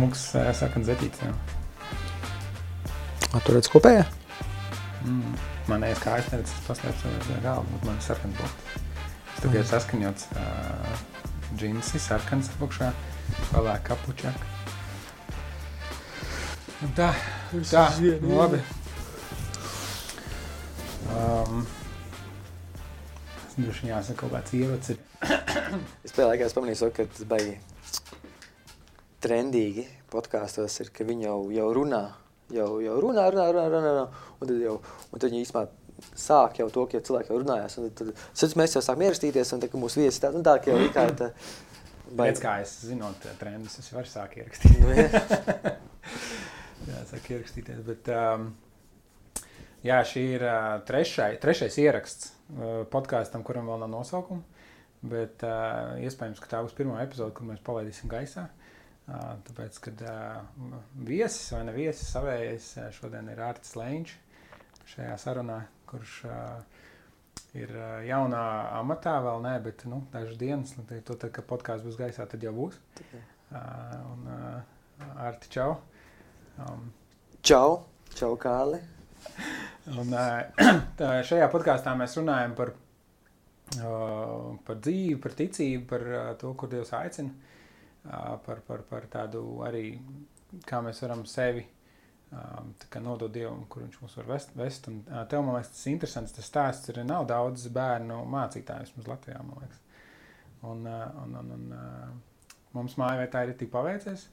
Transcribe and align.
smuks 0.00 0.30
saknes 0.56 0.88
zeķīts. 0.88 1.20
Jā. 1.20 1.32
A, 3.36 3.40
tu 3.44 3.52
redz 3.52 3.68
kopējā? 3.70 4.06
Mm. 5.04 5.34
Man 5.68 5.84
ēs 5.86 6.00
kājas 6.00 6.30
neredz, 6.32 6.52
tas 6.54 6.68
paslēpts 6.70 7.04
aiz 7.10 7.28
galva, 7.44 7.66
bet 7.74 7.84
man 7.86 7.98
ir 7.98 8.06
sarkans 8.06 8.38
bots. 8.38 8.78
Es 9.34 9.42
tikai 9.44 9.64
saskaņots 9.68 10.24
uh, 10.40 11.02
džinsi, 11.60 12.00
sarkans 12.00 12.48
apakšā, 12.56 12.88
vēlāk 13.52 13.84
kapučāk. 13.90 14.46
Un 16.80 16.96
tā, 16.96 17.10
tā, 17.52 17.84
nu 18.24 18.40
labi. 18.40 18.62
Um, 21.10 21.66
droši 23.58 23.84
vien 23.84 23.92
jāsaka 23.92 24.22
kaut 24.24 24.38
kāds 24.38 24.56
ievads 24.56 24.94
ir. 24.94 25.04
Es 26.06 26.14
pēdējā 26.16 26.30
laikā 26.32 26.48
es 26.48 26.56
pamanīju, 26.56 26.92
ka 26.96 27.04
tas 27.12 27.28
baigi 27.28 27.58
trendīgi 29.24 29.86
podkāstos 30.12 30.80
ir, 30.82 30.90
ka 30.94 31.06
viņi 31.06 31.26
jau, 31.26 31.38
jau 31.54 31.68
runā, 31.76 32.04
jau, 32.54 32.70
jau 32.82 32.96
runā, 33.04 33.26
runā, 33.32 33.46
runā, 33.52 33.66
runā, 33.72 33.92
runā 33.94 34.06
un 34.40 34.48
tad 34.48 34.62
jau, 34.64 34.76
un 35.10 35.18
tad 35.18 35.28
viņi 35.28 35.42
īstenībā 35.44 35.66
sāk 36.16 36.60
jau 36.62 36.68
to, 36.72 36.86
ka 36.88 37.02
cilvēki 37.04 37.32
jau 37.32 37.40
runājās, 37.42 37.76
un 37.80 37.90
tad, 37.96 38.14
tad 38.16 38.54
mēs 38.56 38.76
jau 38.76 38.82
sākam 38.84 39.04
ierakstīties, 39.04 39.52
un 39.54 39.64
tad, 39.64 39.76
mūsu 39.82 40.00
viesi 40.00 40.22
tā, 40.22 40.32
un 40.36 40.46
tā, 40.46 40.56
jau 40.66 40.78
ikā 40.86 41.10
tā, 41.18 41.34
Pēc 42.10 42.40
kā 42.42 42.56
es 42.64 42.72
zinot 42.88 43.22
trendus, 43.38 43.76
es 43.78 43.92
varu 43.94 44.08
sāk 44.10 44.32
ierakstīt. 44.40 44.80
Nu, 44.82 44.88
jā. 44.98 45.74
jā, 46.88 47.02
sāk 47.06 47.28
ierakstīties, 47.30 47.84
bet 47.86 48.10
um, 48.10 48.48
jā, 49.86 50.00
šī 50.10 50.24
ir 50.32 50.42
uh, 50.42 50.80
trešai, 50.88 51.36
trešais 51.44 51.76
ieraksts 51.78 52.32
uh, 52.32 52.80
podkāstam, 52.90 53.44
kuram 53.46 53.70
vēl 53.70 53.84
nav 53.84 53.92
nosaukuma, 53.92 54.42
bet 55.12 55.46
uh, 55.46 56.00
iespējams, 56.02 56.42
ka 56.42 56.50
tā 56.50 56.64
būs 56.66 56.74
pirmā 56.74 56.98
epizode, 57.04 57.30
kur 57.36 57.46
mēs 57.46 57.62
palaidīsim 57.62 58.10
gaisā. 58.10 58.48
Uh, 58.48 58.59
tāpēc, 59.46 59.78
kad 59.86 60.04
viesis 61.08 61.50
vai 61.54 61.64
ne 61.68 61.74
viesis 61.76 62.12
savējais 62.14 62.68
šodien 62.98 63.30
ir 63.32 63.42
Ārtis 63.44 63.76
Lēņš 63.78 64.14
šajā 64.92 65.16
sarunā, 65.22 65.58
kurš 65.90 66.20
ir 67.58 67.74
jaunā 68.06 68.44
amatā, 68.78 69.16
vēl 69.24 69.42
nē, 69.46 69.56
bet 69.64 69.84
nu, 69.90 70.04
dažas 70.12 70.38
dienas, 70.38 70.76
nu, 70.78 70.86
to, 70.90 71.16
tad, 71.16 71.30
kad 71.34 71.46
podkāsts 71.50 71.86
būs 71.86 71.98
gaisā, 71.98 72.26
tad 72.30 72.46
jau 72.46 72.54
būs. 72.54 72.78
Un 73.50 74.30
Ārti, 75.16 75.50
čau! 75.54 75.74
Um, 76.60 76.90
Čau, 77.40 77.86
čau, 78.12 78.34
Kāli! 78.36 78.82
un, 79.96 80.10
tā, 80.98 81.08
šajā 81.24 81.46
podkāstā 81.52 81.94
mēs 81.96 82.18
runājam 82.18 82.52
par, 82.58 82.74
par 84.66 84.80
dzīvi, 84.84 85.16
par 85.24 85.36
ticību, 85.38 85.86
par 85.88 86.04
to, 86.42 86.52
kur 86.60 86.68
Dievs 86.72 86.92
aicina, 86.98 87.32
par, 88.04 88.62
par, 88.66 88.84
par 88.88 89.06
tādu 89.12 89.42
arī, 89.66 89.84
kā 90.66 90.80
mēs 90.84 91.02
varam 91.04 91.26
sevi 91.28 91.66
nodot 93.02 93.30
Dievam, 93.32 93.64
kur 93.68 93.82
viņš 93.82 94.00
mūs 94.02 94.16
var 94.20 94.28
vest. 94.34 94.52
vest. 94.54 94.88
Un, 94.88 95.00
tev, 95.28 95.42
man 95.42 95.56
liekas, 95.56 95.72
tas 95.74 95.86
ir 95.86 95.94
interesants. 95.96 96.34
Tas 96.36 96.50
stāsts 96.50 96.92
ir 96.92 97.00
nav 97.04 97.26
daudz 97.30 97.66
bērnu 97.74 98.20
mācītājus 98.30 98.94
mums 98.96 99.08
Latvijā, 99.10 99.40
man 99.46 99.64
liekas. 99.64 99.80
Un, 100.70 100.84
un, 100.86 101.36
un, 101.40 101.52
un 101.56 102.20
mums 102.76 102.96
vietā 102.98 103.44
ir 103.46 103.56
tik 103.58 103.72
paveicies. 103.72 104.28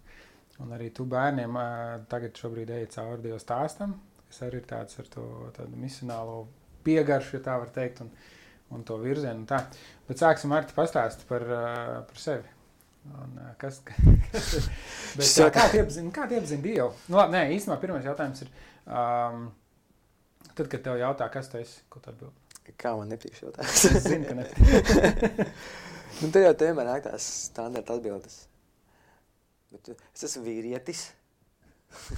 Un 0.62 0.74
arī 0.74 0.90
tu 0.94 1.06
bērniem 1.06 1.58
tagad 2.10 2.38
šobrīd 2.38 2.72
ej 2.74 2.88
cauri 2.96 3.28
Dieva 3.28 3.38
stāstam, 3.42 3.94
kas 4.28 4.42
arī 4.48 4.62
ir 4.62 4.70
tāds 4.70 4.98
ar 4.98 5.10
to 5.14 5.26
misionālo 5.78 6.48
piegaršu, 6.86 7.38
ja 7.38 7.44
tā 7.46 7.58
var 7.62 7.70
teikt, 7.74 8.02
un, 8.02 8.10
un 8.74 8.86
to 8.88 8.98
virzienu. 9.02 9.44
Un 9.44 9.50
tā. 9.50 9.62
Bet 10.08 10.22
sāksim 10.22 10.54
ar 10.58 10.66
te 10.66 10.78
pastāst 10.78 11.28
par, 11.30 11.46
par 12.10 12.22
sevi. 12.22 12.57
Un, 13.08 13.38
kas, 13.62 13.80
kas 13.86 14.50
ir? 14.60 14.68
Bet, 15.18 15.30
kā 15.56 15.68
tu 15.72 15.80
iepazini, 15.82 16.12
kā 16.16 16.28
tu 16.30 16.38
iepazini 16.38 16.64
Dievu? 16.66 16.90
Nu, 17.08 17.20
labi, 17.22 17.34
nē, 17.38 17.44
īstenībā 17.56 17.78
pirmais 17.82 18.06
jautājums 18.08 18.44
ir, 18.46 18.52
um, 18.88 19.48
tad, 20.54 20.66
kad 20.68 20.84
tev 20.86 21.00
jautā, 21.02 21.30
kas 21.34 21.50
tu 21.52 21.60
esi, 21.62 21.80
ko 21.94 22.02
tu 22.04 22.12
atbildi? 22.14 22.44
Kā 22.78 22.92
man 23.00 23.08
nepatīk 23.14 23.38
šī 23.38 23.48
Es 23.64 23.86
jautājums? 23.86 24.08
zinu, 24.10 24.28
ka 24.28 24.36
nepatīk. 24.42 25.46
nu, 26.22 26.32
te 26.36 26.42
jau 26.44 26.54
vienmēr 26.60 26.90
nāk 26.92 27.06
tās 27.08 27.28
standarta 27.48 27.96
atbildes. 27.96 28.42
Bet 29.72 29.94
es 29.96 30.28
esmu 30.28 30.44
vīrietis. 30.48 31.06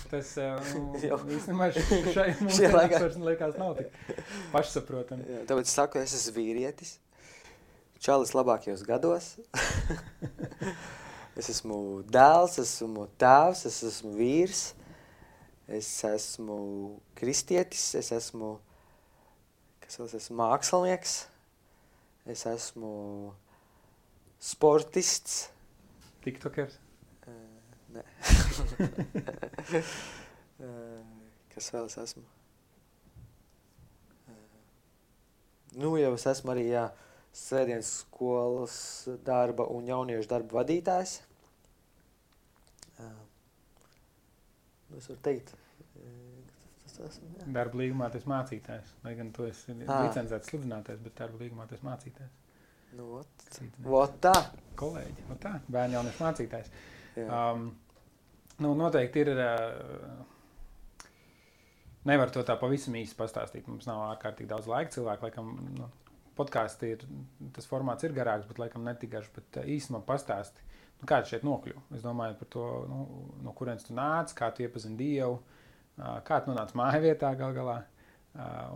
Tas 0.10 0.32
nu, 0.74 0.98
īstenībā 0.98 1.68
šai 1.76 2.32
mums 2.40 2.58
Šajā 2.58 2.72
laikā. 2.74 3.02
vairs 3.04 3.20
liekas 3.22 3.60
nav 3.62 3.76
tik 3.78 3.94
pašsaprotami. 4.56 5.44
Tāpēc 5.50 5.70
es 5.70 5.76
saku, 5.78 6.02
es 6.02 6.16
esmu 6.18 6.34
vīrietis. 6.40 6.96
Čalis 8.00 8.32
labākajos 8.32 8.86
gados. 8.88 9.26
es 11.40 11.50
esmu 11.52 12.00
dēls, 12.08 12.56
esmu 12.62 13.10
tēvs, 13.20 13.66
es 13.68 13.80
esmu 13.90 14.14
vīrs. 14.16 14.62
Es 15.68 15.90
esmu 16.08 16.60
kristietis, 17.20 17.84
es 18.00 18.14
esmu, 18.16 18.54
kas 19.84 20.00
vēl 20.00 20.08
es 20.08 20.16
esmu 20.22 20.38
mākslinieks. 20.40 21.18
Es 22.32 22.46
esmu 22.48 22.94
sportists. 24.40 25.50
TikTokers. 26.24 26.80
Uh, 27.28 27.36
nē. 27.98 28.06
uh, 30.64 31.04
kas 31.52 31.70
vēl 31.76 31.92
es 31.92 32.00
esmu? 32.06 32.24
Uh, 34.24 34.42
nu, 35.76 35.94
jau 36.00 36.16
es 36.16 36.28
esmu 36.32 36.56
arī, 36.56 36.70
jā, 36.72 36.88
svētdienas 37.36 37.90
skolas 38.04 38.76
darba 39.26 39.68
un 39.74 39.88
jauniešu 39.90 40.30
darba 40.32 40.62
vadītājs. 40.62 41.20
Nu, 44.90 44.98
es 44.98 45.06
varu 45.06 45.20
teikt, 45.26 45.52
tas 46.84 46.96
esmu, 47.12 47.30
jā. 47.38 47.48
Darba 47.60 47.78
līgumā 47.80 48.08
tas 48.14 48.26
mācītājs. 48.30 48.96
Lai 49.06 49.14
gan 49.20 49.30
tu 49.36 49.46
esi 49.46 49.76
Ā. 49.86 50.00
licencēts 50.08 50.50
sludinātājs, 50.50 51.04
bet 51.06 51.16
darba 51.20 51.44
līgumā 51.44 51.68
tas 51.70 51.84
mācītājs. 51.86 52.34
Nu, 52.98 53.06
ot, 53.20 53.46
ot 54.00 54.18
tā. 54.24 54.34
Kolēģi, 54.80 55.28
nu 55.30 55.38
tā, 55.44 55.54
bērnu 55.70 56.00
jauniešu 56.00 56.24
mācītājs. 56.26 56.74
Jā. 57.20 57.28
Um, 57.30 57.70
nu, 58.66 58.74
noteikti 58.80 59.26
ir. 59.28 59.34
Uh, 59.38 60.28
nevar 62.10 62.32
to 62.34 62.44
tā 62.48 62.56
pavisam 62.60 62.98
īsi 62.98 63.18
pastāstīt. 63.20 63.68
Mums 63.70 63.88
nav 63.90 64.02
ārkārtīgi 64.14 64.50
daudz 64.50 64.70
laika. 64.72 64.94
Cilvēki, 64.96 65.28
laikam, 65.28 65.54
nu, 65.78 65.90
podkāstī 66.40 66.94
ir 66.96 67.06
tas 67.56 67.68
formāts 67.70 68.08
ir 68.08 68.16
garāks, 68.16 68.48
bet 68.50 68.62
laikam 68.64 68.88
netik 68.88 69.12
garš. 69.14 69.30
Bet 69.36 69.62
uh, 69.62 69.70
īsumā 69.76 70.02
pastāsti, 70.08 70.66
nu, 71.02 71.08
kā 71.10 71.22
tu 71.24 71.36
šeit 71.36 71.46
nokļuvi. 71.48 71.86
Es 72.00 72.04
domāju 72.06 72.40
par 72.40 72.50
to, 72.56 72.66
nu, 72.90 72.98
no 73.46 73.56
kurienes 73.58 73.86
tu 73.88 73.96
nāc, 73.98 74.34
kā 74.38 74.52
tu 74.56 74.66
iepazini 74.66 75.00
Dievu, 75.00 75.38
kā 76.00 76.40
tu 76.40 76.52
nonāci 76.52 76.78
māja 76.80 77.00
vietā 77.04 77.34
gal 77.40 77.52
galā. 77.56 77.80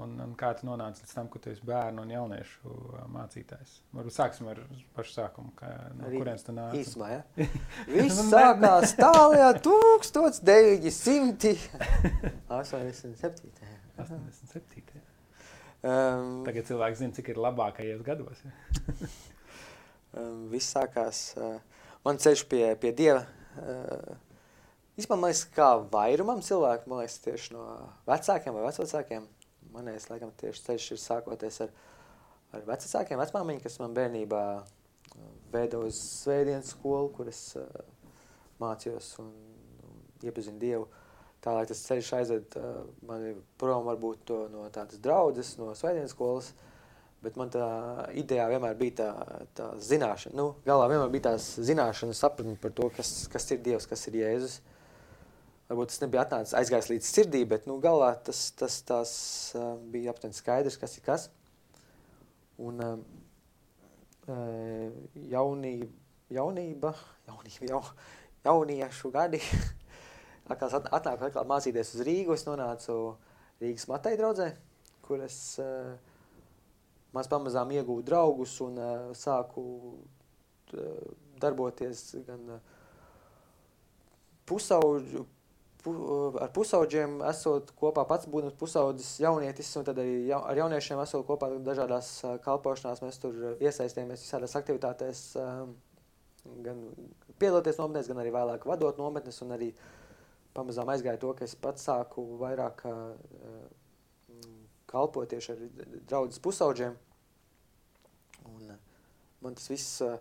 Un, 0.02 0.16
un 0.20 0.32
kā 0.36 0.50
tu 0.58 0.66
nonāci 0.66 1.04
līdz 1.04 1.12
tam, 1.14 1.28
ka 1.32 1.40
tu 1.40 1.52
esi 1.52 1.62
bērnu 1.68 2.02
un 2.04 2.10
jauniešu 2.12 2.72
mācītājs? 3.14 3.76
Varbūt 3.94 4.16
sāksim 4.16 4.50
ar 4.50 4.58
pašu 4.98 5.14
sākumu. 5.14 5.54
Kā, 5.60 5.70
no 5.94 6.10
Arī 6.10 6.20
kurienes 6.20 6.44
tu 6.44 6.56
nāc? 6.58 6.74
Īsumā, 6.82 7.08
ja? 7.14 7.22
Viss 7.94 8.18
Nu, 8.18 8.26
sākās 8.34 8.96
tālajā 8.98 9.54
1987. 9.62 11.56
87. 14.02 15.04
Um, 15.84 16.44
Tagad 16.48 16.70
cilvēks 16.70 17.02
zina, 17.02 17.16
cik 17.16 17.34
ir 17.34 17.44
labākajos 17.44 18.04
gados. 18.08 18.44
Um, 20.14 20.44
viss 20.52 20.70
sākās. 20.70 21.32
Uh, 21.42 21.56
man 22.06 22.20
ceļš 22.22 22.44
pie, 22.46 22.62
pie 22.78 22.92
Dieva. 22.94 23.24
Uh, 23.58 24.12
Vispār 24.94 25.18
man 25.18 25.32
liekas, 25.32 25.48
kā 25.56 25.68
vairumam 25.90 26.42
cilvēku, 26.46 26.86
man 26.86 27.00
liekas, 27.02 27.16
tieši 27.24 27.56
no 27.56 27.64
vecākiem 28.06 28.54
vai 28.54 28.68
vecākiem. 28.68 29.26
Man 29.74 29.90
liekas, 29.90 30.06
laikam, 30.12 30.30
tieši 30.38 30.68
ceļš 30.68 30.86
ir 30.94 31.00
sākoties 31.02 31.58
ar, 31.66 31.72
ar 32.54 32.68
vecākiem, 32.68 33.18
vecmāmiņu, 33.24 33.64
kas 33.64 33.80
man 33.82 33.96
bērnībā 33.98 34.44
uh, 34.62 35.32
veda 35.56 35.82
uz 35.82 35.98
svētdienas 36.22 36.76
skolu, 36.76 37.10
kur 37.18 37.32
es 37.34 37.42
uh, 37.58 37.66
mācījos 38.62 39.10
un, 39.24 39.34
un 39.90 40.30
iepazinu 40.30 40.62
Dievu. 40.62 40.86
Tālāk 41.44 41.68
tas 41.68 41.82
ceļš 41.90 42.12
aizved 42.20 42.56
uh, 42.60 42.84
mani 43.08 43.34
prom 43.60 43.88
varbūt 43.90 44.22
to, 44.30 44.38
no 44.54 44.68
tādas 44.72 45.02
draudzes, 45.04 45.58
no 45.60 45.74
svētdienas 45.76 46.14
skolas. 46.16 46.54
Bet 47.24 47.38
man 47.40 47.52
tā 47.52 47.66
ideja 48.20 48.50
vienmēr 48.52 48.76
bija 48.80 48.96
tā, 49.00 49.10
tā 49.56 49.68
zināšana. 49.80 50.36
Nu, 50.36 50.48
galvā 50.68 50.90
vienmēr 50.92 51.12
bija 51.12 51.30
tās 51.30 51.54
zināšanas, 51.64 52.20
sapratne 52.20 52.56
par 52.60 52.74
to, 52.76 52.90
kas, 52.96 53.12
kas 53.32 53.48
ir 53.56 53.62
Dievs, 53.64 53.88
kas 53.88 54.04
ir 54.10 54.18
Jēzus. 54.20 54.58
Varbūt 55.70 55.94
tas 55.94 56.02
nebija 56.04 56.26
atnācis 56.26 56.56
aizgājis 56.60 56.90
līdz 56.92 57.12
sirdī, 57.12 57.44
bet 57.48 57.68
nu, 57.70 57.78
galvā 57.84 58.12
tas, 58.28 58.46
tas 58.60 58.82
tās, 58.88 59.14
uh, 59.56 59.74
bija 59.92 60.12
aptuveni 60.12 60.36
skaidrs, 60.36 60.80
kas 60.80 60.98
ir 61.00 61.08
kas. 61.08 61.30
Un 62.64 62.84
uh, 62.84 62.98
jaunība, 65.32 65.92
jaunība, 66.32 66.92
jaunība 67.28 67.72
jau, 67.72 67.84
jauniešu 68.48 69.12
gadi. 69.16 69.44
Atkal 70.52 70.74
at- 70.80 70.90
atnāku 71.00 71.30
atkal 71.30 71.48
mācīties 71.48 71.94
uz 71.96 72.04
Rīgu. 72.08 72.36
Es 72.36 72.48
nonācu 72.48 72.98
Rīgas 73.64 73.88
Matei 73.88 74.18
draudzē, 74.20 74.50
kur 75.06 75.24
es 75.24 75.38
uh, 75.64 75.94
maz 77.16 77.30
pamazām 77.32 77.72
iegūtu 77.72 78.06
draugus 78.10 78.58
un 78.66 78.80
uh, 78.82 79.14
sāku 79.16 79.64
uh, 80.74 81.14
darboties 81.40 82.10
gan 82.28 82.58
uh, 82.58 82.60
pusauģu, 84.50 85.24
pu, 85.84 85.94
ar 86.44 86.52
pusauģiem 86.56 87.22
esot 87.30 87.72
kopā 87.80 88.04
pats 88.10 88.28
būdams 88.32 88.58
pusaudzis 88.60 89.16
jaunietis, 89.24 89.72
un 89.80 89.88
tad 89.88 90.02
arī 90.04 90.26
ja, 90.28 90.42
ar 90.44 90.60
jauniešiem 90.60 91.00
esot 91.06 91.26
kopā 91.30 91.54
dažādās 91.64 92.12
uh, 92.26 92.36
kalpošanās, 92.44 93.04
mēs 93.06 93.22
tur 93.24 93.56
iesaistījāmies 93.64 94.26
visādās 94.26 94.58
aktivitātēs, 94.60 95.26
um, 95.40 95.76
gan 96.66 96.84
piedaloties 97.40 97.80
nometnēs, 97.80 98.12
gan 98.12 98.20
arī 98.24 98.34
vēlāk 98.36 98.68
vadot 98.68 99.00
nometnes, 99.00 99.40
un 99.46 99.56
arī 99.56 99.72
pamazām 100.54 100.90
aizgāja 100.94 101.22
to, 101.22 101.34
ka 101.38 101.48
es 101.48 101.56
pats 101.60 101.88
sāku 101.90 102.26
vairāk 102.42 102.84
uh, 102.90 103.14
kalpot 104.90 105.30
tieši 105.30 105.56
ar 105.56 105.64
draudzes 106.10 106.42
pusauģiem, 106.44 106.98
un 108.52 108.76
uh, 108.76 108.78
man 109.46 109.58
tas 109.58 109.70
viss 109.72 110.04
uh, 110.06 110.18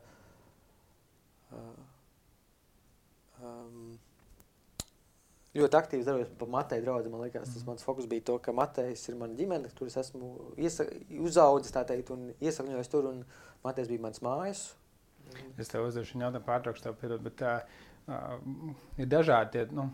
uh, 1.52 1.82
um, 3.44 3.92
ļoti 5.58 5.78
aktīvi 5.78 6.06
darbojos 6.06 6.32
par 6.40 6.50
Mateju 6.52 6.84
draugu. 6.86 7.12
Man 7.12 7.24
liekas, 7.26 7.52
tas 7.52 7.66
mans 7.68 7.84
fokus 7.84 8.08
bija 8.08 8.24
to, 8.30 8.38
ka 8.42 8.54
Matejs 8.56 9.04
ir 9.10 9.18
mana 9.20 9.36
ģimene, 9.38 9.72
kur 9.76 9.90
es 9.90 9.98
esmu 10.00 10.30
uzaugusi, 11.26 11.74
tā 11.74 11.84
teikt, 11.88 12.12
un 12.14 12.30
iesakņojos 12.40 12.92
tur, 12.92 13.10
un 13.10 13.24
Matejs 13.66 13.90
bija 13.92 14.06
mans 14.06 14.22
mājas. 14.24 14.70
Es 15.60 15.70
tev 15.70 15.86
uzdošu 15.86 16.18
jautājumu, 16.18 16.44
pārtraukšu 16.46 16.86
tev, 16.86 16.96
piedod, 17.00 17.22
bet 17.24 17.36
tā 17.40 17.52
uh, 18.08 18.72
ir 19.00 19.12
dažādi 19.12 19.58
tie, 19.58 19.66
nu, 19.76 19.90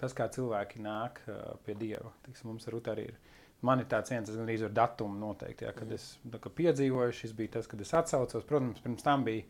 tas, 0.00 0.14
kā 0.16 0.28
cilvēki 0.32 0.82
nāk 0.84 1.22
uh, 1.26 1.54
pie 1.66 1.76
Dieva. 1.78 2.12
Tiksim, 2.26 2.50
mums 2.52 2.68
ar 2.68 2.78
arī 2.94 3.10
ir. 3.10 3.20
Man 3.64 3.80
ir 3.80 3.88
tāds 3.88 4.12
viens, 4.12 4.28
gan 4.28 4.44
arī 4.44 4.56
ar 4.66 4.74
datumu 4.76 5.16
noteikti, 5.18 5.64
jā, 5.64 5.72
kad 5.76 5.88
mm. 5.88 5.96
es 5.96 6.34
tā, 6.34 6.52
piedzīvoju, 6.60 7.14
šis 7.16 7.32
bija 7.36 7.54
tas, 7.56 7.70
kad 7.70 7.80
es 7.80 7.94
atsaucos. 7.96 8.44
Protams, 8.48 8.82
pirms 8.84 9.06
tam 9.06 9.24
bija 9.26 9.46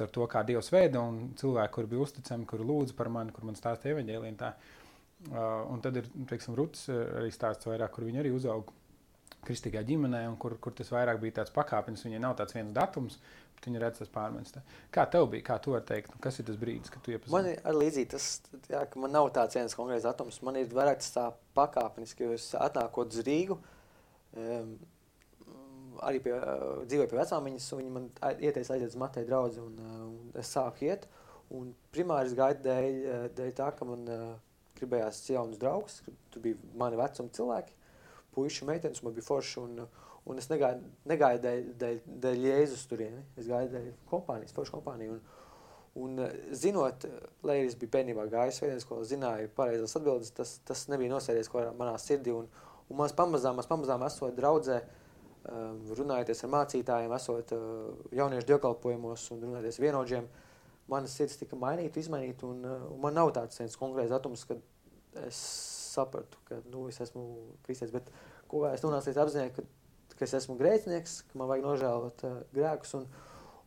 ar 0.00 0.12
to, 0.14 0.26
kā 0.30 0.44
Dievs 0.46 0.70
veida 0.72 1.02
un 1.02 1.32
cilvēki, 1.38 1.74
kuri 1.74 1.90
bija 1.90 2.06
uzticami, 2.06 2.46
kuri 2.48 2.68
lūdza 2.68 2.96
par 2.96 3.10
mani, 3.12 3.34
kur 3.34 3.44
man 3.48 3.58
stāstīja 3.58 3.96
evaņģēlīnu. 3.96 4.52
Uh, 5.22 5.34
un 5.70 5.82
tad 5.82 5.98
ir, 6.00 6.08
teiksim, 6.30 6.56
Ruts 6.58 6.88
uh, 6.90 7.02
arī 7.20 7.28
stāsts 7.34 7.68
vairāk, 7.68 7.92
kur 7.94 8.06
viņi 8.08 8.22
arī 8.24 8.32
uzauga 8.34 8.74
kristīgā 9.46 9.82
ģimenē, 9.86 10.22
un 10.30 10.36
kur, 10.40 10.54
kur 10.62 10.74
tas 10.76 10.90
vairāk 10.92 11.20
bija 11.22 11.40
tāds 11.40 11.54
pakāpienis. 11.54 12.04
Viņai 12.06 12.20
nav 12.22 12.36
tāds 12.38 12.54
viens 12.56 12.74
datums, 12.76 13.18
bet 13.56 13.66
viņi 13.68 13.82
redz 13.82 14.02
tas 14.02 14.12
pārmaiņas. 14.14 14.60
Kā 14.94 15.06
tev 15.10 15.26
bija, 15.32 15.46
kā 15.50 15.58
tu 15.62 15.74
vari 15.74 15.86
teikt, 15.88 16.12
nu, 16.14 16.20
kas 16.22 16.38
ir 16.38 16.46
tas 16.48 16.60
brīdis, 16.60 16.92
kad 16.92 17.02
tu 17.02 17.14
iepazīsti? 17.14 17.34
Man 17.34 17.50
ir 17.50 17.80
līdzīgi 17.80 18.12
tas, 18.14 18.28
jā, 18.70 18.84
ka 18.90 19.02
man 19.02 19.14
nav 19.16 19.32
tāds 19.34 19.58
viens 19.58 19.76
konkrēts 19.78 20.06
datums. 20.06 20.38
Man 20.46 20.60
ir 20.60 20.70
vairāk 20.70 21.02
tas 21.02 21.14
tā 21.16 21.26
pakāpenis, 21.58 22.14
ka 22.18 22.30
jūs 22.30 22.52
atnākot 22.60 23.16
uz 23.16 23.26
Rīgu, 23.26 23.58
um, 24.38 24.72
arī 26.06 26.22
pie, 26.24 26.36
uh, 26.38 26.86
dzīvoju 26.86 27.10
pie 27.10 27.20
vecāmiņas, 27.20 27.68
un 27.74 27.82
viņi 27.82 27.92
man 27.98 28.08
ieteica 28.38 28.76
aiziet 28.76 28.94
uz 28.94 29.00
Mateja 29.02 29.28
draugu, 29.28 29.66
un, 29.66 29.82
uh, 29.82 30.06
un 30.06 30.40
es 30.42 30.54
sāku 30.54 30.86
iet. 30.86 31.10
Un 31.52 31.74
primāri 31.92 32.30
es 32.30 32.38
gaidu 32.38 32.64
dēļ, 32.64 33.02
dēļ 33.36 33.54
tā, 33.58 33.68
ka 33.76 33.84
man 33.84 34.06
uh, 34.08 34.28
gribējās 34.78 35.22
jaunus 35.30 35.60
draugus, 35.60 36.00
tur 36.32 36.44
bija 36.44 36.58
mani 36.78 36.98
vecuma 36.98 37.34
cilvēki, 37.36 37.74
puiši, 38.34 38.66
meitenes, 38.68 39.02
man 39.04 39.14
bija 39.16 39.26
forši, 39.26 39.60
un, 39.62 39.84
un 40.28 40.42
es 40.42 40.48
negāju, 40.50 40.80
negāju 41.10 41.42
dēļ, 41.44 41.62
dēļ, 41.82 42.00
dēļ 42.24 42.48
Jēzus 42.48 42.88
turieni, 42.90 43.22
es 43.40 43.50
gāju 43.50 43.70
dēļ 43.74 43.88
kompānijas, 44.10 44.56
forši 44.58 44.78
kompāniju. 44.78 45.18
Un, 45.18 45.38
Un, 45.92 46.16
zinot, 46.56 47.02
lai 47.44 47.58
es 47.66 47.74
biju 47.76 47.90
bērnībā 47.92 48.22
gājis 48.32 48.62
vienā 48.62 48.78
skolā, 48.80 49.02
zināju 49.04 49.50
pareizās 49.52 49.92
atbildes, 49.98 50.30
tas, 50.32 50.54
tas 50.64 50.86
nebija 50.88 51.12
nosēdies 51.12 51.50
manā 51.76 51.98
sirdī. 52.00 52.32
Un, 52.32 52.46
un 52.88 52.96
mēs 52.96 53.12
pamazām, 53.12 53.58
mēs 53.60 53.68
pamazām 53.68 54.00
esot 54.06 54.32
draudzē, 54.38 54.78
uh, 54.80 55.02
Ehm, 55.42 55.88
runājoties 55.98 56.44
ar 56.46 56.50
mācītājiem, 56.52 57.12
esot 57.16 57.52
eh, 57.56 57.62
jauniešu 58.14 58.46
dievkalpojumos 58.46 59.24
un 59.34 59.40
runājoties 59.42 59.80
vienotžiem, 59.82 60.28
manas 60.92 61.16
sirds 61.18 61.40
tika 61.40 61.58
mainīta, 61.58 61.98
izmainīta, 61.98 62.46
un, 62.46 62.60
eh, 62.62 62.84
un 62.94 63.00
man 63.02 63.16
nav 63.18 63.32
tāds 63.34 63.74
konkrēts 63.80 64.12
datums, 64.12 64.44
kad 64.46 64.62
es 65.26 65.40
sapratu, 65.94 66.40
ka 66.48 66.60
nu, 66.72 66.86
es 66.90 67.00
esmu 67.04 67.26
kristietis, 67.66 67.94
bet 67.94 68.10
ko 68.50 68.64
es 68.70 68.84
nonācu 68.84 69.10
līdz 69.10 69.22
apziņai, 69.24 69.50
ka, 69.56 69.66
ka 70.16 70.26
es 70.28 70.36
esmu 70.40 70.58
grēcinieks, 70.60 71.18
ka 71.30 71.40
man 71.40 71.50
vajag 71.50 71.68
nožēlot 71.68 72.24
uh, 72.28 72.38
grēkus, 72.56 72.96
un 73.00 73.08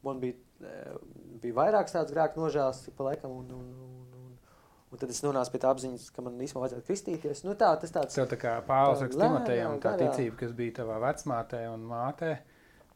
man 0.05 0.21
bija, 0.23 0.37
uh, 0.61 0.97
bija 1.43 1.59
vairāks 1.61 1.95
tāds 1.95 2.13
grēku 2.15 2.43
nožēlas 2.43 2.85
pa 2.97 3.11
laikam, 3.11 3.35
un, 3.43 3.53
un, 3.59 3.69
un, 3.89 3.95
Un 4.95 4.99
tad 5.01 5.11
es 5.11 5.17
nonācu 5.25 5.51
pie 5.51 5.59
tā 5.59 5.71
apziņas, 5.73 6.03
ka 6.15 6.23
man 6.23 6.37
īstenībā 6.39 6.61
vajadzētu 6.61 6.85
kristīties. 6.87 7.41
Nu, 7.43 7.55
tā, 7.59 7.73
tas 7.81 7.91
tāds, 7.91 8.15
Tev 8.15 8.29
tā 8.31 8.37
kā 8.39 8.53
Pāvils 8.63 9.01
raksta 9.03 9.25
Timotejam, 9.25 9.73
tā 9.83 9.91
ticība, 9.99 10.37
kas 10.39 10.53
bija 10.55 10.75
tavā 10.77 10.99
vecmātē 11.03 11.59
un 11.67 11.83
mātē, 11.89 12.29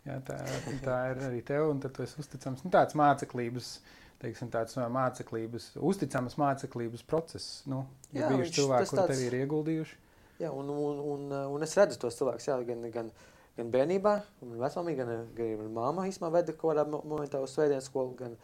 jā, 0.08 0.16
tā, 0.30 0.38
tā 0.86 1.00
ir 1.12 1.24
arī 1.28 1.42
tev, 1.50 1.66
un 1.74 1.82
tad 1.84 1.98
tu 1.98 2.06
esi 2.06 2.22
uzticams. 2.24 2.64
Nu, 2.64 2.72
tāds 2.72 2.96
māceklības, 2.96 3.74
teiksim, 4.20 4.52
tāds 4.54 4.78
māceklības, 4.92 5.72
uzticams 5.90 6.38
māceklības 6.40 7.04
process. 7.08 7.64
Nu, 7.70 7.86
ir 8.14 8.24
jā, 8.24 8.30
bijuši 8.34 8.56
cilvēki, 8.60 8.92
kuri 8.92 9.02
tāds... 9.02 9.12
tevi 9.14 9.28
ir 9.30 9.38
ieguldījuši. 9.44 10.00
Jā, 10.40 10.54
un, 10.56 10.72
un, 10.72 11.02
un, 11.14 11.36
un 11.56 11.68
es 11.68 11.76
redzu 11.76 12.00
tos 12.00 12.16
cilvēkus, 12.20 12.48
jā, 12.48 12.56
gan, 12.68 12.86
gan, 12.94 13.12
gan 13.58 13.74
bērnībā, 13.74 14.16
gan 14.40 14.56
vecmāmī, 14.64 14.96
gan, 15.00 15.14
gan 15.36 15.68
māma 15.76 16.08
īstenībā 16.08 16.32
veda 16.38 16.56
kaut 16.56 16.74
kādā 16.74 16.86
momentā 16.88 17.42
uz 17.44 17.56
svētdienas 17.56 17.90
skolu, 17.92 18.16
gan, 18.20 18.38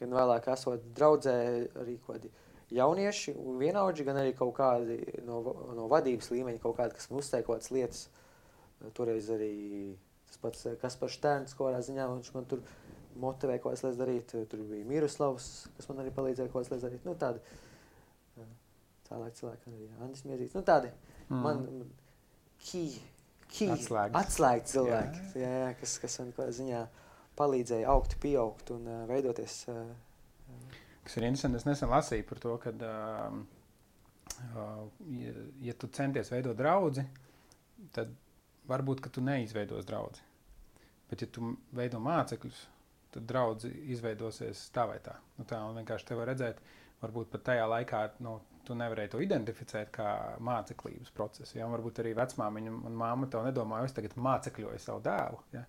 gan 0.00 0.16
vēlāk 0.18 0.50
esot 0.52 0.84
draudzē 0.96 1.36
arī 1.80 1.96
kaut 2.04 2.18
kādi 2.18 2.32
jaunieši, 2.76 3.34
vienaudži, 3.60 4.06
gan 4.06 4.20
arī 4.20 4.34
kaut 4.36 4.52
kādi 4.58 5.00
no, 5.26 5.40
no 5.76 5.88
vadības 5.90 6.30
līmeņa, 6.32 6.62
kaut 6.62 6.76
kādi, 6.78 6.96
kas 6.96 7.10
man 7.10 7.22
uzteica 7.22 7.46
kaut 7.46 7.58
kādas 7.58 7.72
lietas. 7.74 8.04
Toreiz 8.96 9.26
arī 9.32 9.54
tas 10.30 10.38
pats 10.40 10.66
eh, 10.68 10.76
Kaspars 10.80 11.16
Štērns, 11.18 11.56
kaut 11.56 11.70
kādā 11.70 11.82
ziņā, 11.84 12.06
viņš 12.14 12.30
man 12.36 12.46
tur 12.48 12.62
motivēja 13.20 13.62
kaut 13.62 13.72
kādas 13.72 13.86
lietas 13.86 14.00
darīt. 14.00 14.34
Tur 14.50 14.66
bija 14.70 14.88
Miroslavs, 14.88 15.50
kas 15.76 15.90
man 15.90 16.04
arī 16.04 16.14
palīdzēja 16.16 16.52
kaut 16.52 16.60
kādas 16.60 16.72
lietas 16.72 16.86
darīt. 16.88 17.06
Nu, 17.08 17.16
tādi, 17.20 17.42
tālāk 19.08 19.38
cilvēki, 19.38 19.72
arī 19.72 19.88
Andris 20.00 20.26
Mierīts. 20.28 20.58
Nu, 20.58 20.64
tādi 20.66 20.92
mm. 21.28 21.46
man, 21.46 21.64
key, 22.64 23.00
key, 23.46 23.70
atslēgas. 23.76 24.20
atslēgas 24.24 24.76
cilvēki, 24.76 25.24
jā. 25.34 25.44
Jā, 25.44 25.56
jā, 25.64 25.72
kas, 25.80 25.96
kas 26.02 26.20
man 26.22 26.34
kaut 26.34 26.44
kādā 26.44 26.58
ziņā 26.60 26.84
palīdzēja 27.40 27.90
augt, 27.90 28.18
pieaugt 28.22 28.72
un 28.74 28.86
uh, 28.90 29.02
veidoties 29.08 29.62
uh, 29.72 29.84
kas 31.10 31.16
ir 31.16 31.24
interesanti. 31.26 31.58
Es 31.58 31.66
nesen 31.66 31.90
lasīju 31.90 32.24
par 32.28 32.38
to, 32.42 32.56
ka, 32.62 32.70
uh, 32.70 32.76
ja, 35.18 35.32
ja 35.66 35.74
tu 35.78 35.86
centies 35.92 36.30
veidot 36.32 36.56
draugu, 36.58 37.04
tad 37.96 38.08
varbūt 38.70 39.10
tu 39.10 39.20
neizveidos 39.24 39.86
draugu. 39.88 40.18
Bet, 41.10 41.18
ja 41.24 41.28
tu 41.34 41.40
veido 41.74 41.98
mācekļus, 42.02 42.58
tad 43.14 43.26
draugs 43.26 43.66
izveidosies 43.66 44.68
tā 44.74 44.86
vai 44.90 45.00
tā. 45.04 45.16
Nu, 45.38 45.46
tā 45.48 45.60
vienkārši 45.76 46.08
te 46.10 46.18
var 46.18 46.30
redzēt, 46.30 46.60
varbūt 47.02 47.32
pat 47.32 47.46
tajā 47.50 47.66
laikā 47.70 48.04
nu, 48.24 48.38
tu 48.66 48.76
nevarēji 48.78 49.14
to 49.14 49.22
identificēt 49.24 49.90
kā 49.94 50.10
māceklības 50.46 51.12
procesu. 51.16 51.58
Ja? 51.58 51.68
Varbūt 51.72 52.02
arī 52.02 52.14
vecmāmiņa 52.18 52.74
un 52.90 52.98
māma 52.98 53.28
to 53.30 53.42
nedomāja, 53.46 53.88
es 53.88 53.96
tagad 53.96 54.16
mācekļoju 54.20 54.82
savu 54.82 55.02
dēlu. 55.06 55.40
Ja? 55.56 55.64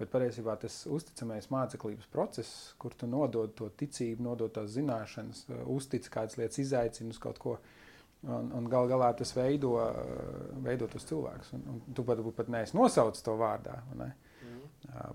Bet 0.00 0.12
patiesībā 0.14 0.54
tas 0.62 0.78
uzticamais 0.88 1.50
māceklības 1.52 2.08
process, 2.12 2.72
kur 2.80 2.94
tu 2.96 3.08
nodod 3.10 3.52
to 3.58 3.68
ticību, 3.82 4.24
nodod 4.30 4.54
tās 4.56 4.72
zināšanas, 4.78 5.44
uztic 5.68 6.08
kādas 6.12 6.38
lietas, 6.40 6.62
izaicina 6.62 7.12
uz 7.12 7.20
kaut 7.20 7.42
ko. 7.42 7.58
Un, 8.20 8.50
un 8.52 8.66
gal 8.68 8.88
galā 8.88 9.10
tas 9.16 9.30
veido, 9.32 9.74
veido 10.64 10.88
tos 10.92 11.06
cilvēkus. 11.08 11.54
Un, 11.56 11.62
un 11.72 11.94
tu 11.96 12.04
pat, 12.04 12.20
pat 12.36 12.50
neesi 12.52 12.76
nosaucis 12.76 13.24
to 13.24 13.32
vārdā. 13.40 13.78
Ne? 13.96 14.08
Uh, 14.10 14.29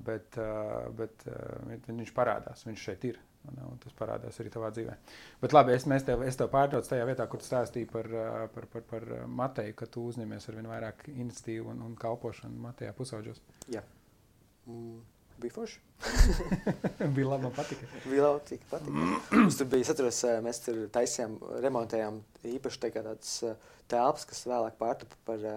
bet, 0.05 0.37
bet 0.97 1.25
viņš 1.87 2.13
parādās, 2.15 2.65
viņš 2.67 2.89
šeit 2.89 3.09
ir. 3.11 3.21
Un, 3.45 3.57
un 3.61 3.81
tas 3.81 3.93
parādās 3.93 4.39
arī 4.41 4.49
tavā 4.49 4.71
dzīvē. 4.73 4.93
Bet 5.41 5.53
labi, 5.53 5.75
es, 5.75 5.85
tev, 6.07 6.23
es 6.25 6.39
tev 6.39 6.49
pārtraucu 6.53 6.89
tajā 6.89 7.05
vietā, 7.05 7.27
kur 7.29 7.41
tu 7.41 7.45
stāstīji 7.45 7.89
par, 7.91 8.09
par, 8.55 8.65
par, 8.71 8.85
par 8.89 9.05
Mateju, 9.29 9.75
ka 9.77 9.85
tu 9.91 10.05
uzņemies 10.09 10.49
ar 10.49 10.57
vien 10.57 10.69
vairāk 10.71 11.05
iniciatīvu 11.13 11.69
un, 11.75 11.83
un 11.85 11.93
kalpošanu 11.99 12.63
Matejā 12.63 12.95
pusauģos. 12.97 13.43
Jā. 13.69 13.83
Mm, 14.65 14.97
bija 15.43 15.57
forši. 15.59 15.83
bija 17.15 17.29
labi, 17.35 17.43
man 17.45 17.53
patika. 17.55 17.89
bija 18.07 18.31
labi, 18.31 18.59
patika. 18.71 19.07
Mums 19.35 19.59
tur 19.61 19.69
bija, 19.71 19.85
es 19.85 19.93
atceros, 19.93 20.25
mēs 20.45 20.65
tur 20.65 20.81
taisījām, 20.97 21.37
remontējām 21.65 22.21
īpaši 22.55 22.81
tā 22.81 22.93
tādas 22.97 23.35
telpas, 23.91 24.25
kas 24.29 24.45
vēlāk 24.49 24.79
pārtapa 24.81 25.21
par, 25.27 25.49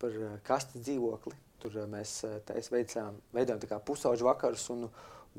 par 0.00 0.16
kastes 0.48 0.88
dzīvokli. 0.88 1.36
Tur 1.62 1.76
mēs 1.90 2.18
veicām, 2.72 3.16
veidojām 3.34 3.84
pusauģu 3.86 4.26
vakarus 4.28 4.66
un 4.74 4.86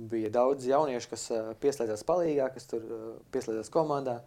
bija 0.10 0.32
daudz 0.34 0.66
jauniešu, 0.70 1.12
kas 1.14 1.28
pieslēdzās 1.62 2.04
palīgā, 2.08 2.50
kas 2.54 2.70
tur 2.70 2.84
pieslēdzās 3.34 3.72
komandā. 3.74 4.20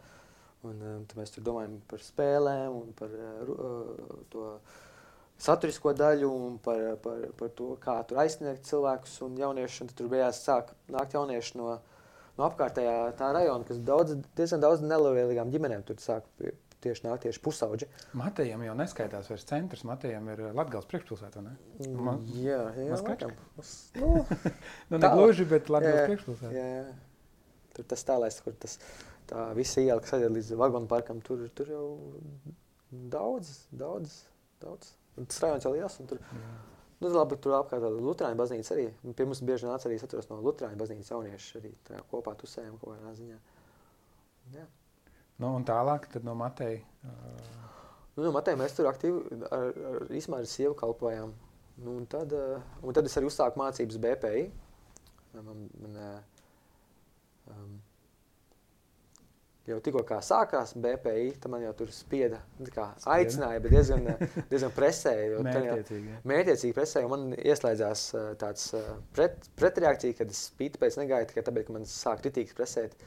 Un, 0.66 0.76
un 0.76 1.04
mēs 1.16 1.32
tur 1.32 1.44
domājam 1.46 1.78
par 1.88 2.02
spēlēm 2.04 2.90
par 2.98 3.12
uh, 3.16 4.24
to 4.32 4.48
saturisko 5.40 5.94
daļu 5.96 6.32
par, 6.64 6.82
par, 7.00 7.22
par 7.38 7.52
to, 7.56 7.70
kā 7.80 7.96
tur 8.08 8.20
aizsniegt 8.20 8.68
cilvēkus 8.68 9.14
un 9.24 9.38
jauniešus. 9.40 9.86
Un 9.86 9.94
tur 9.96 10.10
bija 10.12 10.28
jāsāk 10.28 10.74
nākt 10.92 11.16
jaunieši 11.16 11.56
no, 11.60 11.78
no 12.36 12.48
apkārtējā 12.48 13.14
rajona, 13.20 13.64
kas 13.68 13.80
daudz, 13.88 14.18
diezgan 14.36 14.66
daudz 14.66 14.84
nelabvēlīgām 14.84 15.52
ģimenēm 15.54 15.86
tur 15.88 16.02
sāk 16.02 16.28
tieši 16.84 17.04
nāk 17.06 17.20
tieši 17.24 17.42
pusauģi. 17.44 17.88
Matejam 18.18 18.64
jau 18.64 18.74
neskaitās 18.78 19.28
vairs 19.32 19.46
centrs, 19.48 19.84
Matejam 19.88 20.28
ir 20.32 20.42
Latgals 20.56 20.88
priekšpilsēta, 20.90 21.42
ne? 21.44 21.54
Mm, 21.80 22.00
Man, 22.06 22.24
jā, 22.40 22.62
jā, 22.78 22.98
laikam. 23.06 23.34
Nu, 24.00 24.10
nu 24.92 25.00
ne 25.02 25.12
gluži, 25.14 25.46
bet 25.50 25.70
Latgals 25.72 26.08
priekšpilsēta. 26.10 26.54
Jā, 26.56 26.66
jā. 26.80 26.96
Tur 27.76 27.86
tas 27.92 28.02
tālais, 28.06 28.40
kur 28.44 28.56
tas 28.60 28.78
tā 29.30 29.50
visa 29.56 29.82
iela, 29.84 30.00
kas 30.02 30.16
aiziet 30.16 30.32
līdz 30.34 30.54
vagonu 30.58 30.90
parkam, 30.90 31.20
tur, 31.24 31.44
tur 31.54 31.70
jau 31.70 31.84
daudz, 32.90 33.52
daudz, 33.70 34.16
daudz. 34.62 34.94
Un 35.18 35.28
tas 35.28 35.40
rajonus 35.44 35.66
jau 35.66 35.72
liels. 35.74 35.98
un 36.00 36.10
Tur, 36.10 36.20
Jā. 36.32 36.50
nu, 37.02 37.12
labi, 37.14 37.38
tur 37.42 37.56
apkārt 37.58 37.82
tāda 37.84 37.92
Lutāņu 38.00 38.38
baznīca 38.38 38.74
arī. 38.76 38.88
Pie 39.16 39.26
mums 39.28 39.42
bieži 39.46 39.68
nāca 39.68 39.88
arī 39.90 39.98
no 40.30 40.40
Lutāņu 40.46 40.78
baznīcas 40.80 41.12
jaunieši 41.12 41.58
arī 41.60 41.72
kopā 42.10 42.34
tusējām 42.40 42.78
kaut 42.80 42.96
kādā 42.96 43.14
ziņā. 43.18 43.38
Jā. 44.56 44.66
Nu, 45.40 45.54
un 45.56 45.64
tālāk 45.64 46.10
tad 46.12 46.26
no 46.26 46.36
Mateja. 46.36 46.84
Uh, 47.00 47.60
Nu, 48.20 48.26
nu, 48.26 48.32
Matē, 48.34 48.52
mēs 48.58 48.74
tur 48.76 48.84
aktīvi 48.90 49.38
ar, 49.48 49.70
ar, 49.72 50.08
ar 50.36 50.48
sievu 50.48 50.74
kalpojām. 50.76 51.30
Nu, 51.80 51.94
un, 51.96 52.08
tad, 52.10 52.34
eh, 52.36 52.72
un 52.84 52.96
tad 52.96 53.06
es 53.08 53.14
arī 53.16 53.30
uzsāku 53.30 53.56
mācības 53.60 53.96
BPI. 54.02 54.42
Man, 55.38 55.62
man, 55.80 55.94
eh, 56.04 56.42
um, 57.54 57.78
jau 59.70 59.78
tikko 59.86 60.02
kā 60.04 60.18
sākās 60.26 60.74
BPI, 60.74 61.30
tad 61.40 61.54
man 61.54 61.64
jau 61.64 61.72
tur 61.78 61.94
spieda, 61.96 62.42
nu, 62.58 62.68
kā 62.74 62.90
aicināja, 63.14 63.62
bet 63.64 63.76
diezgan, 63.78 64.10
diezgan 64.50 64.74
presēja. 64.76 65.40
Mērķiecīgi. 65.46 66.18
Mērķiecīgi 66.28 66.76
presē, 66.76 67.06
un 67.06 67.14
man 67.14 67.24
ieslēdzās 67.38 68.04
uh, 68.18 68.28
tāds 68.42 68.66
uh, 68.76 68.92
pret, 69.16 69.48
pretreakcija, 69.60 70.18
kad 70.20 70.34
es 70.34 70.44
spītu 70.50 70.82
pēc 70.82 71.00
negaidīju, 71.00 71.32
tikai 71.32 71.46
tāpēc, 71.48 71.70
ka 71.70 71.78
man 71.78 71.88
sāk 71.88 72.20
kritiski 72.26 72.58
presēt. 72.58 72.98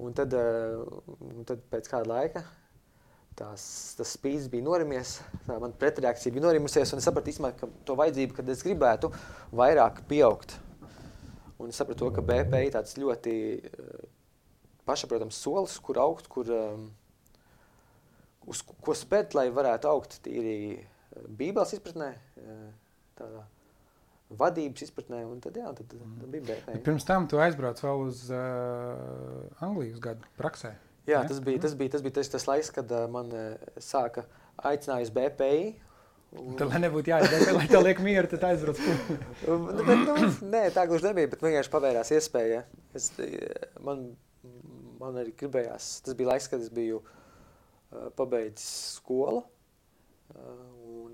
Un 0.00 0.14
tad, 0.16 0.32
uh, 0.34 0.82
un 1.20 1.44
tad 1.46 1.60
pēc 1.70 1.88
kāda 1.90 2.08
laika 2.08 2.42
tās, 3.38 3.62
tas 3.96 4.10
spīdis 4.16 4.48
bija 4.52 4.64
norimies, 4.66 5.18
tā 5.46 5.56
man 5.60 5.72
pretreakcija 5.78 6.32
bija 6.34 6.44
norimusies, 6.44 6.90
un 6.92 7.00
es 7.00 7.06
sapratu, 7.08 7.32
īstenībā, 7.32 7.52
ka 7.56 7.68
to 7.88 7.96
vajadzību, 7.96 8.36
kad 8.36 8.48
es 8.52 8.64
gribētu 8.64 9.08
vairāk 9.56 10.02
pieaugt. 10.10 10.56
Un 11.62 11.70
es 11.72 11.78
sapratu, 11.80 12.10
ka 12.12 12.24
BP 12.28 12.64
ir 12.66 12.74
tāds 12.74 12.98
ļoti 13.00 13.36
uh, 13.62 14.02
pašsaprotams 14.88 15.38
solis, 15.38 15.78
kur 15.78 16.00
augt, 16.02 16.28
kur, 16.32 16.50
um, 16.52 16.88
uz 18.50 18.64
ko- 18.66 18.96
spērt, 18.98 19.36
lai 19.38 19.48
varētu 19.54 19.88
augt 19.92 20.18
tīri 20.24 20.82
Bībeles 21.12 21.74
izpratnē, 21.76 22.14
tādā 23.18 23.42
vadības 24.38 24.84
izpratnē, 24.86 25.22
un 25.28 25.40
tad, 25.44 25.56
jā, 25.60 25.68
tad, 25.76 25.86
tad, 25.90 26.00
tad 26.20 26.28
bija 26.32 26.46
BP. 26.48 26.78
pirms 26.86 27.06
tam 27.08 27.28
tu 27.30 27.40
aizbrauc 27.42 27.80
vēl 27.84 28.02
uz 28.06 28.24
uh, 28.32 29.62
Angliju 29.64 29.96
uz 29.96 30.02
gadu 30.04 30.28
praksē. 30.40 30.74
Jā, 31.06 31.16
Ja? 31.18 31.22
tas 31.26 31.40
bija 31.42 31.58
tas, 31.64 31.72
bija, 31.74 31.90
tas, 31.96 32.02
bija 32.04 32.14
tas, 32.20 32.28
tas 32.30 32.44
laiks, 32.46 32.68
kad 32.70 32.90
uh, 32.94 33.08
man 33.10 33.32
uh, 33.34 33.56
sāka 33.82 34.22
aicinājis 34.70 35.10
BPI. 35.14 35.72
Un, 36.32 36.54
Tad, 36.56 36.70
lai 36.72 36.78
nebūtu 36.80 37.10
jāizdara, 37.10 37.52
lai 37.58 37.66
tev 37.68 37.82
liek 37.84 37.98
mieru, 38.00 38.28
tad 38.30 38.44
aizbrauc. 38.48 38.78
Un, 39.52 39.66
nu, 39.66 39.82
bet, 39.84 40.04
nu, 40.06 40.28
nē, 40.54 40.62
tā 40.72 40.86
gluži 40.88 41.08
nebija, 41.10 41.28
bet 41.34 41.42
vienkārši 41.44 41.72
pavērās 41.74 42.12
iespēja. 42.16 42.62
Es, 42.96 43.10
man, 43.84 44.06
man 45.02 45.18
arī 45.20 45.34
gribējās, 45.42 45.90
tas 46.06 46.16
bija 46.16 46.30
laiks, 46.30 46.46
kad 46.48 46.62
es 46.64 46.70
biju 46.72 47.02
uh, 47.02 48.06
pabeidzis 48.16 48.70
skolu. 49.00 49.42
Uh, 50.32 50.62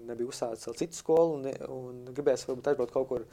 nebija 0.08 0.30
uzsācis 0.32 0.68
vēl 0.68 0.78
citu 0.80 0.98
skolu, 0.98 1.38
un, 1.38 1.46
un 1.74 2.00
gribējās 2.16 2.46
varbūt 2.48 2.72
aizbraukt 2.72 2.94
kaut 2.94 3.08
kur, 3.10 3.26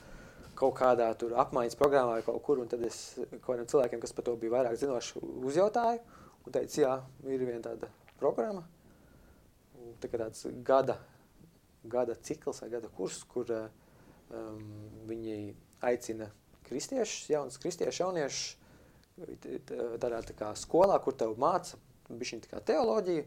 kaut 0.56 0.76
kādā 0.78 1.10
tur 1.20 1.36
apmaiņas 1.42 1.80
programmā 1.80 2.18
vai 2.18 2.26
kaut 2.26 2.42
kur, 2.46 2.62
un 2.64 2.72
tad 2.72 2.84
es 2.88 3.02
kaut 3.18 3.52
kādiem 3.54 3.70
cilvēkiem, 3.72 4.04
kas 4.04 4.16
par 4.16 4.28
to 4.28 4.36
bija 4.40 4.56
vairāk 4.58 4.78
zinoši, 4.80 5.24
uzjautāju, 5.50 6.04
un 6.46 6.56
teicu, 6.56 6.82
jā, 6.86 6.96
ir 7.28 7.44
viena 7.44 7.64
tāda 7.66 7.92
programma, 8.20 8.64
tā 10.02 10.12
kā 10.12 10.22
tāds 10.22 10.46
gada, 10.68 11.00
gada 11.84 12.16
cikls 12.28 12.64
vai 12.64 12.72
gada 12.78 12.92
kurs, 12.96 13.24
kur 13.30 13.52
uh, 13.54 13.66
um, 14.34 14.62
viņi 15.10 15.40
aicina 15.86 16.30
kristiešus, 16.66 17.30
jaunas 17.30 17.60
kristiešu 17.62 18.06
jauniešus, 18.06 18.46
tādā 20.02 20.22
tā 20.28 20.36
kā 20.36 20.52
skolā, 20.60 20.98
kur 21.04 21.16
tev 21.16 21.36
māca 21.40 21.78
bišķiņ 22.10 22.44
tā 22.46 22.52
kā 22.52 22.62
teoloģiju, 22.72 23.26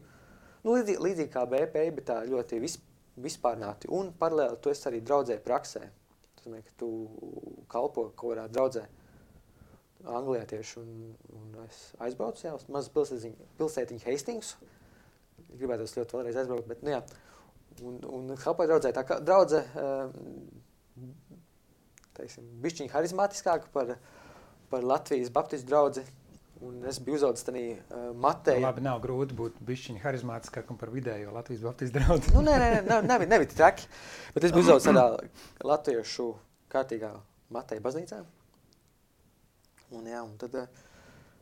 nu, 0.63 0.75
līdzīgi, 0.75 1.01
līdzīgi 1.05 1.33
kā 1.33 1.45
BP, 1.49 1.85
bet 1.97 2.07
tā 2.11 2.19
ļoti 2.27 2.59
vis, 2.61 2.77
vispārnāti, 3.23 3.89
un 3.95 4.11
paralēli 4.19 4.59
tu 4.63 4.71
esi 4.71 4.87
arī 4.89 5.01
draudzē 5.05 5.39
praksē. 5.45 5.83
Tas 6.35 6.47
nozīmē, 6.47 6.61
ka 6.65 6.75
tu 6.79 6.89
kalpo 7.71 8.09
kaut 8.15 8.33
kādā 8.33 8.47
draudzē. 8.51 8.85
Anglijā 10.07 10.45
tieši, 10.47 10.79
un, 10.79 11.15
un 11.35 11.55
es 11.65 11.79
aizbraucu 11.99 12.45
jau 12.45 12.53
uz 12.55 12.67
mazu 12.71 12.91
pilsētiņu, 12.95 13.47
pilsētiņu 13.59 14.05
Hastings. 14.05 14.53
Gribētu 15.49 15.83
es 15.83 15.95
ļoti 15.97 16.15
vēlreiz 16.15 16.39
aizbraukt, 16.39 16.69
bet, 16.69 16.85
nu 16.87 16.93
jā, 16.93 17.01
un, 17.83 17.97
un 18.07 18.31
kalpoju 18.39 18.71
draudzē. 18.71 18.93
Tā 18.95 19.03
kā 19.07 19.17
draudze, 19.23 19.59
um, 19.75 21.09
teiksim, 22.15 22.47
bišķiņ 22.63 22.93
harizmātiskāka 22.93 23.71
par, 23.75 23.97
par 24.71 24.87
Latvijas 24.87 25.33
baptistu 25.35 25.67
draudzi. 25.71 26.05
Un 26.59 26.81
es 26.89 26.97
biju 26.99 27.15
uzaugusi 27.15 27.45
tādā 27.47 27.61
uh, 27.63 28.09
matē. 28.19 28.57
Nu, 28.57 28.65
labi, 28.67 28.81
nav 28.83 28.99
grūti 29.03 29.35
būt 29.37 29.61
bišķiņa 29.63 30.01
harizmātiskākam 30.03 30.75
par 30.79 30.91
vidējo 30.91 31.31
Latvijas 31.31 31.63
Baptistu 31.63 31.95
draugu. 31.95 32.33
Nu, 32.35 32.43
nē, 32.43 32.57
nē, 32.59 32.69
nē, 32.83 32.97
nav, 33.07 33.45
tik 33.45 33.55
traki. 33.55 33.87
Bet 34.35 34.47
es 34.49 34.55
biju 34.55 34.65
uzaugusi 34.67 34.89
tādā 34.91 35.05
latviešu 35.69 36.27
kārtīgā 36.73 37.13
matē 37.55 37.79
baznīcā. 37.85 38.19
Un, 39.95 40.09
jā, 40.11 40.19
un 40.19 40.35
tad 40.41 40.57
uh, 40.59 40.67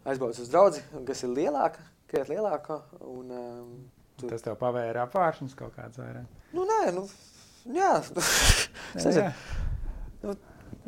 aizbraucu 0.06 0.46
uz 0.46 0.52
draugu, 0.54 0.84
kas 1.10 1.26
ir 1.26 1.34
lielāka, 1.34 1.82
krietni 2.12 2.38
lielāka. 2.38 2.84
Un, 3.02 3.34
um, 3.34 3.72
tu, 4.22 4.30
Tas 4.30 4.46
tev 4.46 4.60
pavēra 4.62 5.08
apvāršanas 5.08 5.58
kaut 5.58 5.74
kāds 5.80 5.98
vairāk. 5.98 6.30
nu, 6.54 6.68
nē, 6.70 6.84
nu, 6.94 7.08
jā. 7.74 7.96
Nezinu. 9.02 9.26
Jā, 9.26 9.34
Nu, 10.24 10.34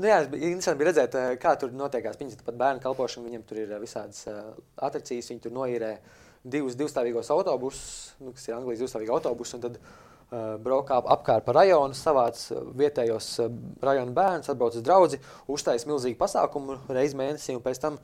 jā, 0.07 0.21
es 0.23 0.27
biju- 0.31 0.47
interesanti 0.53 0.79
bija 0.79 0.91
redzēt, 0.91 1.15
eh, 1.19 1.35
kā 1.41 1.55
tur 1.59 1.71
notiekās. 1.75 2.15
Viņam 2.19 2.43
pat 2.45 2.55
bērnu 2.55 2.81
kalpošana, 2.83 3.27
viņam 3.27 3.43
tur 3.49 3.57
ir 3.57 3.71
eh, 3.73 3.79
visādas 3.81 4.21
uh, 4.27 4.53
atrakcijas. 4.77 5.27
Viņi 5.33 5.41
tur 5.41 5.51
noīrē 5.51 5.97
divus 6.45 6.75
divstāvīgos 6.79 7.29
autobusus, 7.35 8.13
nu, 8.21 8.31
kas 8.31 8.47
ir 8.47 8.55
Anglijas 8.55 8.79
divstāvīgi 8.79 9.11
autobusi. 9.11 9.59
Tad 9.59 9.77
uh, 9.81 10.55
braukā 10.63 11.01
ap- 11.01 11.09
apkārt 11.17 11.43
pa 11.45 11.51
rajonu, 11.59 11.93
savāc 11.97 12.39
vietējos 12.79 13.27
uh, 13.43 13.49
rajonu 13.83 14.13
bērnus, 14.15 14.49
atbrauc 14.53 14.75
uz 14.79 14.85
draugu, 14.85 15.19
uztais 15.51 15.85
milzīgu 15.89 16.17
pasākumu 16.21 16.79
reizes 16.89 17.17
mēnesī. 17.19 17.55
Un 17.57 17.61
pēc 17.65 17.81
tam 17.83 17.99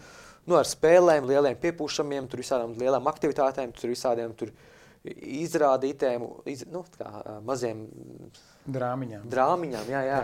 nu, 0.46 0.56
ar 0.60 0.66
spēlēm, 0.68 1.26
lieliem 1.32 1.56
piepūšamiem, 1.62 2.28
tur 2.30 2.44
visādām 2.44 2.76
lielām 2.78 3.08
aktivitātēm, 3.08 3.72
tur 3.74 3.90
visādiem 3.94 4.36
tur 4.36 4.52
izrādītēm, 5.44 6.26
iz, 6.50 6.64
nu, 6.72 6.82
kā, 6.98 7.08
uh, 7.22 7.38
maziem 7.46 7.86
drāmiņām. 8.66 9.28
drāmiņām. 9.30 9.92
Jā, 9.94 10.02
jā. 10.08 10.18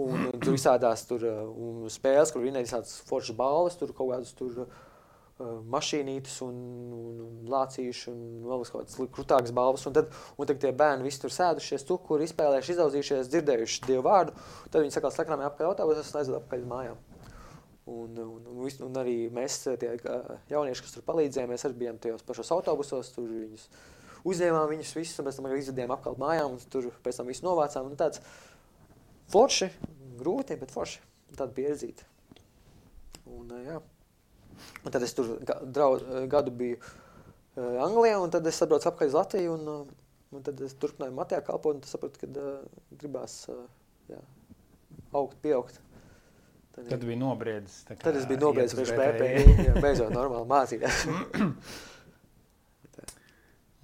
Un 0.00 0.28
uh, 0.28 0.38
tur 0.42 0.54
visādās 0.56 1.06
tur, 1.08 1.24
uh, 1.24 1.42
un 1.50 1.88
spēles, 1.92 2.32
kur 2.34 2.44
vinēja 2.44 2.68
visādas 2.68 2.98
foršas 3.08 3.36
balvas, 3.38 3.78
tur 3.80 3.92
kaut 3.96 4.12
kādas 4.12 4.32
tur, 4.36 4.64
uh, 4.66 4.86
mašīnītes 5.72 6.34
un, 6.44 6.56
un, 6.92 7.20
un 7.26 7.52
lācīši 7.54 8.10
un 8.12 8.18
vēl 8.44 8.64
kaut 8.68 8.82
kādas 8.82 8.98
krutākas 9.16 9.54
balvas. 9.56 9.86
Un 9.88 9.96
tad, 9.96 10.10
un 10.36 10.50
tad 10.50 10.60
tie 10.60 10.72
bērni 10.76 11.06
visi 11.08 11.22
tur 11.22 11.32
sēdušies, 11.32 11.86
tur, 11.88 12.02
kur 12.04 12.20
izspēlējuši, 12.26 12.74
izaudzījušies, 12.76 13.30
dzirdējuši 13.32 13.86
dievu 13.88 14.04
vārdu. 14.08 14.36
Tad 14.68 14.84
viņi 14.84 14.96
sakās 14.98 15.16
sakrāmē 15.16 15.48
apkārt 15.48 15.70
autobusos 15.72 16.12
un 16.12 16.20
aizved 16.20 16.42
apkārt 16.42 16.68
mājām. 16.68 17.00
Un, 17.90 18.12
un, 18.22 18.42
un, 18.46 18.58
vis- 18.62 18.76
un 18.84 18.94
arī 19.00 19.14
mēs, 19.34 19.56
tie 19.80 19.94
uh, 19.96 20.36
jaunieši, 20.52 20.84
kas 20.84 20.92
tur 20.94 21.02
palīdzēja, 21.08 21.48
mēs 21.50 21.64
arī 21.66 21.78
bijām 21.80 21.96
tajos 21.98 22.22
pašos 22.28 22.52
autobusos, 22.54 23.08
tur 23.16 23.26
viņus 23.32 23.64
uzņēmām 24.28 24.68
viņus 24.74 24.94
visus, 24.96 25.18
un 25.20 25.28
pēc 25.28 25.38
tam 25.38 25.48
arī 25.48 25.60
izvedījām 25.62 25.94
apkārt 25.94 26.20
mājām, 26.20 26.56
un 26.56 26.72
tur 26.72 26.90
pēc 27.04 27.20
tam 27.20 27.30
visu 27.30 27.46
novācām. 27.46 27.88
Un 27.90 27.96
tāds 28.00 28.20
forši, 29.32 29.70
grūti, 30.20 30.58
bet 30.60 30.74
forši. 30.74 31.00
Tāda 31.30 31.54
pieredzīta. 31.54 32.04
Un, 33.30 33.52
jā. 33.64 33.76
un 34.84 34.90
tad 34.92 35.04
es 35.06 35.14
tur 35.14 35.36
ga- 35.46 35.60
drau, 35.62 35.94
uh, 36.00 36.24
gadu 36.30 36.50
biju 36.50 36.80
Anglijā, 37.60 38.16
un 38.22 38.30
tad 38.32 38.46
es 38.46 38.58
atbraucu 38.62 38.88
atpakaļ 38.88 39.10
uz 39.10 39.14
Latviju. 39.18 39.54
Un, 39.58 39.92
un 40.34 40.42
tad 40.46 40.60
es 40.64 40.74
turpināju 40.80 41.14
Matijā 41.16 41.40
kalpot, 41.46 41.78
un 41.78 41.86
sapratu, 41.86 42.22
ka 42.22 42.28
uh, 42.30 42.82
gribās 42.98 43.44
uh, 43.52 43.62
jā, 44.10 44.18
augt, 45.12 45.38
pieaugt. 45.42 45.80
Tad, 46.74 46.86
Tad 46.92 47.04
bija 47.04 47.18
nobriedzis. 47.18 47.82
tad 47.90 48.16
es 48.16 48.26
biju 48.30 48.40
nobriedzis 48.44 48.78
priekš 48.78 48.92
BPI. 48.94 49.30
BP, 49.44 49.64
jā, 49.66 49.74
beidzot 49.82 50.12
normāli 50.14 50.46
mācīties. 50.50 51.00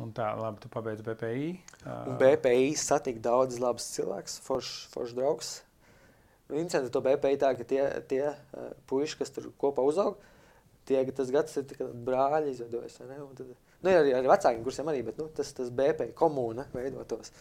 Un 0.03 0.11
tā, 0.13 0.27
labi, 0.37 0.61
tu 0.61 0.69
pabeidz 0.69 1.01
BPI. 1.05 1.53
Un 1.89 2.19
BPI 2.21 2.75
satika 2.77 3.23
daudz 3.31 3.57
labus 3.63 3.87
cilvēkus, 3.95 4.41
foršs 4.45 4.75
forš 4.93 5.15
draugs. 5.17 5.53
Nu, 6.51 6.59
Interesanti 6.61 6.93
to 6.93 7.01
BPI 7.03 7.39
tā, 7.41 7.55
ka 7.57 7.65
tie, 7.67 7.83
tie 8.11 8.23
uh, 8.29 8.67
puiši, 8.91 9.17
kas 9.23 9.33
tur 9.35 9.49
kopā 9.59 9.83
uzaug, 9.89 10.19
tie, 10.87 11.01
tas 11.17 11.33
gads 11.35 11.57
ir 11.59 11.65
tikai 11.71 11.89
brāļi 12.07 12.53
izveidojas. 12.53 12.99
Tad, 13.01 13.15
nu, 13.41 13.91
arī, 13.91 14.13
arī 14.19 14.31
vecākiem 14.31 14.67
kursiem 14.67 14.93
arī, 14.93 15.01
bet 15.07 15.19
nu, 15.23 15.31
tas, 15.35 15.55
tas 15.57 15.73
BPI 15.73 16.13
komūna 16.19 16.69
veidotos. 16.77 17.33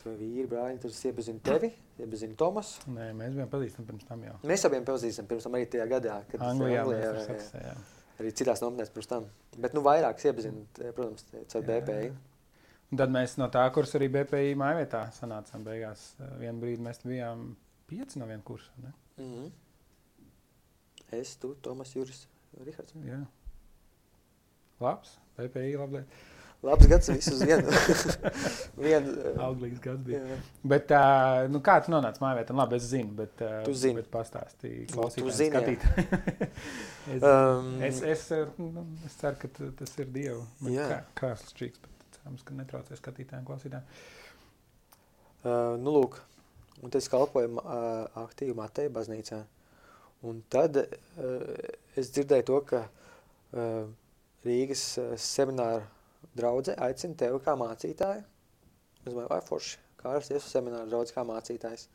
Tur 0.00 0.16
vīri, 0.20 0.44
brāļi, 0.48 0.80
tur 0.82 0.92
es 0.92 1.00
iepazinu 1.08 1.40
tevi, 1.44 1.70
iepazinu 2.00 2.34
Tomas. 2.40 2.74
Nē, 2.92 3.12
mēs 3.16 3.36
bijām 3.38 3.52
pazīstami 3.52 3.88
pirms 3.88 4.08
tam 4.08 4.24
jau. 4.26 4.34
Mēs 4.48 4.66
abiem 4.68 4.84
pazīstam 4.84 5.28
pirms 5.30 5.46
tam 5.46 5.56
arī 5.56 5.68
tajā 5.72 5.86
gadā, 5.92 6.18
kad 6.28 6.44
Anglijā, 6.44 6.82
Anglijā, 6.82 6.98
mēs 6.98 7.06
tur 7.08 7.20
jā. 7.20 7.28
saksējām. 7.30 7.86
Arī 8.18 8.30
citās 8.36 8.62
nometnēs 8.62 8.92
pirms 8.94 9.10
tam. 9.10 9.26
Bet 9.58 9.74
nu 9.74 9.82
vairākas 9.84 10.30
iepazinu, 10.30 10.66
te, 10.76 10.92
protams, 10.96 11.26
Jā, 11.32 11.60
BPI. 11.66 12.12
Un 12.92 13.00
tad 13.00 13.10
mēs 13.10 13.38
no 13.40 13.48
tā 13.50 13.64
kursa 13.74 13.98
arī 13.98 14.10
BPI 14.12 14.54
mājvietā 14.60 15.06
sanācām. 15.16 15.64
Beigās 15.66 16.12
Eh, 16.20 16.34
vienu 16.44 16.62
brīdi 16.62 16.84
mēs 16.84 17.02
bijām 17.04 17.48
pieci 17.90 18.20
no 18.20 18.28
viena 18.30 18.42
kursa. 18.46 18.70
Ne? 18.82 18.92
Mm 19.16 19.32
-hmm. 19.32 19.50
Es, 21.10 21.36
tu, 21.36 21.54
Tomas, 21.62 21.94
Juris, 21.96 22.28
Rihards. 22.64 22.94
Jā. 22.94 23.24
Labs, 24.80 25.18
PPI 25.36 25.76
labliet. 25.76 26.06
Labs 26.64 26.86
gads 26.88 27.10
visus 27.12 27.42
vienu. 27.44 27.68
vienu 28.86 29.12
Auglīgs 29.46 29.82
gads 29.84 30.00
bija. 30.06 30.22
jā. 30.30 30.36
Bet, 30.72 30.92
uh, 30.96 31.44
nu, 31.52 31.60
kā 31.64 31.74
tu 31.84 31.92
nonāci? 31.92 32.22
Nu, 32.22 32.56
labi, 32.60 32.78
es 32.78 32.86
zinu, 32.88 33.12
bet, 33.18 33.42
uh, 33.44 33.58
Tu 33.66 33.74
zini. 33.76 33.98
bet 34.00 34.08
pastāstīji 34.12 34.86
Tu 34.88 34.96
klausītājiem, 34.96 35.76
es, 37.14 37.24
Um, 37.28 37.68
es, 37.84 38.00
es, 38.14 38.22
nu, 38.56 38.84
es 39.04 39.16
ceru, 39.20 39.36
ka 39.42 39.50
tas 39.82 39.92
ir 40.00 40.08
Dieva 40.14 40.40
Jā. 40.72 40.86
kā, 40.88 41.00
krāsas 41.20 41.52
čīks, 41.58 41.82
bet 41.84 42.16
cerams, 42.18 42.44
ka 42.48 42.56
netraucē 42.56 42.96
skatītājiem, 42.96 43.44
klausītājiem. 43.48 43.84
Uh, 45.44 45.74
nu, 45.84 45.92
lūk, 45.98 46.16
un 46.80 46.94
es 46.96 47.10
kalpoju 47.12 47.58
uh, 47.60 48.06
aktīvi 48.24 48.56
Mateja 48.56 48.92
baznīcā. 48.94 49.42
Un 50.24 50.40
tad 50.48 50.80
uh, 50.80 50.86
es 52.00 52.08
dzirdēju 52.16 52.48
to, 52.48 52.62
ka 52.70 52.86
uh, 52.88 53.84
Rīgas 54.48 54.86
uh, 55.02 55.12
semināra 55.20 55.84
draudze 56.38 56.74
aicina 56.86 57.16
tevi 57.18 57.40
kā 57.44 57.54
mācītāju. 57.58 58.24
Es 59.04 59.10
domāju, 59.12 59.30
vai 59.30 59.40
forši, 59.44 59.78
Kārlis 60.00 60.30
ies 60.32 60.44
uz 60.44 60.52
semināru 60.52 60.90
draudz 60.90 61.12
kā 61.14 61.24
mācītājs. 61.26 61.88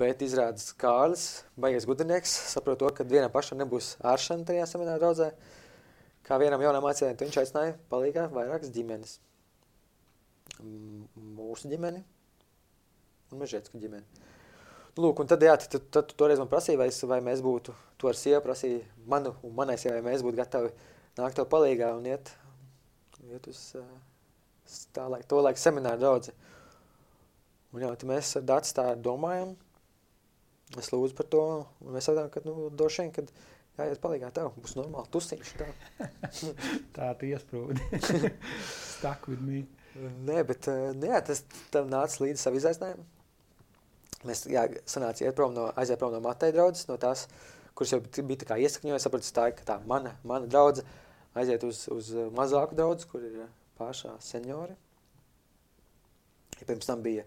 Bet 0.00 0.22
izrādās 0.24 0.72
Kārlis, 0.80 1.26
baigies 1.60 1.86
gudrinieks, 1.88 2.32
saprot 2.52 2.80
to, 2.82 2.90
ka 2.94 3.06
vienam 3.08 3.32
pašam 3.32 3.60
nebūs 3.62 3.94
āršana 4.04 4.46
tajā 4.48 4.66
semināra 4.68 5.00
draudzē. 5.02 5.30
Kā 6.26 6.36
vienam 6.42 6.62
jaunam 6.62 6.84
mācītājam, 6.84 7.20
viņš 7.22 7.38
aicināja 7.44 7.76
palīgā 7.92 8.26
vairākas 8.34 8.72
ģimenes. 8.74 9.16
Mūsu 10.60 11.70
ģimeni, 11.70 12.02
un 13.32 13.40
mežģītu 13.40 13.80
ģimeni. 13.80 14.28
Nu, 14.90 15.06
lūk, 15.06 15.22
un 15.22 15.30
tad, 15.30 15.42
jā, 15.46 15.54
tad, 15.56 15.70
tad, 15.72 15.86
tad 15.94 16.10
tu 16.10 16.16
toreiz 16.18 16.40
man 16.42 16.50
prasīja, 16.50 16.78
vai, 16.80 16.88
es, 16.90 16.98
vai 17.06 17.20
mēs 17.24 17.40
būtu, 17.44 17.72
tu 17.96 18.10
ar 18.10 18.18
sievu 18.18 18.42
prasīja 18.44 18.82
manu 19.08 19.36
un 19.46 19.54
manai 19.56 19.78
sievai, 19.78 20.00
vai 20.02 20.12
mēs 20.12 20.24
būtu 20.26 20.40
gatavi 20.40 20.72
nākt 21.16 21.38
tev 21.38 21.46
palīgā 21.52 21.92
un 21.96 22.08
iet, 22.10 22.32
iet 23.28 23.48
uz 23.50 23.60
uh, 23.78 23.86
tā 24.94 25.06
laika, 25.10 25.28
to 25.30 25.40
laiku 25.42 25.60
semināru 25.60 26.00
draudzi. 26.00 26.34
Un 27.70 27.84
tad 27.84 28.06
mēs 28.08 28.32
ar 28.38 28.46
Dācis 28.46 28.74
tā 28.74 28.86
domājam, 28.98 29.54
es 30.80 30.90
lūdzu 30.90 31.16
par 31.18 31.28
to, 31.30 31.42
un 31.84 31.94
mēs 31.94 32.08
sakām, 32.08 32.30
ka, 32.32 32.42
nu, 32.46 32.70
doši 32.74 33.04
vien, 33.04 33.12
kad 33.14 33.30
jāiet 33.78 34.02
palīgā 34.02 34.30
tev, 34.34 34.50
būs 34.58 34.74
normāli 34.78 35.10
tusiņš 35.14 35.52
tā. 35.60 35.68
Tā 36.96 37.12
tu 37.20 37.30
iesprūdi. 37.30 38.00
Stuck 38.96 39.30
with 39.30 39.44
me. 39.44 39.64
Nē, 40.26 40.42
bet 40.46 40.66
uh, 40.70 40.90
nu, 40.96 41.10
jā, 41.10 41.22
tas 41.26 41.44
tam 41.74 41.90
nāca 41.90 42.24
līdzi 42.24 42.42
savu 42.42 42.58
izaicinājumu. 42.60 43.06
Mēs 44.28 44.44
jā, 44.52 44.66
sanāca 44.90 45.24
iet 45.24 45.36
prom 45.38 45.54
no, 45.56 45.70
aiziet 45.80 46.00
prom 46.00 46.12
no 46.12 46.20
Mateja 46.24 46.52
draudzes, 46.52 46.88
no 46.90 46.98
tās, 47.00 47.24
kuras 47.78 47.94
jau 47.94 48.02
bija 48.02 48.42
tā 48.42 48.50
kā 48.50 48.58
iesakņoja, 48.60 49.00
sapratu, 49.00 49.30
tā, 49.34 49.46
ka 49.56 49.64
tā 49.66 49.78
mana, 49.88 50.12
mana 50.28 50.50
draudze 50.50 50.84
aiziet 51.38 51.64
uz, 51.66 51.84
uz 51.92 52.12
uh, 52.16 52.28
mazāku 52.34 52.78
draudzi, 52.78 53.06
kur 53.10 53.24
ir 53.26 53.42
uh, 53.44 53.50
pašā 53.78 54.16
seniori. 54.24 54.76
Ja 56.60 56.66
pirms 56.68 56.88
tam 56.88 57.02
bija 57.04 57.24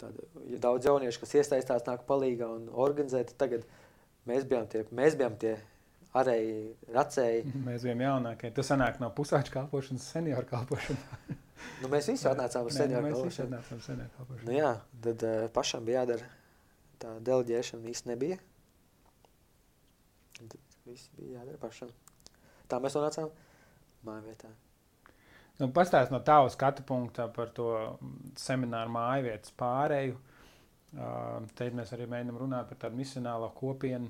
tāda, 0.00 0.24
ja 0.50 0.60
daudz 0.62 0.86
jauniešu, 0.88 1.20
kas 1.24 1.34
iesaistās, 1.40 1.84
nāk 1.86 2.06
palīgā 2.08 2.48
un 2.50 2.68
organizē, 2.72 3.24
tad 3.28 3.36
tagad 3.44 3.66
mēs 4.28 4.46
bijām 4.50 4.66
tie, 4.70 4.84
mēs 4.94 5.14
bijām 5.18 5.36
tie 5.38 5.56
arēji, 6.18 6.56
racēji. 6.94 7.44
Mēs 7.68 7.84
bijām 7.84 8.00
jaunākie. 8.02 8.50
Tas 8.56 8.70
sanāk 8.72 8.96
no 9.02 9.10
pusauģa 9.14 9.52
kalpošanas, 9.54 10.06
senioru 10.16 10.48
kalpošanas. 10.48 11.36
Nu, 11.82 11.88
mēs 11.90 12.06
visi 12.08 12.26
atnācām 12.30 12.66
uz 12.70 12.76
senioru 12.78 13.04
Mēs 13.04 13.16
visi 13.18 13.42
kalpošanu. 13.42 13.58
atnācām 13.58 13.80
senioru 13.84 14.12
kalpošanas. 14.16 14.48
Nu, 14.48 14.54
jā, 14.56 14.72
tad 15.04 15.24
uh, 15.26 15.46
pašam 15.54 15.84
bija 15.86 16.02
jādara 16.04 16.28
tā 17.02 17.12
deleģēšana 17.28 17.90
īsti 17.92 18.10
nebija. 18.10 18.38
Tad 20.38 20.56
viss 20.88 21.10
bija 21.18 21.40
jādara 21.40 21.60
pašam. 21.62 21.90
Tā 22.68 22.80
mēs 22.84 22.96
nonācām 22.98 23.30
māju 24.06 24.24
vietā. 24.28 24.50
Nu, 25.58 25.70
Pastāst 25.74 26.12
no 26.14 26.20
tava 26.22 26.50
skatu 26.54 26.84
punkta 26.86 27.26
par 27.34 27.50
to 27.54 27.70
semināru 28.38 28.92
māju 28.94 29.26
vietas 29.26 29.54
pārēju. 29.58 30.18
Uh, 30.18 31.48
Te 31.58 31.68
mēs 31.74 31.90
arī 31.96 32.06
mēģinām 32.08 32.38
runāt 32.40 32.70
par 32.70 32.78
tādu 32.84 32.96
misionālo 33.00 33.50
kopienu 33.56 34.08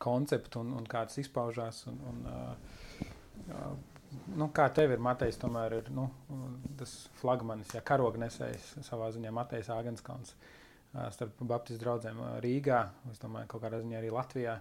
konceptu 0.00 0.60
un, 0.64 0.74
un 0.80 0.88
kā 0.90 1.04
tas 1.08 1.20
izpaužās. 1.22 1.84
Un, 1.88 2.00
un, 2.10 2.18
uh, 2.26 3.06
uh, 3.54 4.18
nu, 4.34 4.50
kā 4.56 4.66
tev 4.76 4.96
ir 4.96 5.04
Matejs, 5.04 5.38
tomēr 5.40 5.78
ir 5.78 5.92
nu, 5.94 6.08
tas 6.80 6.96
flagmanis, 7.20 7.72
ja 7.76 7.84
karognesējs 7.86 8.72
savā 8.88 9.12
ziņā 9.14 9.32
Matejs 9.36 9.70
Āgenskons 9.72 10.34
uh, 10.34 11.06
starp 11.14 11.40
Baptistu 11.40 11.84
draugiem 11.84 12.20
Rīgā, 12.44 12.82
es 13.12 13.22
domāju, 13.22 13.52
kaut 13.54 13.64
kādā 13.64 13.80
ziņā 13.84 14.00
arī 14.02 14.12
Latvijā. 14.14 14.58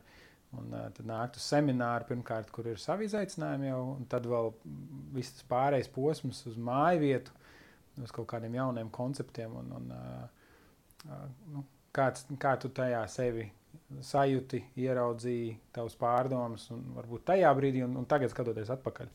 Un, 0.57 0.71
uh, 0.73 0.87
tad 0.95 1.05
nākt 1.05 1.37
uz 1.37 1.45
semināru, 1.45 2.07
pirmkārt, 2.09 2.49
kur 2.53 2.65
ir 2.71 2.79
savi 2.81 3.05
izaicinājumi, 3.05 3.69
jau, 3.69 3.81
un 3.99 4.07
tad 4.09 4.25
vēl 4.29 4.49
viss 5.13 5.35
tas 5.37 5.45
pārējais 5.51 5.91
posms 5.93 6.41
uz 6.49 6.57
māju 6.57 7.03
vietu, 7.03 7.35
uz 8.01 8.13
kaut 8.15 8.25
kādiem 8.31 8.57
jauniem 8.57 8.89
konceptiem. 8.93 9.53
Un, 9.61 9.69
un, 9.77 9.91
uh, 9.93 10.55
uh, 11.05 11.27
nu, 11.53 11.63
kāds, 11.93 12.25
kā 12.41 12.55
tu 12.61 12.71
tajā 12.73 13.03
sevi 13.13 13.45
sajūti, 14.05 14.63
ieraudzīji 14.81 15.53
tavus 15.75 15.97
pārdomas, 15.99 16.65
un 16.73 16.81
varbūt 16.97 17.27
tajā 17.29 17.51
brīdī, 17.57 17.83
un, 17.85 17.99
un 18.01 18.07
tagad 18.09 18.33
skatoties 18.33 18.71
atpakaļ. 18.73 19.11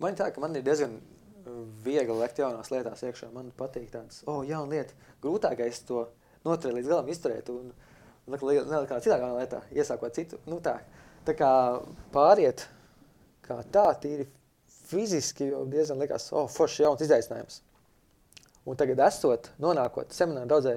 Man 0.00 0.12
ir 0.12 0.18
tā, 0.20 0.28
ka 0.32 0.40
man 0.44 0.56
ir 0.56 0.64
diezgan 0.64 0.96
uh, 0.96 1.60
viegli 1.84 2.16
lekt 2.16 2.40
jaunās 2.40 2.72
lietās 2.72 3.04
iekšā. 3.04 3.30
Man 3.34 3.52
patīk 3.56 3.88
tādas, 3.92 4.22
oh, 4.28 4.42
jauna 4.44 4.72
lieta. 4.72 4.96
Grūtākais 5.24 5.84
to 5.88 6.06
noturēt 6.46 6.80
līdz 6.80 6.90
galam, 6.92 7.12
izturēt 7.12 7.52
un, 7.52 7.70
un 7.72 7.95
nelikt 8.26 8.90
kādā 8.90 9.02
citā 9.04 9.18
jaunā 9.20 9.40
lietā, 9.40 9.62
iesākot 9.74 10.16
citu. 10.16 10.40
Nu, 10.50 10.58
tā, 10.64 10.78
tā 11.26 11.34
kā 11.38 11.50
pāriet 12.14 12.66
kā 13.46 13.60
tā, 13.72 13.86
tīri 14.02 14.26
fiziski, 14.86 15.50
jau 15.52 15.64
diezgan 15.70 16.00
likās, 16.02 16.28
oh, 16.34 16.48
forši 16.50 16.84
jauns 16.84 17.04
izaicinājums. 17.06 17.60
Un 18.66 18.78
tagad, 18.78 19.02
esot, 19.06 19.50
nonākot 19.62 20.14
semināru 20.14 20.50
daudzē, 20.50 20.74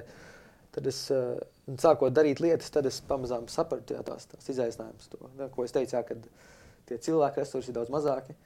tad 0.75 0.89
es 0.89 1.01
uh, 1.13 1.39
sākot 1.81 2.13
darīt 2.13 2.41
lietas, 2.43 2.69
tad 2.73 2.85
es 2.89 2.99
pamazām 3.05 3.47
sapratu 3.49 3.97
jā, 3.97 4.03
tās, 4.05 4.27
tās 4.29 4.51
izaicinājumus. 4.53 5.09
To, 5.13 5.31
ne, 5.39 5.49
ko 5.53 5.65
es 5.65 5.73
teicu, 5.73 5.97
jā, 5.97 6.03
kad 6.05 6.29
tie 6.89 6.99
cilvēku 7.09 7.41
resursi 7.41 7.73
ir 7.73 7.79
daudz 7.79 7.93
mazāki. 7.93 8.37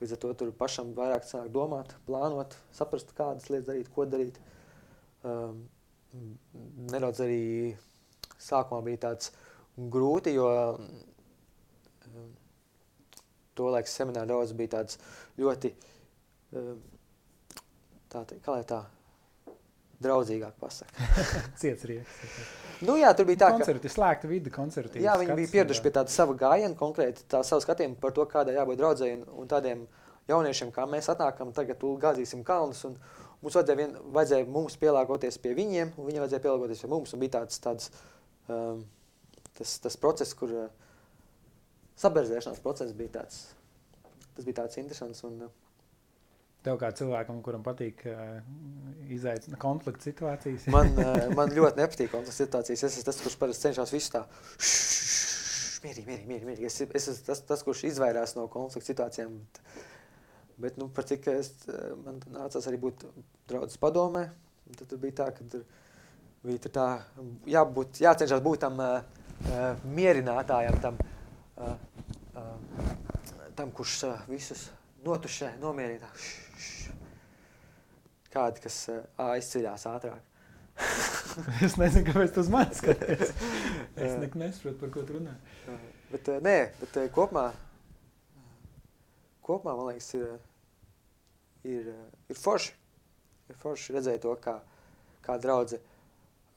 Līdz 0.00 0.16
ar 0.16 0.20
to 0.20 0.32
tur 0.36 0.52
pašam 0.56 0.92
vairāk 0.96 1.24
sāk 1.24 1.48
domāt, 1.52 1.94
plānot, 2.08 2.56
saprast, 2.76 3.14
kādas 3.16 3.48
lietas 3.52 3.68
darīt, 3.70 3.92
ko 3.92 4.04
darīt. 4.08 4.40
Um, 5.24 5.64
nedaudz 6.92 7.20
arī 7.24 7.44
sākumā 8.42 8.82
bija 8.86 9.02
tāds 9.08 9.32
grūti, 9.76 10.34
jo 10.36 10.50
um, 10.50 10.90
to 13.56 13.70
laiku 13.72 13.92
semināru 13.92 14.34
daudz 14.34 14.52
bija 14.56 14.76
tāds 14.78 15.00
ļoti, 15.40 15.72
um, 16.56 16.78
tā, 18.12 18.24
kā 18.44 18.56
lai 18.56 18.62
tā, 18.68 18.82
draudzīgāk 20.02 20.56
pasaka. 20.60 21.10
Ciets 21.60 21.84
rieks. 21.88 22.24
Nu 22.84 22.98
jā, 23.00 23.12
tur 23.16 23.28
bija 23.28 23.46
tā, 23.46 23.52
ka... 23.52 23.60
Koncerti, 23.62 23.90
slēgta 23.92 24.28
vidi, 24.28 24.52
koncerti. 24.52 25.00
Jā, 25.04 25.14
viņi 25.20 25.36
bija 25.38 25.52
pieraduši 25.54 25.84
pie 25.84 25.92
tāda 25.96 26.12
sava 26.12 26.34
gājiena, 26.36 26.76
konkrēti 26.76 27.24
tā 27.32 27.40
savu 27.46 27.64
skatījumu 27.64 27.96
par 28.02 28.12
to, 28.16 28.26
kādai 28.28 28.58
jābūt 28.58 28.80
draudzēji 28.82 29.16
un, 29.16 29.22
un 29.40 29.48
tādiem 29.48 29.86
jauniešiem, 30.28 30.72
kā 30.74 30.84
mēs 30.90 31.08
atnākam, 31.12 31.54
tagad 31.56 31.80
gāzīsim 32.02 32.44
kalnus. 32.44 32.82
Un 32.88 32.98
mums 33.40 33.56
vajadzēja, 33.56 33.78
vien, 33.80 33.96
vajadzēja 34.18 34.48
mums 34.52 34.76
pielāgoties 34.82 35.40
pie 35.40 35.54
viņiem, 35.56 35.94
un 35.96 36.10
viņiem 36.10 36.26
vajadzēja 36.26 36.44
pielāgoties 36.44 36.84
pie 36.84 36.92
mums. 36.92 37.16
Un 37.16 37.24
bija 37.24 37.38
tāds, 37.38 37.62
tāds 37.64 37.88
um, 37.88 38.04
tas, 38.46 39.76
tas 39.82 39.96
process, 40.00 40.34
kur 40.38 40.52
uh, 40.54 40.66
saberzēšanās 42.00 42.62
process 42.64 42.96
bija 42.96 43.20
tāds, 43.20 43.40
tas 44.36 44.44
bija 44.46 44.62
tāds 44.62 44.80
interesants. 44.82 45.22
Un, 45.28 45.46
uh, 45.48 45.62
Tev 46.66 46.80
kā 46.80 46.88
cilvēkam, 46.98 47.38
kuram 47.46 47.62
patīk 47.62 48.00
uh, 48.10 48.38
izaicināt 49.14 49.60
konflikta 49.62 50.08
situācijas. 50.08 50.66
man, 50.74 50.90
uh, 50.98 51.28
man 51.38 51.54
ļoti 51.54 51.82
nepatīk 51.82 52.10
konflikts 52.14 52.42
situācijas. 52.42 52.82
Es 52.82 52.96
esmu 52.96 53.06
tas, 53.06 53.20
kurš 53.22 53.38
parasti 53.42 53.68
cenšas 53.68 53.94
visu 53.94 54.14
tā. 54.16 54.24
Mierīgi, 55.86 56.06
mierīgi, 56.08 56.26
mierīgi. 56.26 56.48
mierīgi. 56.48 56.66
Es, 56.66 56.80
es 56.82 57.10
esmu 57.12 57.28
tas, 57.28 57.44
tas, 57.46 57.62
kurš 57.66 57.84
izvairās 57.92 58.34
no 58.38 58.48
konflikta 58.50 58.90
situācijām. 58.90 59.38
Bet, 60.56 60.78
nu, 60.80 60.88
par 60.88 61.04
cik 61.06 61.28
es, 61.34 61.52
eh, 61.68 61.90
man 62.00 62.18
nācās 62.32 62.66
arī 62.66 62.78
būt 62.80 63.04
draudzes 63.50 63.76
padomē, 63.78 64.22
tad 64.72 64.86
tur 64.88 65.00
bija 65.02 65.18
tā, 65.20 65.26
ka 65.36 65.44
tur 65.52 65.62
bija 65.62 65.85
tur 66.42 66.72
tā, 66.72 66.86
jābūt, 67.50 68.00
jācenšas 68.04 68.42
būt 68.44 68.64
tam 68.66 68.80
uh, 68.82 69.00
uh, 69.48 69.86
mierinātājam, 69.96 70.78
tam, 70.82 70.98
uh, 71.56 71.74
uh, 72.36 72.92
tam 73.58 73.72
kurš 73.74 73.98
uh, 74.08 74.22
visus 74.30 74.68
notušē, 75.06 75.56
nomierina. 75.62 76.10
Kādi, 78.32 78.62
kas 78.64 78.80
uh, 78.92 79.02
aizceļās 79.30 79.86
ātrāk. 79.90 80.32
es 81.64 81.78
nezinu, 81.80 82.04
kāpēc 82.10 82.34
tas 82.36 82.50
man 82.52 82.72
skaties. 82.76 83.30
es 83.96 84.16
nekad 84.20 84.40
nesaprotu, 84.42 84.80
par 84.82 84.92
ko 84.92 85.04
tu 85.08 85.16
runā. 85.18 85.36
Uh, 85.66 85.84
Bet, 86.06 86.28
uh, 86.30 86.38
nē, 86.38 86.58
bet 86.78 86.98
uh, 87.00 87.08
kopumā, 87.10 87.48
kopumā, 89.42 89.72
man 89.74 89.88
liekas, 89.90 90.12
ir, 90.14 90.36
ir, 91.66 91.88
uh, 91.90 92.04
ir 92.30 92.38
forši. 92.38 92.76
Ir 93.50 93.58
forši 93.58 93.94
redzēt 93.94 94.22
to, 94.22 94.32
kā, 94.42 94.56
kā 95.22 95.36
draudze 95.42 95.80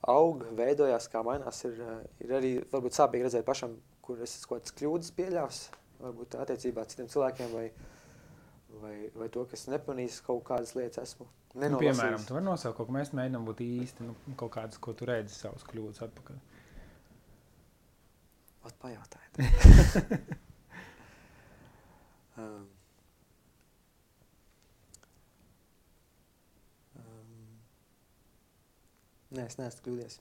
aug, 0.07 0.45
veidojās, 0.57 1.09
kā 1.11 1.23
mainās. 1.25 1.63
Ir, 1.67 1.79
uh, 1.83 1.99
ir 2.23 2.35
arī 2.39 2.53
varbūt 2.71 2.97
sāpīgi 2.97 3.27
redzēt 3.27 3.47
pašam, 3.47 3.75
kur 4.05 4.21
es 4.25 4.37
kaut 4.45 4.63
kādas 4.63 4.75
kļūdas 4.79 5.15
pieļāvis, 5.17 5.63
varbūt 5.99 6.39
attiecībā 6.43 6.83
ar 6.83 6.91
citiem 6.91 7.11
cilvēkiem, 7.11 7.51
vai, 7.55 7.65
vai, 8.83 8.95
vai 9.17 9.29
to, 9.33 9.45
kas 9.51 9.67
nepanīs 9.71 10.21
kaut 10.25 10.45
kādas 10.47 10.75
lietas, 10.77 11.09
esmu 11.09 11.27
nu, 11.57 11.79
piemēram, 11.81 12.23
tu 12.25 12.35
vari 12.37 12.45
nosaukt 12.45 12.77
kaut 12.77 12.89
ko, 12.89 12.95
mēs 12.95 13.13
mēģinām 13.17 13.45
būt 13.47 13.63
īsti, 13.65 14.07
nu, 14.07 14.15
kaut 14.39 14.53
kādas, 14.55 14.79
ko 14.81 14.93
tu 14.97 15.07
redzi 15.09 15.33
savus 15.35 15.65
kļūdas 15.69 16.03
atpakaļ. 16.05 16.41
Ot 18.69 18.75
pajautājiet. 18.83 19.39
um, 22.37 22.67
Nē, 29.29 29.43
es 29.45 29.59
neesmu 29.59 29.83
kļūdījies. 29.85 30.15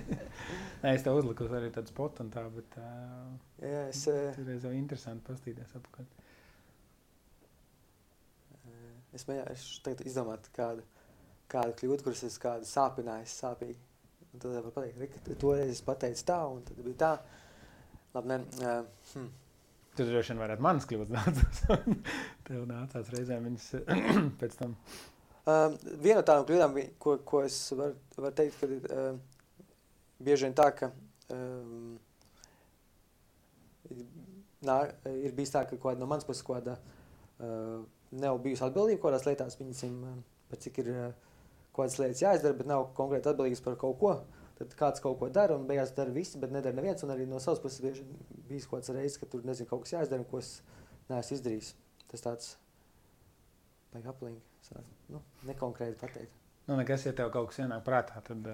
Nē, 0.82 0.90
es 0.90 1.04
tev 1.06 1.20
uzliku 1.20 1.46
arī 1.54 1.68
tādu 1.74 1.92
spotu 1.92 2.24
un 2.24 2.32
tā, 2.34 2.42
bet 2.50 2.78
uh, 2.82 3.28
jā, 3.62 3.84
es, 3.92 4.00
tur 4.34 4.50
ir 4.50 4.58
jau 4.58 4.72
interesanti 4.74 5.22
pastīties 5.28 5.76
apakaļ. 5.78 6.08
Es 9.14 9.28
mēģināšu 9.28 9.78
tagad 9.86 10.02
izdomāt 10.10 10.50
kādu, 10.56 10.82
kādu 11.52 11.76
kļūdu, 11.78 12.02
kuras 12.08 12.24
es 12.26 12.40
kādu 12.42 12.66
sāpinājis 12.66 13.36
sāpīgi. 13.44 13.78
Un 14.32 14.42
tad 14.42 14.56
var 14.56 14.74
pateikt, 14.74 15.20
ka 15.28 15.38
toreiz 15.38 15.70
es 15.70 15.84
pateicu 15.86 16.26
tā, 16.26 16.40
un 16.50 16.66
tad 16.66 16.82
bija 16.82 16.98
tā. 17.04 17.14
Labi, 18.16 18.32
ne, 18.32 18.40
uh, 18.66 19.08
hm. 19.12 19.30
Tu 19.94 20.08
droši 20.08 20.34
vien 20.34 20.42
varētu 20.42 20.66
manas 20.66 20.90
kļūdas 20.90 21.14
nācās. 21.14 21.60
Tev 22.48 22.66
nācās 22.66 23.14
reizēm 23.14 23.46
viņas 23.46 23.68
pēc 24.40 24.58
tam. 24.58 24.74
Um, 25.44 25.74
viena 26.00 26.22
no 26.22 26.24
tādām 26.24 26.46
kļūdām, 26.48 26.76
ko, 26.96 27.18
ko 27.28 27.42
es 27.44 27.58
varu 27.76 28.22
var 28.24 28.32
teikt, 28.32 28.62
ka 28.62 28.68
uh, 28.96 29.18
bieži 30.24 30.46
vien 30.46 30.54
tā, 30.56 30.70
ka 30.72 30.88
um, 31.34 31.98
nā, 34.64 34.76
ir 35.12 35.34
bijis 35.36 35.52
tā, 35.52 35.66
ka 35.68 35.76
kāda 35.82 36.00
no 36.00 36.08
manas 36.08 36.24
puses 36.24 36.46
kāda 36.46 36.78
uh, 36.78 37.82
nav 38.16 38.40
bijusi 38.40 38.64
atbildība 38.64 39.02
kādās 39.02 39.28
lietās, 39.28 39.58
viņasim, 39.60 39.98
par 40.48 40.62
cik 40.64 40.80
ir 40.80 40.88
uh, 40.94 41.04
kādas 41.76 41.98
lietas 42.00 42.24
jāizdara, 42.24 42.56
bet 42.62 42.72
nav 42.72 42.86
konkrēti 42.96 43.34
atbildīgas 43.34 43.64
par 43.68 43.76
kaut 43.84 44.00
ko. 44.00 44.16
Tad 44.56 44.72
kāds 44.80 45.04
kaut 45.04 45.18
ko 45.20 45.28
dara, 45.34 45.58
un 45.58 45.68
beigās 45.68 45.92
dara 45.92 46.14
visi, 46.14 46.40
bet 46.40 46.56
nedara 46.56 46.78
neviens. 46.78 47.04
Un 47.04 47.12
arī 47.12 47.28
no 47.28 47.42
savas 47.42 47.60
puses 47.60 47.84
bieži 47.84 48.06
bijis 48.48 48.70
kaut 48.70 48.80
kāds 48.80 48.94
reizes, 48.96 49.20
ka 49.20 49.28
tur 49.28 49.44
nezinu, 49.44 49.68
kaut 49.68 49.84
kas 49.84 49.98
jāizdara, 49.98 50.24
ko 50.30 50.40
es 50.40 50.54
neesmu 51.10 51.40
izdarījis. 51.40 51.74
Tas 52.14 52.28
tāds 52.30 52.52
vajag 53.92 54.12
aplīgi 54.14 54.53
nu, 55.12 55.20
nekonkrēti 55.48 55.98
pateikt. 56.00 56.40
Nu, 56.68 56.78
nekas, 56.80 57.04
ja 57.04 57.12
tev 57.16 57.32
kaut 57.32 57.50
kas 57.50 57.60
ienāk 57.60 57.82
prātā, 57.84 58.22
tad, 58.24 58.46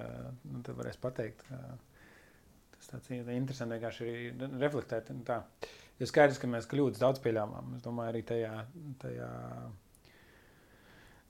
nu, 0.51 0.63
tad 0.67 0.79
varēs 0.79 0.99
pateikt. 1.01 1.45
Tas 2.75 2.91
tāds 2.91 3.13
ir 3.13 3.29
interesanti 3.37 3.77
vienkārši 3.77 4.09
reflektēt. 4.59 5.13
Tā. 5.29 5.43
Ir 6.01 6.09
skaidrs, 6.09 6.41
ka 6.41 6.49
mēs 6.51 6.67
kļūdas 6.71 7.03
daudz 7.03 7.21
pieļāvām. 7.23 7.77
Es 7.77 7.85
domāju, 7.85 8.15
arī 8.15 8.25
tajā, 8.27 8.55
tajā 9.03 9.31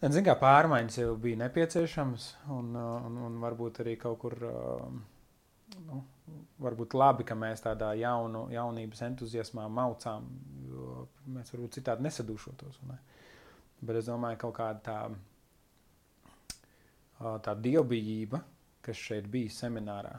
Zin, 0.00 0.24
kā 0.24 0.32
pārmaiņas 0.40 0.94
jau 0.96 1.10
bija 1.20 1.36
nepieciešamas, 1.42 2.30
un, 2.54 2.70
un, 2.72 3.16
un 3.26 3.34
varbūt 3.42 3.82
arī 3.82 3.98
kaut 4.00 4.16
kur, 4.22 4.36
nu, 5.76 5.98
varbūt 6.64 6.96
labi, 6.96 7.26
ka 7.28 7.36
mēs 7.36 7.60
tādā 7.66 7.90
jaunu, 8.00 8.46
jaunības 8.54 9.02
entuziasmā 9.10 9.66
maucām, 9.68 10.30
jo 10.70 11.04
mēs 11.36 11.52
varbūt 11.52 11.76
citādi 11.76 12.06
nesadūšotos. 12.06 12.80
Ne? 12.88 12.96
Bet 13.80 13.96
es 14.00 14.08
domāju, 14.10 14.36
ka 14.36 14.48
kaut 14.48 14.56
kāda 14.58 14.80
tā, 14.84 14.98
tā 17.44 17.54
dievbijība, 17.56 18.42
kas 18.84 19.00
šeit 19.00 19.28
bija 19.30 19.52
seminārā. 19.54 20.18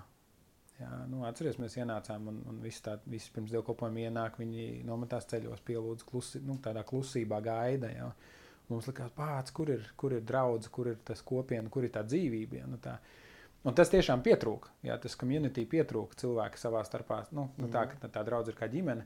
Jā, 0.82 0.90
nu, 1.12 1.22
atceries, 1.28 1.60
mēs 1.62 1.76
ienācām 1.78 2.30
un, 2.32 2.40
un 2.50 2.62
visi, 2.64 2.82
tā, 2.86 2.96
visi 3.10 3.30
pirms 3.36 3.52
dievkalpojuma 3.54 4.02
ienāk, 4.08 4.40
viņi 4.42 4.82
nometās 4.88 5.28
ceļos, 5.30 5.62
pielūdz 5.68 6.06
klusi, 6.08 6.42
nu, 6.46 6.58
tādā 6.64 6.82
klusībā 6.88 7.38
gaida. 7.46 7.92
Jā. 7.94 8.08
Mums 8.72 8.88
likās, 8.90 9.12
pats, 9.14 9.54
kur 9.54 9.70
ir, 9.74 9.84
kur 10.00 10.16
ir 10.16 10.24
draudz, 10.26 10.70
kur 10.74 10.90
ir 10.90 11.02
tas 11.06 11.22
kopiena, 11.28 11.70
kur 11.70 11.86
ir 11.86 11.94
tā 11.94 12.02
dzīvība. 12.08 12.64
Jā, 12.64 12.70
nu, 12.72 12.80
tā. 12.82 12.96
Un 13.68 13.78
tas 13.78 13.92
tiešām 13.94 14.24
pietrūka. 14.26 14.72
Jā, 14.88 14.96
tas 15.02 15.14
komunitī 15.22 15.68
pietrūka 15.70 16.18
cilvēki 16.18 16.58
savā 16.58 16.82
starpā. 16.88 17.20
Nu, 17.36 17.52
nu, 17.62 17.70
tā, 17.70 17.86
ka 17.92 18.10
tā 18.10 18.24
draudz 18.26 18.50
ir 18.50 18.58
kā 18.58 18.72
ģimene. 18.72 19.06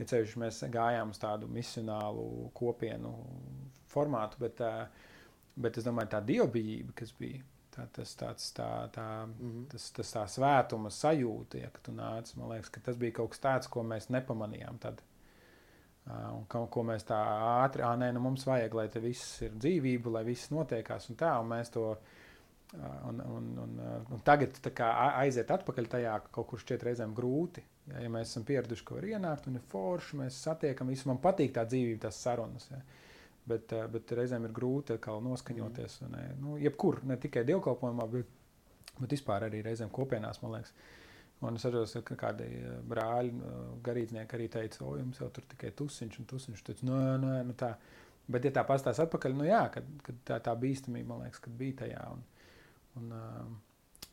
Ja 0.00 0.08
ceļš 0.08 0.34
mēs 0.40 0.58
gājām 0.72 1.12
uz 1.12 1.20
tādu 1.22 1.46
misionālu 1.52 2.48
kopienu 2.56 3.12
formātu, 3.92 4.40
bet, 4.42 4.60
bet 5.56 5.78
es 5.78 5.86
domāju, 5.86 6.14
tā 6.14 6.22
dievbijība, 6.32 6.96
kas 7.02 7.14
bija. 7.18 7.44
Tā, 7.72 7.86
tas, 7.88 8.10
tāds, 8.20 8.50
tā, 8.52 8.68
tā, 8.92 9.06
mm 9.24 9.34
-hmm. 9.40 9.64
tas, 9.72 9.86
tas 9.96 10.10
tā 10.12 10.22
svētuma 10.28 10.90
sajūta, 10.92 11.60
ja 11.62 11.70
tu 11.82 11.92
nāc, 11.92 12.34
man 12.36 12.50
liekas, 12.50 12.68
ka 12.68 12.80
tas 12.84 12.96
bija 12.96 13.12
kaut 13.16 13.30
kas 13.30 13.40
tāds, 13.40 13.68
ko 13.68 13.82
mēs 13.82 14.10
nepamanījām 14.10 14.78
tad. 14.78 15.00
Uh, 16.06 16.36
un 16.36 16.44
ko, 16.48 16.66
ko 16.66 16.82
mēs 16.82 17.04
tā 17.06 17.16
ātri, 17.64 17.82
ah, 17.82 17.96
nē, 17.96 18.12
nu 18.12 18.20
mums 18.20 18.44
vajag, 18.44 18.74
lai 18.74 18.88
te 18.88 19.00
viss 19.00 19.42
ir 19.42 19.52
dzīvība, 19.54 20.10
lai 20.10 20.24
viss 20.24 20.50
notiekās 20.50 21.08
un 21.10 21.16
tā, 21.16 21.40
un 21.40 21.48
mēs 21.48 21.70
to, 21.70 21.84
uh, 21.90 23.08
un, 23.08 23.20
un, 23.20 23.58
un, 23.58 23.78
un 24.10 24.20
tagad 24.24 24.58
tā 24.60 24.70
kā 24.74 24.88
aiziet 25.20 25.50
atpakaļ 25.50 25.86
tajā, 25.86 26.18
ka 26.24 26.28
kaut 26.32 26.46
kur 26.46 26.58
šķiet 26.58 26.82
reizēm 26.82 27.14
grūti, 27.14 27.62
ja, 27.86 28.00
ja 28.02 28.08
mēs 28.08 28.34
esam 28.34 28.44
pieraduši, 28.44 28.84
ka 28.84 28.94
var 28.94 29.04
ienākt 29.04 29.46
un 29.46 29.56
ir 29.56 29.62
forši, 29.68 30.16
mēs 30.16 30.42
satiekam 30.42 30.88
visu, 30.88 31.08
man 31.08 31.22
patīk 31.22 31.54
tā 31.54 31.64
dzīvība, 31.64 32.02
tās 32.08 32.20
sarunas, 32.22 32.68
ja. 32.70 32.76
Uh, 32.76 33.11
Bet, 33.48 33.72
eh, 33.74 33.86
bet 33.90 34.12
reizēm 34.14 34.46
ir 34.46 34.54
grūti 34.54 34.96
noskaņoties. 35.02 36.00
Mm. 36.02 36.10
Ne, 36.14 36.26
nu, 36.38 36.56
jebkur, 36.62 37.00
ne 37.08 37.16
tikai 37.18 37.42
dievkalpojumā, 37.48 38.06
bet, 38.12 38.28
bet 39.00 39.16
vispār 39.16 39.48
arī 39.48 39.64
reizēm 39.66 39.90
kopienās, 39.90 40.42
man 40.42 40.58
liekas. 40.58 40.74
Un 41.42 41.58
es 41.58 41.64
atceros, 41.66 41.96
ka 42.06 42.14
kādi 42.14 42.46
eh, 42.46 42.76
brāļi, 42.86 43.32
eh, 43.34 43.64
garīdznieki 43.88 44.38
arī 44.38 44.46
teica, 44.52 44.84
o, 44.86 44.94
jums 45.00 45.18
jau 45.18 45.30
tur 45.34 45.48
tikai 45.50 45.72
tusiņš 45.78 46.20
un 46.22 46.30
tusiņš. 46.30 46.62
Teicu, 46.68 46.86
nē, 46.86 47.02
nē, 47.24 47.34
nu 47.48 47.58
tā. 47.58 47.74
Bet, 48.30 48.46
ja 48.46 48.54
tā 48.54 48.62
pastāstās 48.68 49.02
atpakaļ, 49.08 49.34
nu 49.34 49.48
jā, 49.48 49.64
kad, 49.74 49.88
kad 50.06 50.22
tā, 50.28 50.38
tā 50.46 50.54
bīstamība, 50.54 51.08
man 51.10 51.24
liekas, 51.26 51.42
kad 51.42 51.58
bija 51.58 51.80
tajā. 51.82 52.04
Un, 52.14 52.22
un, 53.00 53.08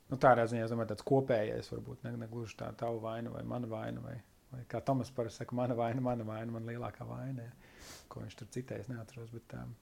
nu, 0.10 0.18
tādā 0.18 0.48
ziņā, 0.50 0.65
es 0.65 0.74
domāju, 0.74 0.89
tāds 0.96 1.06
kopējais 1.06 1.70
varbūt 1.76 2.08
ne, 2.08 2.15
ne 2.18 2.28
gluži 2.32 2.58
tā 2.58 2.72
tava 2.80 2.98
vaina 3.04 3.30
vai 3.36 3.46
mana 3.46 3.70
vaina. 3.70 4.02
Vai, 4.02 4.15
vai 4.50 4.63
kā 4.72 4.82
Tomas 4.82 5.13
parasti 5.13 5.44
saka, 5.44 5.54
mana 5.62 5.78
vaina, 5.78 6.02
mana 6.02 6.26
vaina, 6.26 6.56
man 6.58 6.65
lielākā 6.65 7.06
vaina. 7.06 7.46
Ja 7.46 7.68
ko 8.12 8.24
viņš 8.24 8.38
tur 8.39 8.50
citējis, 8.56 8.89
neatceros. 8.91 9.32
Bet, 9.34 9.56
um, 9.60 9.74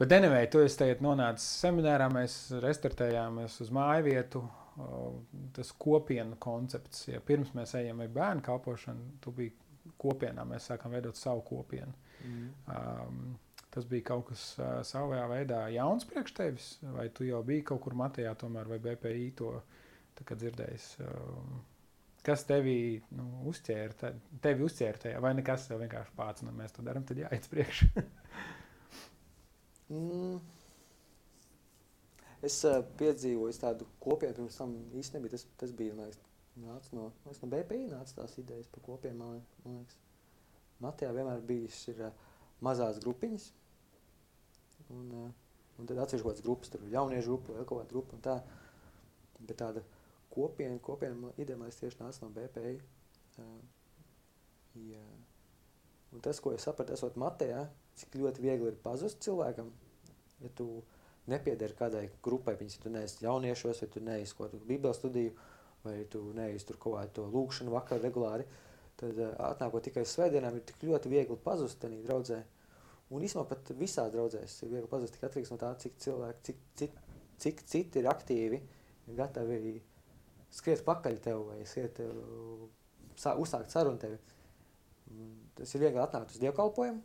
bet 0.00 0.16
anyway, 0.18 0.48
tu 0.50 0.62
esi 0.64 0.80
tagad 0.82 1.04
nonācis 1.04 1.48
seminārā, 1.62 2.08
mēs 2.12 2.38
restartējāmies 2.64 3.60
uz 3.64 3.72
māju 3.74 4.08
vietu. 4.10 4.44
Tas 5.52 5.68
kopienu 5.76 6.38
koncepts, 6.40 7.02
ja 7.10 7.18
pirms 7.20 7.50
mēs 7.52 7.74
ejam 7.76 7.98
ar 8.00 8.12
bērnu 8.14 8.44
kalpošanu, 8.46 9.18
tu 9.20 9.34
biji 9.36 9.52
kopienā, 10.00 10.46
mēs 10.48 10.70
sākām 10.70 10.94
veidot 10.96 11.18
savu 11.18 11.42
kopienu. 11.44 11.92
Mm. 12.24 12.46
Um, 12.72 13.18
tas 13.72 13.84
bija 13.88 14.06
kaut 14.12 14.30
kas 14.30 14.46
uh, 14.56 14.78
savā 14.86 15.26
veidā 15.28 15.66
jauns 15.74 16.06
priekš 16.08 16.34
tevis, 16.38 16.70
vai 16.94 17.10
tu 17.12 17.26
jau 17.28 17.42
biji 17.44 17.66
kaut 17.68 17.82
kur 17.84 17.96
Matejā, 17.98 18.32
tomēr, 18.40 18.70
vai 18.72 18.80
BPI 18.80 19.28
to 19.36 19.52
dzirdējis? 20.22 20.88
Uh, 21.04 21.60
kas 22.26 22.44
tevi 22.46 22.76
nu, 23.16 23.26
uzķēra, 23.50 23.94
tā, 23.98 24.12
tevi 24.44 24.66
uzķēra 24.66 25.02
tajā, 25.06 25.20
vai 25.22 25.32
nekas 25.38 25.66
tev 25.68 25.82
vienkārši 25.82 26.14
pats, 26.18 26.44
nu, 26.46 26.54
mēs 26.56 26.74
to 26.76 26.84
darām, 26.86 27.06
tad 27.08 27.18
jāiet 27.18 27.48
priekš. 27.50 27.84
mm. 29.92 30.36
Es 32.42 32.56
uh, 32.66 32.80
piedzīvoju 32.98 33.54
tādu 33.62 33.86
kopienu, 34.02 34.34
pirms 34.40 34.56
tam 34.58 34.72
īstenībā 34.98 35.28
nebija. 35.28 35.36
Tas, 35.36 35.44
tas 35.60 35.74
bija 35.78 35.94
liekas, 35.94 36.18
no, 36.58 37.10
no 37.26 37.50
BPI, 37.52 37.84
nāca 37.92 38.16
tās 38.16 38.34
idejas 38.42 38.70
par 38.72 38.82
kopienu. 38.86 39.18
Man, 39.20 39.44
man 39.62 39.82
liekas, 39.82 40.00
Matijā 40.82 41.12
vienmēr 41.14 41.44
bijis 41.46 41.78
ir, 41.92 42.02
uh, 42.08 42.40
mazās 42.66 42.98
grupiņas. 43.04 43.46
Un, 44.90 45.06
uh, 45.20 45.28
un 45.78 45.88
tad 45.88 46.02
atsevišķi 46.02 46.26
kaut 46.26 46.32
kādas 46.32 46.46
grupas, 46.48 46.74
tur 46.74 46.90
jauniešu 46.90 47.30
grupa 47.30 47.60
vai 47.60 47.66
kaut 47.66 47.84
kāda 47.84 47.94
grupa. 47.94 48.18
Tā, 48.26 48.36
bet 49.38 49.60
tāda 49.62 49.86
kopiena, 50.32 50.78
kopiena 50.82 51.32
ideālais 51.40 51.78
tieši 51.78 52.00
nāca 52.00 52.24
no 52.24 52.32
BPI. 52.34 52.74
Uh, 53.40 53.60
ja. 54.88 55.04
Un 56.12 56.20
tas, 56.24 56.40
ko 56.44 56.52
es 56.56 56.64
sapratu, 56.66 56.96
esot 56.96 57.16
Matejā, 57.20 57.66
cik 57.96 58.18
ļoti 58.20 58.44
viegli 58.44 58.68
ir 58.72 58.80
pazust 58.84 59.22
cilvēkam, 59.24 59.70
ja 60.42 60.50
tu 60.56 60.66
nepiederi 61.30 61.76
kādai 61.78 62.06
grupai, 62.24 62.56
viņas, 62.60 62.76
ja 62.76 62.84
tu 62.84 62.92
neesi 62.92 63.24
jauniešos, 63.24 63.82
vai 63.84 63.90
tu 63.94 64.02
neesi 64.04 64.36
kaut 64.36 64.50
kādu 64.50 64.68
bībeles 64.68 64.98
studiju, 65.00 65.36
vai 65.84 65.96
tu 66.10 66.24
neesi 66.36 66.66
tur 66.68 66.78
kaut 66.82 66.98
kādu 66.98 67.14
to 67.18 67.28
lūkšanu 67.32 67.72
vakaru 67.74 68.04
regulāri, 68.04 68.48
tad 69.00 69.20
uh, 69.20 69.32
atnākot 69.52 69.86
tikai 69.88 70.04
svētdienām 70.08 70.58
ir 70.58 70.66
tik 70.68 70.84
ļoti 70.88 71.12
viegli 71.12 71.38
pazust 71.44 71.80
tenī 71.82 72.02
draudzē. 72.04 72.42
Un 73.12 73.24
īstenībā 73.24 73.48
pat 73.50 73.72
visās 73.76 74.12
draudzēs 74.12 74.58
ir 74.64 74.72
viegli 74.72 74.90
pazust, 74.90 75.16
tik 75.16 75.24
atkarīgs 75.28 75.52
no 75.52 75.58
tā, 75.60 75.72
cik 75.80 75.96
cilvēki, 76.00 76.44
cik, 76.48 76.60
cik, 76.80 77.00
cik 77.44 77.64
citi 77.68 78.00
ir 78.00 78.08
aktīvi, 78.12 78.60
gatavi 79.16 79.74
skriet 80.52 80.84
pakaļ 80.86 81.18
tev 81.24 81.46
vai 81.48 81.62
skriet, 81.68 82.00
sā, 83.18 83.34
uzsākt 83.40 83.72
sarunu 83.72 84.00
tevi. 84.02 84.18
Tas 85.56 85.74
ir 85.76 85.84
viegli 85.84 86.00
atnākt 86.00 86.32
uz 86.34 86.40
dievkalpojumu, 86.42 87.02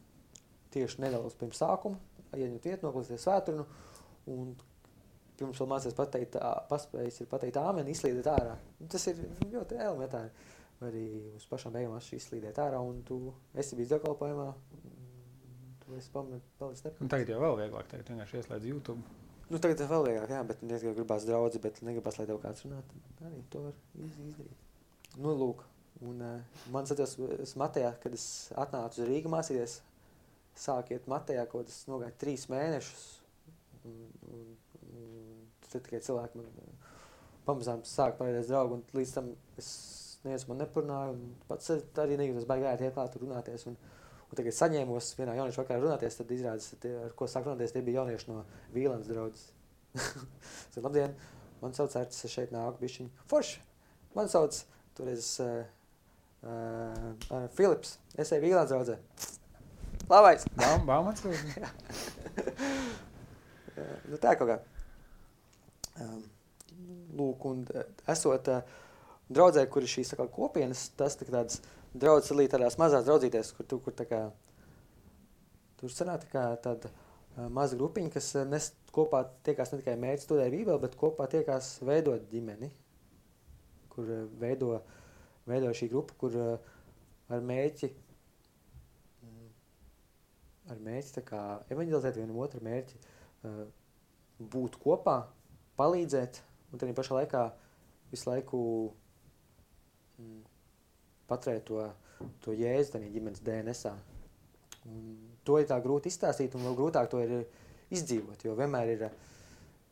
tieši 0.74 1.04
nedaudz 1.04 1.36
pirms 1.40 1.60
sākuma, 1.60 2.00
ieņemt 2.36 2.68
vietu, 2.70 2.88
noklausīties 2.88 3.26
svētrunu, 3.28 3.66
un 4.32 4.54
pirms 5.38 5.60
vēl 5.62 5.72
mācīties 5.74 5.98
pateikt, 5.98 6.38
paspējis 6.72 7.22
ir 7.24 7.32
pateikt 7.32 7.60
āmeni, 7.62 7.94
izslīdēt 7.94 8.30
ārā. 8.32 8.56
Tas 8.92 9.10
ir 9.12 9.20
ļoti 9.52 9.80
elementāri. 9.80 10.32
arī 10.86 11.06
uz 11.36 11.46
pašām 11.50 11.74
beigām 11.74 11.98
izslīdēt 11.98 12.60
ārā, 12.62 12.80
un 12.86 13.02
tu 13.06 13.34
esi 13.58 13.78
bijis 13.78 13.96
dievkalpojumā. 13.96 14.50
Tu 15.84 15.96
esi 15.98 16.12
palicis 16.14 16.86
nepatīk. 16.86 17.10
Tagad 17.10 17.32
jau 17.34 17.40
vēl 17.42 17.58
vieglāk, 17.64 17.88
tagad 17.90 18.12
vienkārši 18.12 18.42
ieslēdz 18.42 18.68
YouTube. 18.70 19.27
Nu, 19.48 19.60
tagad 19.64 19.80
vēl 19.88 20.06
vieglāk, 20.10 20.32
jā, 20.34 20.40
bet 20.44 20.64
ja 20.68 20.94
gribās 20.98 21.26
draugi, 21.28 21.62
bet 21.64 21.80
negribas, 21.88 22.18
lai 22.20 22.26
tev 22.28 22.42
kāds 22.44 22.66
runā, 22.66 22.82
arī 23.24 23.42
to 23.54 23.62
var 23.64 23.78
izdarīt. 24.04 24.66
Nu, 25.16 25.32
lūk, 25.40 25.64
un 26.04 26.20
uh, 26.20 26.64
man 26.74 26.84
atceros 26.84 27.56
Matejā, 27.60 27.94
kad 28.04 28.18
es 28.18 28.26
atnācu 28.60 29.02
uz 29.02 29.08
Rīgu 29.08 29.32
mācīties, 29.32 29.78
sākiet 30.58 31.08
Matejā, 31.08 31.46
kaut 31.48 31.70
kas 31.70 31.86
nogāja 31.88 32.18
trīs 32.20 32.48
mēnešus, 32.52 33.06
un, 33.88 33.96
un, 34.36 34.44
un 34.92 35.48
tad 35.70 35.86
tikai 35.88 36.04
cilvēki 36.04 36.42
man 36.42 36.76
pamazām 37.48 37.86
sāk 37.88 38.20
parādīties 38.20 38.52
draugi, 38.52 38.82
un 38.82 39.00
līdz 39.00 39.16
tam 39.16 39.32
es 39.62 39.72
neviens 40.26 40.48
man 40.50 40.60
neparunāja, 40.62 41.14
un 41.16 41.36
pats 41.48 41.72
arī 42.04 42.18
nejūtos 42.20 42.48
baigi 42.50 42.68
ērti 42.68 42.88
iet 42.90 42.98
klāt 42.98 43.16
runāties, 43.22 43.68
un, 43.72 43.78
un 44.28 44.34
tagad 44.40 44.54
saņēmos 44.58 45.06
vienā 45.20 45.34
jauniešu 45.38 45.62
vakarā 45.62 45.80
runāties, 45.84 46.18
tad 46.20 46.28
izrādās, 46.36 46.66
tie, 46.84 46.92
ar 47.06 47.12
ko 47.18 47.24
sāk 47.32 47.44
runāties, 47.48 47.74
tie 47.76 47.84
bija 47.86 48.02
jaunieši 48.02 48.30
no 48.32 48.38
Vīlandes 48.76 49.12
draudzes. 49.12 49.46
Tad, 50.74 50.82
labdien, 50.84 51.12
man 51.62 51.72
sauc 51.78 51.92
Artis, 51.98 52.26
es 52.28 52.34
šeit 52.34 52.50
nāku 52.54 52.78
bišķiņ. 52.84 53.08
Forši, 53.32 53.58
man 54.18 54.28
sauc 54.32 54.54
toreiz 54.98 55.24
uh, 55.44 55.48
uh, 56.44 57.48
Filips, 57.56 57.90
es 58.20 58.34
eju 58.36 58.44
Vīlandes 58.44 58.74
draudzē. 58.76 58.96
Labais! 60.08 60.42
Baumats? 60.88 61.22
nu 64.12 64.16
tā 64.24 64.32
kaut 64.40 64.50
kā. 64.52 64.58
Um, 66.04 66.22
lūk, 67.18 67.40
un 67.50 67.58
esot 68.12 68.44
uh, 68.54 68.60
draudzē, 69.34 69.66
kur 69.72 69.82
ir 69.84 69.92
šīs 69.92 70.14
kā, 70.16 70.24
kopienas, 70.32 70.82
tas 71.00 71.14
ir 71.20 71.28
tāds 71.34 71.56
draugs 71.94 72.32
arī 72.34 72.48
tādās 72.52 72.78
mazās 72.80 73.06
draudzītēs, 73.08 73.54
kur 73.58 73.68
tu, 73.70 73.80
kur 73.84 73.96
tā 73.98 74.08
kā, 74.10 74.22
tur 75.80 75.94
sanāk 75.94 76.26
tā 76.26 76.32
kā 76.34 76.44
tāda 76.64 76.92
uh, 76.92 77.48
maza 77.54 77.78
grupiņa, 77.80 78.12
kas 78.16 78.34
nes 78.50 78.72
kopā 78.96 79.24
tiekās 79.48 79.74
ne 79.74 79.82
tikai 79.82 79.96
mērķi 80.02 80.26
studēt 80.26 80.54
bībeli, 80.54 80.82
bet 80.84 80.98
kopā 81.00 81.30
tiekās 81.32 81.76
veidot 81.86 82.28
ģimeni, 82.32 82.72
kur 83.94 84.10
uh, 84.10 84.26
veido, 84.42 84.82
veido 85.50 85.72
šī 85.78 85.92
grupa, 85.94 86.18
kur 86.20 86.38
uh, 86.38 86.76
ar 87.34 87.44
mērķi, 87.44 87.92
ar 90.68 90.80
mērķi 90.84 91.14
tā 91.16 91.24
kā 91.28 91.42
evanģelizēt 91.72 92.20
vienam 92.20 92.40
otru 92.44 92.64
mērķi, 92.64 93.00
uh, 93.48 93.64
būt 94.38 94.78
kopā, 94.84 95.22
palīdzēt, 95.80 96.42
un 96.72 96.82
tad 96.82 96.94
pašā 96.98 97.22
laikā 97.22 97.44
visu 98.12 98.30
laiku 98.30 98.60
mm, 100.18 100.42
paturēt 101.30 101.66
to, 101.70 101.86
to 102.44 102.56
jēzu 102.58 102.96
tajā 102.96 103.12
ģimenes 103.14 103.44
DNS. 103.46 103.94
To 105.48 105.58
ir 105.62 105.68
tā 105.70 105.78
grūti 105.84 106.12
izstāstīt, 106.12 106.56
un 106.56 106.66
vēl 106.68 106.78
grūtāk 106.78 107.10
to 107.12 107.22
ir 107.24 107.38
izdzīvot. 107.94 108.44
Jo 108.48 108.56
vienmēr 108.58 108.94
ir 108.96 109.06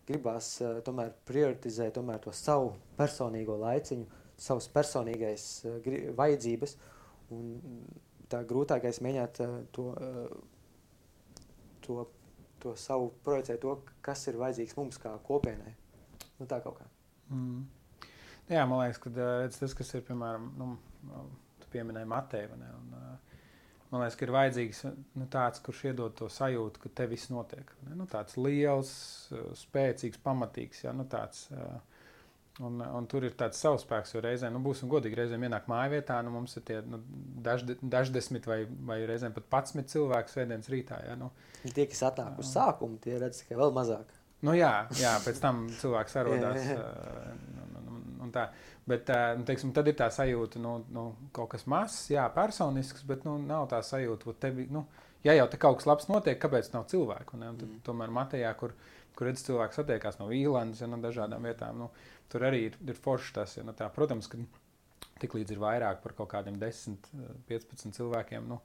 gribās 0.07 0.55
tomēr 0.85 1.13
prioritizēt 1.27 1.95
tomēr 1.97 2.19
to 2.23 2.33
savu 2.35 2.73
personīgo 2.97 3.57
laiciņu, 3.61 4.05
savas 4.37 4.67
personīgais 4.73 5.47
vajadzības. 6.17 6.75
Un 7.35 7.55
tā 8.29 8.41
grūtākais 8.47 9.01
mēģināt 9.05 9.39
to, 9.75 9.87
to, 11.85 12.05
to 12.61 12.75
savu 12.79 13.11
projicēt, 13.25 13.61
to, 13.63 13.79
kas 14.05 14.27
ir 14.29 14.39
vajadzīgs 14.41 14.77
mums 14.77 15.01
kā 15.01 15.15
kopienai. 15.25 15.73
Nu, 16.39 16.47
tā 16.49 16.59
kaut 16.63 16.79
kā. 16.81 16.87
Mm. 17.31 17.63
Jā, 18.51 18.65
man 18.69 18.83
liekas, 18.83 18.99
ka 19.01 19.11
tas, 19.55 19.73
kas 19.77 19.93
ir 19.97 20.03
piemēram, 20.05 20.51
nu, 20.59 20.75
tu 21.61 21.71
pieminēji 21.73 22.09
Mateju. 22.09 22.55
Un, 22.55 22.93
man 23.91 24.03
liekas, 24.03 24.17
ka 24.19 24.27
ir 24.27 24.33
vajadzīgs 24.35 24.83
nu, 24.89 25.27
tāds, 25.31 25.61
kurš 25.65 25.83
iedod 25.91 26.15
to 26.19 26.29
sajūtu, 26.31 26.83
ka 26.83 26.93
te 27.01 27.09
viss 27.11 27.31
notiek. 27.33 27.73
Nu, 27.91 28.07
tāds 28.11 28.37
liels, 28.39 28.93
spēcīgs, 29.65 30.21
pamatīgs. 30.25 30.83
Ja? 30.87 30.95
Nu, 30.95 31.07
tāds, 31.09 31.45
un, 32.63 32.81
un 32.81 33.07
tur 33.11 33.27
ir 33.27 33.37
tāds 33.39 33.61
savspēks, 33.63 34.15
jo 34.15 34.23
reizēm, 34.25 34.55
nu, 34.55 34.63
būsim 34.65 34.91
godīgi, 34.91 35.19
reizēm 35.21 35.47
ienāk 35.47 35.69
māju 35.71 35.95
vietā, 35.95 36.19
nu, 36.25 36.33
mums 36.35 36.57
ir 36.59 36.67
tie 36.67 36.81
nu, 36.87 37.01
dažde, 37.45 37.77
daždesmit 37.81 38.49
vai, 38.49 38.61
vai 38.89 39.01
reizēm 39.09 39.35
pat 39.35 39.49
patsmit 39.57 39.91
cilvēku 39.93 40.33
svētdienas 40.33 40.71
rītā. 40.71 41.01
Ja? 41.07 41.17
Nu, 41.19 41.31
tie, 41.65 41.87
kas 41.91 42.05
atnāk 42.11 42.39
uz 42.41 42.51
sākumu, 42.55 43.01
tie 43.03 43.19
redz 43.21 43.43
tikai 43.43 43.59
vēl 43.61 43.75
mazāk. 43.75 44.13
Nu, 44.45 44.53
jā, 44.53 44.85
jā, 44.99 45.15
pēc 45.25 45.39
tam 45.41 45.65
cilvēks 45.79 46.13
sarodās. 46.17 46.67
Un 48.25 48.33
tā. 48.35 48.49
Bet 48.89 49.09
nu, 49.37 49.45
teiksim, 49.47 49.71
tad 49.75 49.87
ir 49.89 49.95
tā 49.97 50.09
sajūta, 50.13 50.61
nu, 50.61 50.75
nu, 50.93 51.05
kaut 51.35 51.51
kas 51.55 51.65
mazs, 51.71 52.09
jā, 52.13 52.25
personisks, 52.35 53.05
bet 53.07 53.25
nu, 53.25 53.37
nav 53.41 53.67
tā 53.71 53.79
sajūta, 53.85 54.35
tevi, 54.41 54.67
nu, 54.73 54.85
ja 55.25 55.33
jau 55.37 55.47
te 55.49 55.59
kaut 55.61 55.79
kas 55.79 55.89
labs 55.89 56.09
notiek, 56.11 56.37
kāpēc 56.41 56.69
nav 56.73 56.85
cilvēku? 56.91 57.39
Ne? 57.41 57.53
Un 57.53 57.57
tad, 57.61 57.71
mm. 57.71 57.81
Tomēr 57.87 58.13
Matejā, 58.13 58.51
kur, 58.59 58.75
kur 59.17 59.29
redz 59.29 59.45
cilvēks 59.47 59.81
satiekās 59.81 60.19
no 60.21 60.29
Vīlandes, 60.29 60.83
ja 60.83 60.91
no 60.91 61.01
dažādām 61.01 61.49
vietām, 61.49 61.81
nu, 61.81 61.89
tur 62.31 62.45
arī 62.45 62.67
ir, 62.69 62.77
ir 62.85 63.01
forši 63.01 63.35
tas. 63.39 63.57
Ja, 63.57 63.65
nu, 63.65 63.73
tā, 63.77 63.89
protams, 63.95 64.29
ka 64.29 64.41
tiklīdz 65.23 65.55
ir 65.55 65.63
vairāk 65.63 66.03
par 66.03 66.13
kaut 66.17 66.29
kādiem 66.35 66.59
10, 66.61 67.13
15 67.51 68.01
cilvēkiem. 68.01 68.51
Nu, 68.51 68.61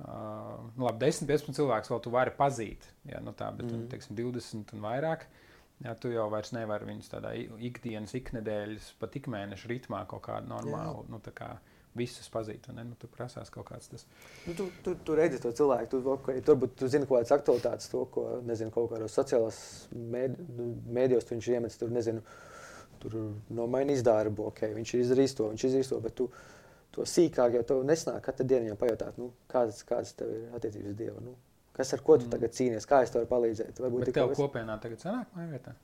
Uh, 0.00 0.54
nu, 0.78 0.86
labi, 0.86 1.02
10, 1.02 1.26
15 1.28 1.58
cilvēkus 1.58 1.90
vēl 1.92 1.98
tu 2.00 2.08
vari 2.14 2.32
pazīt, 2.32 2.86
ja, 3.04 3.18
nu 3.20 3.34
tā, 3.36 3.50
bet 3.52 3.66
mm. 3.66 3.82
teiksim, 3.92 4.14
20 4.16 4.70
un 4.72 4.80
vairāk. 4.80 5.26
Uh, 5.26 5.49
Jā, 5.80 5.94
tu 5.96 6.10
jau 6.12 6.26
vairs 6.32 6.52
nevari 6.52 6.90
viņus 6.90 7.08
tādā 7.08 7.32
ikdienas, 7.64 8.12
iknedēļas, 8.18 8.90
pat 9.00 9.14
ikmēneša 9.16 9.70
ritmā 9.70 10.02
kaut 10.10 10.26
kādu 10.26 10.50
normālu, 10.50 11.06
Jā. 11.06 11.12
nu, 11.14 11.20
tā 11.24 11.32
kā 11.36 11.54
visus 11.96 12.28
pazīt. 12.30 12.68
Ne? 12.74 12.84
Nu, 12.90 12.98
tu 13.00 13.08
prasās 13.10 13.50
kaut 13.52 13.70
kāds 13.70 13.88
tas. 13.90 14.04
Nu, 14.44 14.54
tu, 14.58 14.68
tu, 14.84 14.94
tu 15.06 15.16
redzi 15.18 15.40
to 15.42 15.52
cilvēku, 15.56 15.90
tu, 15.94 16.02
okay, 16.12 16.44
turbūt 16.46 16.76
tu 16.78 16.90
zini 16.92 17.08
kaut 17.08 17.22
kādas 17.22 17.34
aktualitātes, 17.38 17.88
to, 17.92 18.04
ko, 18.12 18.26
nezinu, 18.46 18.72
kaut 18.74 18.92
kādos 18.92 19.16
sociālās 19.16 19.58
mēdījos 19.96 21.26
tu 21.26 21.36
viņš 21.36 21.50
iemetis, 21.56 21.80
tur, 21.80 21.92
nezinu, 21.96 22.22
tur 23.02 23.16
nomainīs 23.56 24.04
darbu, 24.06 24.50
ok, 24.52 24.66
viņš 24.76 24.94
ir 24.94 25.04
izdarījis 25.06 25.36
to, 25.40 25.50
viņš 25.54 25.68
izdarījis 25.70 25.94
to, 25.94 26.00
bet 26.04 26.18
tu 26.20 26.28
to 26.94 27.06
sīkāk 27.06 27.56
jau 27.56 27.66
tev 27.66 27.84
nesnāk 27.86 28.22
katru 28.26 28.46
dienu 28.50 28.68
viņam 28.68 28.80
pajautāt, 28.80 29.18
nu, 29.20 29.30
kādas, 29.50 29.80
kādas 29.86 30.12
tev 30.18 30.32
ir 30.34 30.56
attiecības 30.58 30.96
Dievu. 30.98 31.22
Nu, 31.24 31.36
Kas 31.76 31.94
ar 31.94 32.02
ko 32.04 32.18
tu 32.18 32.26
mm. 32.26 32.32
tagad 32.34 32.56
cīnies? 32.56 32.88
Kā 32.88 33.04
es 33.04 33.12
tev 33.12 33.22
varu 33.22 33.30
palīdzēt? 33.30 33.78
Varbūt 33.80 34.08
Bet 34.08 34.16
tev 34.16 34.32
vis... 34.32 34.40
kopienā 34.40 34.76
tagad 34.82 35.02
sanāk 35.04 35.30
māja 35.36 35.52
vietā? 35.52 35.76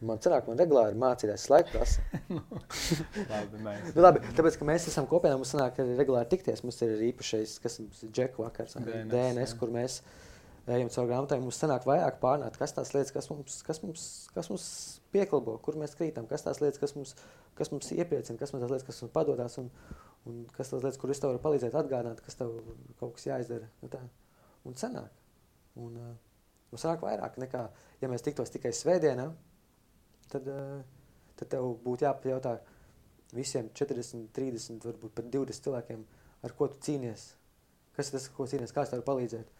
Man 0.00 0.20
sanāk, 0.24 0.46
man 0.48 0.56
regulāri 0.56 0.96
mācīties, 0.96 1.42
laiku 1.52 1.74
prasa. 1.74 2.00
nu, 2.32 2.40
labi, 3.32 3.58
mēs. 3.66 3.90
nu, 3.92 4.00
labi, 4.00 4.22
tāpēc, 4.36 4.56
ka 4.56 4.68
mēs 4.68 4.86
esam 4.88 5.08
kopienā, 5.10 5.36
mums 5.36 5.52
sanāk 5.52 5.76
arī 5.82 5.98
regulāri 5.98 6.30
tikties. 6.30 6.62
Mums 6.64 6.80
ir 6.86 7.02
īpašais, 7.10 7.58
kas 7.60 7.76
mums 7.82 8.00
ir 8.06 8.14
džeku 8.16 8.46
vakars, 8.46 8.78
DNS, 8.80 9.10
DNS 9.12 9.54
kur 9.60 9.74
mēs 9.74 9.98
ejam 10.70 10.88
caur 10.94 11.10
grāmatām. 11.10 11.44
Mums 11.44 11.60
sanāk 11.60 11.84
vairāk 11.88 12.16
pārnāt, 12.22 12.56
kas 12.60 12.72
tās 12.78 12.94
lietas, 12.96 13.12
kas 13.12 13.28
mums, 13.28 13.60
kas 13.66 13.82
mums, 13.84 14.06
kas 14.32 14.48
mums 14.52 14.66
pieklabo, 15.12 15.58
kur 15.60 15.76
mēs 15.80 15.96
krītam, 16.00 16.28
kas 16.32 16.48
tās 16.48 16.64
lietas, 16.64 16.80
kas 16.80 16.96
mums, 16.96 17.12
kas 17.60 17.72
mums 17.74 17.92
iepriecina, 17.92 18.40
kas 18.40 18.54
mums 18.54 18.64
tās 18.64 18.72
lietas, 18.72 18.88
kas 18.88 19.04
mums 19.04 19.16
padodās 19.20 19.60
un, 19.60 19.68
un 20.30 20.42
kas 20.56 20.72
tās 20.72 20.80
lietas, 20.80 21.00
kur 21.02 21.12
es 21.12 21.20
tev 21.20 21.34
varu 21.34 21.44
palīdzēt 21.44 21.76
atgādināt, 21.76 22.24
kas 22.24 22.40
tev 22.40 22.56
kaut 23.02 23.18
kas 23.18 23.28
jāizdara. 23.28 23.68
Nu, 23.84 23.92
tā. 23.92 24.00
Un 24.64 24.80
sanāk. 24.80 25.19
Un, 25.80 25.96
uh, 25.96 26.14
mums 26.72 26.84
sanāk 26.84 27.04
vairāk 27.04 27.38
nekā, 27.40 27.64
ja 28.02 28.10
mēs 28.10 28.24
tiktos 28.26 28.52
tikai 28.54 28.72
svētdienā, 28.76 29.28
tad, 30.32 30.48
uh, 30.50 30.80
tad 31.40 31.52
tev 31.56 31.72
būtu 31.84 32.06
jāpajautā 32.06 32.58
visiem 33.36 33.70
40, 33.76 34.30
30, 34.36 34.82
varbūt 34.86 35.14
pat 35.16 35.30
20 35.32 35.66
cilvēkiem, 35.66 36.04
ar 36.46 36.56
ko 36.58 36.70
tu 36.72 36.80
cīnies. 36.86 37.30
Kas 37.96 38.10
ir 38.10 38.18
tas, 38.18 38.28
ko 38.34 38.46
cīnies, 38.50 38.74
kāds 38.74 38.92
tev 38.92 39.02
var 39.02 39.08
palīdzēt? 39.12 39.56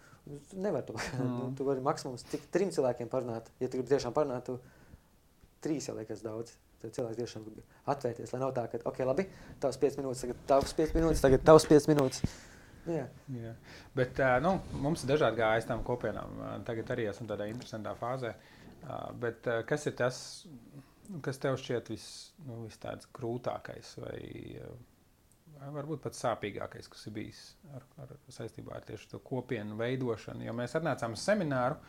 Tu 0.50 0.60
nevari 0.60 0.86
to. 0.86 0.96
Mm. 1.20 1.36
nu, 1.36 1.46
tu 1.56 1.66
vari 1.66 1.82
maksimums 1.84 2.24
tik 2.28 2.44
trim 2.54 2.70
cilvēkiem 2.74 3.08
parunāt. 3.12 3.48
Ja 3.60 3.68
tu 3.68 3.80
gribi 3.80 3.90
tiešām 3.92 4.14
parunāt, 4.16 4.46
tu 4.46 4.58
trīs 5.64 5.88
jau 5.88 5.96
liekas 5.96 6.22
daudz. 6.24 6.54
Tad 6.80 6.94
cilvēks 6.96 7.18
tiešām 7.18 7.44
grib 7.44 7.90
atvērties, 7.92 8.30
lai 8.32 8.38
nav 8.40 8.54
tā, 8.56 8.62
ka, 8.72 8.78
ok, 8.88 9.02
labi, 9.04 9.26
tavs 9.60 9.76
5 9.82 9.98
minūtes, 10.00 10.22
tagad 10.24 10.38
tavs 10.48 10.72
5 10.78 10.94
minūtes, 10.96 11.20
tagad 11.20 11.42
tavs 11.44 11.66
5 11.68 11.90
minūtes. 11.90 12.22
Jā. 12.88 13.04
Jā. 13.34 13.52
Bet 13.96 14.20
nu, 14.44 14.54
mums 14.80 15.04
ir 15.04 15.12
dažādi 15.12 15.40
gājas 15.42 15.68
tam 15.68 15.82
kopienām. 15.86 16.40
Tagad 16.68 16.94
arī 16.94 17.08
esam 17.10 17.28
tādā 17.28 17.48
interesantā 17.50 17.92
fāzē. 17.98 18.32
Bet 19.20 19.48
kas 19.68 19.84
ir 19.90 19.96
tas, 19.98 20.20
kas 21.24 21.40
tev 21.42 21.58
šķiet 21.60 21.90
vis, 21.92 22.06
nu, 22.46 22.62
vis 22.64 22.78
tāds 22.80 23.08
grūtākais 23.16 23.92
vai, 24.00 24.20
vai 25.58 25.72
varbūt 25.76 26.04
pat 26.06 26.16
sāpīgākais, 26.16 26.88
kas 26.90 27.08
ir 27.10 27.16
bijis 27.16 27.42
ar, 27.76 27.84
ar, 28.04 28.14
saistībā 28.32 28.78
ar 28.78 28.86
tieši 28.88 29.10
to 29.12 29.20
kopienu 29.24 29.76
veidošanu? 29.80 30.46
Jo 30.46 30.56
mēs 30.56 30.78
atnācām 30.80 31.18
uz 31.18 31.26
semināru. 31.26 31.80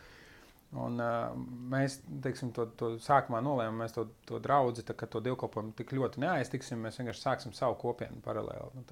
Un, 0.71 1.01
uh, 1.03 1.33
mēs 1.67 1.97
teiksim, 2.23 2.53
to, 2.55 2.63
to 2.79 2.93
sākumā 3.03 3.41
nolēmām, 3.43 3.81
mēs 3.83 3.91
to, 3.91 4.05
to 4.27 4.37
draugu, 4.39 4.79
to 4.79 5.19
dievkalpojumu 5.25 5.73
tik 5.75 5.91
ļoti 5.97 6.23
neaiztiksim. 6.23 6.79
Mēs 6.85 6.99
vienkārši 7.01 7.25
sāksim 7.25 7.55
savu 7.55 7.75
kopienu 7.81 8.23
paralēli. 8.23 8.79
Nu, 8.79 8.85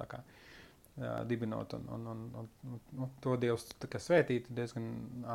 jā, 1.00 1.14
dibinot. 1.30 1.74
Un, 1.78 1.86
un, 1.96 2.08
un, 2.14 2.26
un, 2.42 2.50
un, 2.70 2.82
nu, 2.98 3.10
to 3.24 3.36
Dievs 3.42 3.68
svētīt 4.04 4.50
diezgan 4.56 4.90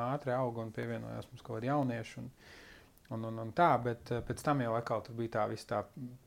ātri 0.05 0.35
auga 0.37 0.65
un 0.65 0.73
pievienojās 0.75 1.31
mums 1.31 1.45
kaut 1.45 1.59
kādi 1.59 1.71
jaunieši. 1.71 2.21
Un, 2.23 2.31
un, 3.15 3.29
un, 3.31 3.41
un 3.47 3.55
tā, 3.57 3.71
bet 3.85 4.13
pēc 4.29 4.43
tam 4.45 4.63
jau 4.65 4.75
atkal 4.79 5.05
tur 5.05 5.17
bija 5.19 5.37
tā 5.39 5.47
visa 5.51 5.71
tā 5.75 5.81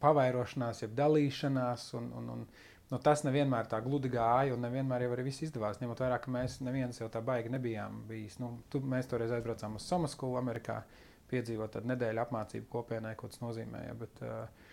pavairošanās, 0.04 0.84
jeb 0.86 0.96
dalīšanās. 0.98 1.90
Un, 2.00 2.12
un, 2.20 2.32
un 2.36 2.46
nu, 2.92 3.02
tas 3.04 3.26
nevienmēr 3.28 3.70
tā 3.72 3.82
gludi 3.86 4.12
gāja, 4.14 4.56
un 4.56 4.64
nevienmēr 4.68 5.08
jau 5.08 5.12
arī 5.16 5.28
viss 5.30 5.46
izdevās. 5.48 5.82
Ņemot 5.82 6.06
vērā, 6.06 6.22
ka 6.24 6.34
mēs 6.34 6.62
neviens 6.66 7.02
jau 7.02 7.10
tā 7.14 7.24
baigi 7.26 7.52
nebijām 7.54 8.04
bijis. 8.10 8.40
Nu, 8.44 8.58
tu, 8.72 8.82
mēs 8.82 9.10
toreiz 9.12 9.34
aizbraucām 9.36 9.78
uz 9.80 9.92
School 10.14 10.40
Amerikā, 10.40 10.82
piedzīvot 11.28 11.82
nedēļu 11.84 12.24
apmācību 12.24 12.70
kopienai, 12.72 13.18
ko 13.20 13.28
tas 13.28 13.42
nozīmēja. 13.44 13.96
Bet, 14.00 14.22
uh, 14.24 14.67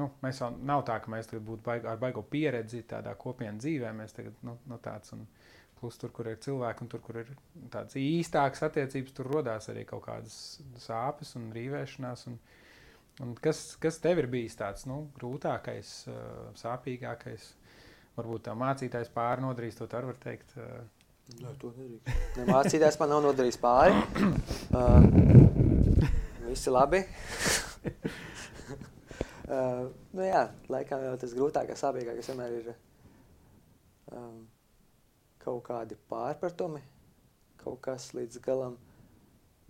nu, 0.00 0.10
mēs 0.24 0.40
jau 0.42 0.50
nav 0.66 0.84
tā, 0.88 0.98
ka 1.02 1.12
mēs 1.12 1.30
būtu 1.34 1.62
baig, 1.66 1.86
ar 1.88 2.00
baigo 2.02 2.24
pieredzi 2.26 2.84
tādā 2.90 3.14
kopienas 3.18 3.62
dzīvē. 3.62 3.92
Mēs 3.96 4.16
tagad 4.16 4.40
nu, 4.46 4.56
nu, 4.70 4.78
tāds 4.82 5.14
un 5.16 5.26
plus 5.78 5.98
tur, 6.00 6.12
kur 6.14 6.30
ir 6.30 6.40
cilvēki 6.42 6.84
un 6.84 6.90
tur, 6.90 7.02
kur 7.04 7.20
ir 7.22 7.32
tādas 7.72 7.96
īstākas 8.00 8.64
attiecības, 8.68 9.14
tur 9.16 9.30
rodās 9.30 9.68
arī 9.72 9.84
kaut 9.88 10.06
kādas 10.06 10.36
sāpes 10.82 11.34
un 11.38 11.50
rīvēšanās. 11.54 12.28
Un, 12.32 12.38
Un 13.22 13.36
kas, 13.38 13.76
kas 13.78 14.00
tev 14.02 14.18
ir 14.18 14.26
bijis 14.26 14.56
tāds 14.58 14.88
nu, 14.90 15.04
grūtākais, 15.20 15.90
sāpīgākais? 16.58 17.44
Varbūt 18.16 18.44
tā 18.48 18.54
mācītājs 18.58 19.10
pāri 19.14 19.42
nodarījis 19.44 19.78
to 19.78 19.86
arī 19.86 20.08
var 20.10 20.18
teikt. 20.22 20.54
Nē, 21.38 21.52
to 21.62 21.70
nedrīkst. 21.76 22.10
Ne, 22.40 22.46
mācītājs 22.50 22.98
man 23.00 23.14
nav 23.14 23.22
nodarījis 23.28 23.58
pāri. 23.62 23.94
Uh, 24.74 25.06
visi 26.50 26.74
labi. 26.74 27.04
uh, 29.48 29.84
nu 30.12 30.26
jā, 30.26 30.46
laikam 30.72 31.04
jau 31.04 31.14
tas 31.20 31.36
grūtākais, 31.36 31.84
sāpīgākais 31.84 32.30
vienmēr 32.32 32.56
ir 32.60 32.72
um, 34.12 34.40
kaut 35.44 35.62
kādi 35.68 35.98
pārpratumi, 36.10 36.82
kaut 37.60 37.80
kas 37.84 38.12
līdz 38.16 38.40
galam 38.44 38.80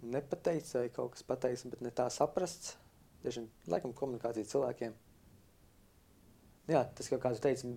nepateicis 0.04 0.76
vai 0.78 0.88
kaut 0.92 1.14
kas 1.14 1.26
pateicis, 1.26 1.70
bet 1.72 1.84
ne 1.84 1.92
tā 1.94 2.10
saprasts 2.12 2.74
Tiešām, 3.24 3.46
laikam, 3.72 3.94
komunikācija 3.96 4.44
cilvēkiem. 4.50 4.92
Jā, 6.68 6.82
tas, 6.96 7.06
kā 7.08 7.16
kāds 7.22 7.40
teica, 7.40 7.70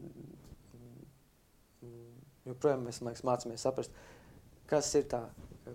joprojām 2.49 2.83
mēs 2.83 2.99
liekas, 2.99 3.23
mācāmies 3.27 3.63
saprast, 3.63 3.95
kas 4.67 4.89
ir 4.99 5.07
tā 5.13 5.21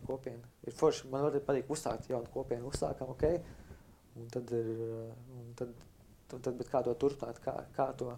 kopiena. 0.05 0.51
Ir 0.69 0.77
forši, 0.77 1.09
man 1.13 1.25
ļoti 1.25 1.41
patīk 1.47 1.73
uzsākt 1.73 2.11
jaunu 2.13 2.29
kopienu, 2.35 2.69
uzsākam, 2.69 3.15
ok, 3.15 3.25
un 4.21 4.29
tad 4.35 4.53
ir, 4.59 4.69
un 5.39 5.57
tad, 5.57 5.73
tad 6.39 6.57
bet 6.61 6.71
kā 6.73 6.83
to 6.87 6.95
turpināt, 6.95 7.41
kā, 7.45 7.57
kā 7.77 7.91
to 7.99 8.15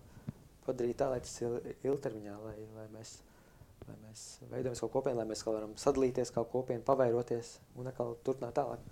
padarīt 0.66 1.00
tā, 1.00 1.11
lai 1.11 1.20
tas 1.24 1.35
ir 1.42 1.74
ilgtermiņā, 1.83 2.37
lai, 2.44 2.57
lai 2.77 2.87
mēs, 2.94 3.16
lai 3.88 3.98
mēs 4.07 4.24
veidojam 4.53 4.79
savu 4.79 4.92
kopienu, 4.94 5.18
lai 5.20 5.29
mēs 5.33 5.44
varam 5.46 5.74
sadalīties 5.81 6.33
kā 6.35 6.46
kopienu, 6.53 6.87
pavairoties 6.87 7.59
un 7.81 7.90
atkal 7.90 8.16
turpināt 8.24 8.57
tālāk. 8.61 8.87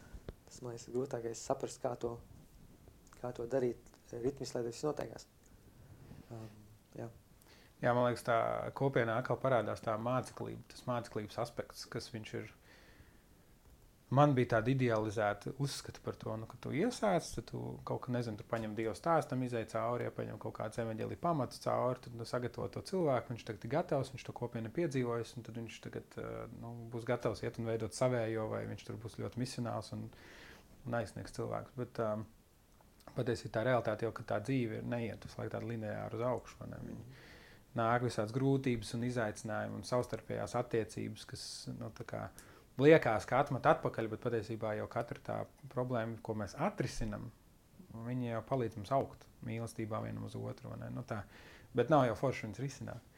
Tas, 0.48 0.60
man 0.60 0.74
liekas, 0.74 0.90
grūtākais 0.92 1.46
saprast, 1.48 1.80
kā 1.80 1.94
to 2.00 2.16
kā 3.22 3.30
to 3.36 3.46
darīt 3.50 3.90
ritmiski, 4.12 4.56
lai 4.56 4.64
tas 4.66 4.74
viss 4.74 4.86
notiekās. 4.86 5.26
Um, 6.32 6.48
jā. 6.98 7.06
jā, 7.84 7.92
man 7.94 8.08
liekas, 8.08 8.24
tā 8.26 8.38
kopienā 8.78 9.20
atkal 9.20 9.38
parādās 9.40 9.84
tā 9.84 9.94
māceklība, 10.00 10.64
tas 10.72 10.86
māceklības 10.88 11.38
aspekts, 11.44 11.86
kas 11.92 12.10
viņš 12.14 12.34
ir. 12.40 12.50
Man 14.12 14.34
bija 14.36 14.58
tāda 14.58 14.68
idealizēta 14.68 15.54
uzskata 15.64 16.02
par 16.04 16.18
to, 16.20 16.34
nu, 16.36 16.46
ka 16.48 16.58
tu 16.60 16.72
iesāc, 16.76 17.30
tad 17.32 17.46
tu 17.48 17.60
kaut 17.88 18.02
kā, 18.04 18.12
nezinu, 18.12 18.36
tu 18.40 18.44
paņem 18.50 18.74
Dieva 18.76 18.92
stāstam, 18.98 19.40
izai 19.46 19.62
cauri, 19.70 20.04
ja 20.04 20.12
paņem 20.12 20.40
kaut 20.42 20.58
kādu 20.58 20.82
evaņģēlī 20.84 21.16
pamatu 21.22 21.62
cauri, 21.64 22.02
tad 22.04 22.18
nu, 22.20 22.26
sagatavo 22.28 22.68
to 22.74 22.82
cilvēku, 22.90 23.32
viņš 23.32 23.46
tagad 23.48 23.64
ir 23.64 23.72
gatavs, 23.72 24.12
viņš 24.12 24.26
to 24.28 24.36
kopienu 24.36 24.74
piedzīvojis, 24.76 25.32
un 25.38 25.48
tad 25.48 25.62
viņš 25.62 25.80
tagad 25.86 26.20
nu, 26.60 26.74
būs 26.92 27.08
gatavs 27.08 27.40
iet 27.46 27.56
un 27.62 27.72
veidot 27.72 27.96
savējo, 27.96 28.50
vai 28.52 28.66
viņš 28.68 28.84
tur 28.90 29.00
būs 29.00 29.16
ļoti 29.22 29.40
misionāls 29.40 29.90
un, 29.96 30.04
un 30.84 31.00
aizsniegs 31.00 31.38
cilvēks. 31.38 31.72
Bet, 31.80 32.04
um, 32.04 32.28
patiesībā 33.16 33.52
tā 33.56 33.64
realitāte 33.66 34.06
jau, 34.06 34.12
tā 34.26 34.38
dzīve 34.44 34.80
ir 34.80 34.88
neiet 34.88 35.24
uz 35.26 35.34
laiku 35.38 35.52
tādu 35.56 35.72
lineāru 35.72 36.18
uz 36.18 36.24
augšu. 36.28 36.68
Viņi 36.72 37.04
nāk 37.78 38.06
visādas 38.06 38.34
grūtības 38.36 38.94
un 38.96 39.04
izaicinājumi 39.08 39.78
un 39.78 39.86
savstarpējās 39.88 40.56
attiecības, 40.60 41.26
kas 41.28 41.44
nu, 41.78 41.90
kā, 42.08 42.26
liekas, 42.80 43.26
ka 43.28 43.42
atmet 43.42 43.66
atpakaļ, 43.68 44.08
bet 44.12 44.24
patiesībā 44.24 44.76
jau 44.78 44.88
katra 44.90 45.22
tā 45.24 45.38
problēma, 45.72 46.18
ko 46.24 46.36
mēs 46.38 46.56
atrisinām, 46.56 47.28
viņi 48.06 48.32
jau 48.32 48.42
palīdz 48.48 48.78
mums 48.80 48.92
augt 48.96 49.26
mīlestībā 49.46 50.00
vienam 50.04 50.28
uz 50.28 50.36
otru. 50.38 50.72
Nu, 50.94 51.04
tā. 51.08 51.22
bet 51.76 51.90
nav 51.92 52.06
jau 52.08 52.18
forši 52.18 52.46
viņas 52.46 52.62
risināt. 52.62 53.08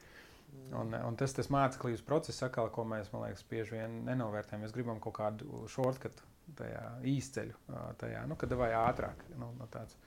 Un, 0.75 0.93
un 0.95 1.17
tas, 1.19 1.33
tas 1.35 1.49
māceklības 1.51 2.03
process, 2.07 2.43
atkal, 2.45 2.69
ko 2.73 2.85
mēs 2.87 3.11
liekas, 3.13 3.43
bieži 3.49 3.75
vien 3.75 3.99
nenovērtējam. 4.07 4.63
Mēs 4.63 4.73
gribam 4.75 5.01
kaut 5.03 5.17
kādu 5.17 5.65
shortcut, 5.71 6.21
tajā 6.57 6.83
īsceļu, 7.11 7.57
tajā, 8.01 8.23
nu, 8.29 8.37
kad 8.39 8.53
vai 8.57 8.71
ātrāk. 8.77 9.25
Nu, 9.39 9.51
nu, 9.59 9.67
tāds, 9.71 9.97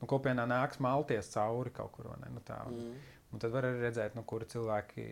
nu, 0.00 0.08
kopienā 0.10 0.46
nāks 0.50 0.80
malties 0.84 1.30
cauri 1.34 1.72
kaut 1.74 1.94
kur. 1.96 2.10
Ne, 2.20 2.30
nu, 2.34 2.42
tā, 2.46 2.60
un, 2.68 2.78
mm. 2.80 3.13
Un 3.34 3.40
tad 3.42 3.54
var 3.54 3.66
arī 3.66 3.82
redzēt, 3.82 4.14
nu, 4.14 4.22
kuri 4.28 4.46
cilvēki 4.50 5.04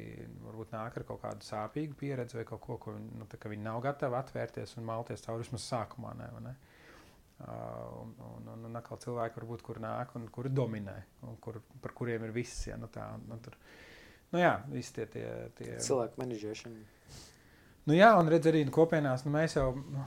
varbūt 0.44 0.74
nāk 0.74 0.98
ar 0.98 1.04
kaut 1.08 1.22
kādu 1.24 1.46
sāpīgu 1.46 1.96
pieredzi 1.98 2.38
vai 2.38 2.44
kaut 2.46 2.62
ko, 2.62 2.78
ko 2.82 2.94
nu, 2.94 3.26
viņi 3.26 3.64
nav 3.64 3.80
gatavi 3.82 4.18
atvērties 4.18 4.76
un 4.78 4.87
malties 4.87 5.24
cauri 5.24 5.42
vismaz 5.42 5.66
sākumā. 5.66 6.14
Ne, 6.20 6.30
ne? 6.46 6.54
Uh, 7.42 8.02
un, 8.04 8.12
un, 8.22 8.50
un, 8.52 8.66
un 8.68 8.78
atkal 8.78 9.00
cilvēki, 9.02 9.40
varbūt, 9.40 9.64
kur 9.66 9.80
nāk 9.82 10.12
un 10.14 10.28
kuri 10.30 10.52
dominē, 10.54 10.94
un 11.26 11.40
kur, 11.42 11.58
par 11.82 11.94
kuriem 11.98 12.28
ir 12.28 12.35
viss. 12.37 12.68
Ja, 12.68 12.76
nu, 12.78 12.87
tā, 12.92 13.08
nu, 13.26 13.40
tur, 13.42 13.56
nu, 14.30 14.38
jā, 14.38 14.52
visi 14.70 14.94
tie, 14.94 15.08
tie, 15.11 15.26
tie... 15.58 15.72
cilvēku 15.82 16.22
menedžēšana. 16.22 16.85
Nu, 17.90 17.96
jā, 17.98 18.12
un 18.14 18.30
redz 18.30 18.46
arī 18.46 18.62
nu, 18.68 18.74
kopienās, 18.74 19.26
nu, 19.26 19.35
mēs 19.35 19.58
jau. 19.58 19.72
Nu, 19.74 20.06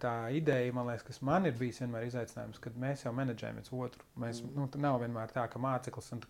tā 0.00 0.14
ideja, 0.34 0.72
man 0.74 0.86
liekas, 0.86 1.06
kas 1.08 1.20
man 1.26 1.48
ir 1.48 1.56
bijis 1.58 1.80
vienmēr 1.82 2.06
izaicinājums, 2.06 2.60
kad 2.62 2.76
mēs 2.78 3.04
jau 3.06 3.12
menedžējam 3.16 3.58
viens 3.58 3.72
otru. 3.74 4.04
Mēs, 4.22 4.42
mm. 4.44 4.52
nu, 4.58 4.82
nav 4.82 5.00
vienmēr 5.02 5.32
tā, 5.34 5.46
ka 5.50 5.62
māceklis 5.62 6.12
un 6.14 6.22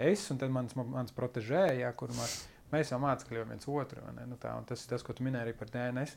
es 0.00 0.24
un 0.32 0.40
mans, 0.54 0.74
mans 0.78 1.14
protežēja, 1.14 1.76
ja, 1.84 1.92
kur 1.92 2.10
man, 2.16 2.32
mēs 2.72 2.90
jau 2.90 2.98
mācekļiem 3.02 3.54
viens 3.54 3.68
otru. 3.70 4.02
Nu, 4.26 4.38
tā, 4.42 4.56
tas 4.66 4.84
ir 4.84 4.94
tas, 4.94 5.04
ko 5.06 5.14
tu 5.14 5.26
minēji 5.26 5.48
arī 5.48 5.56
par 5.58 5.70
DNS. 5.74 6.16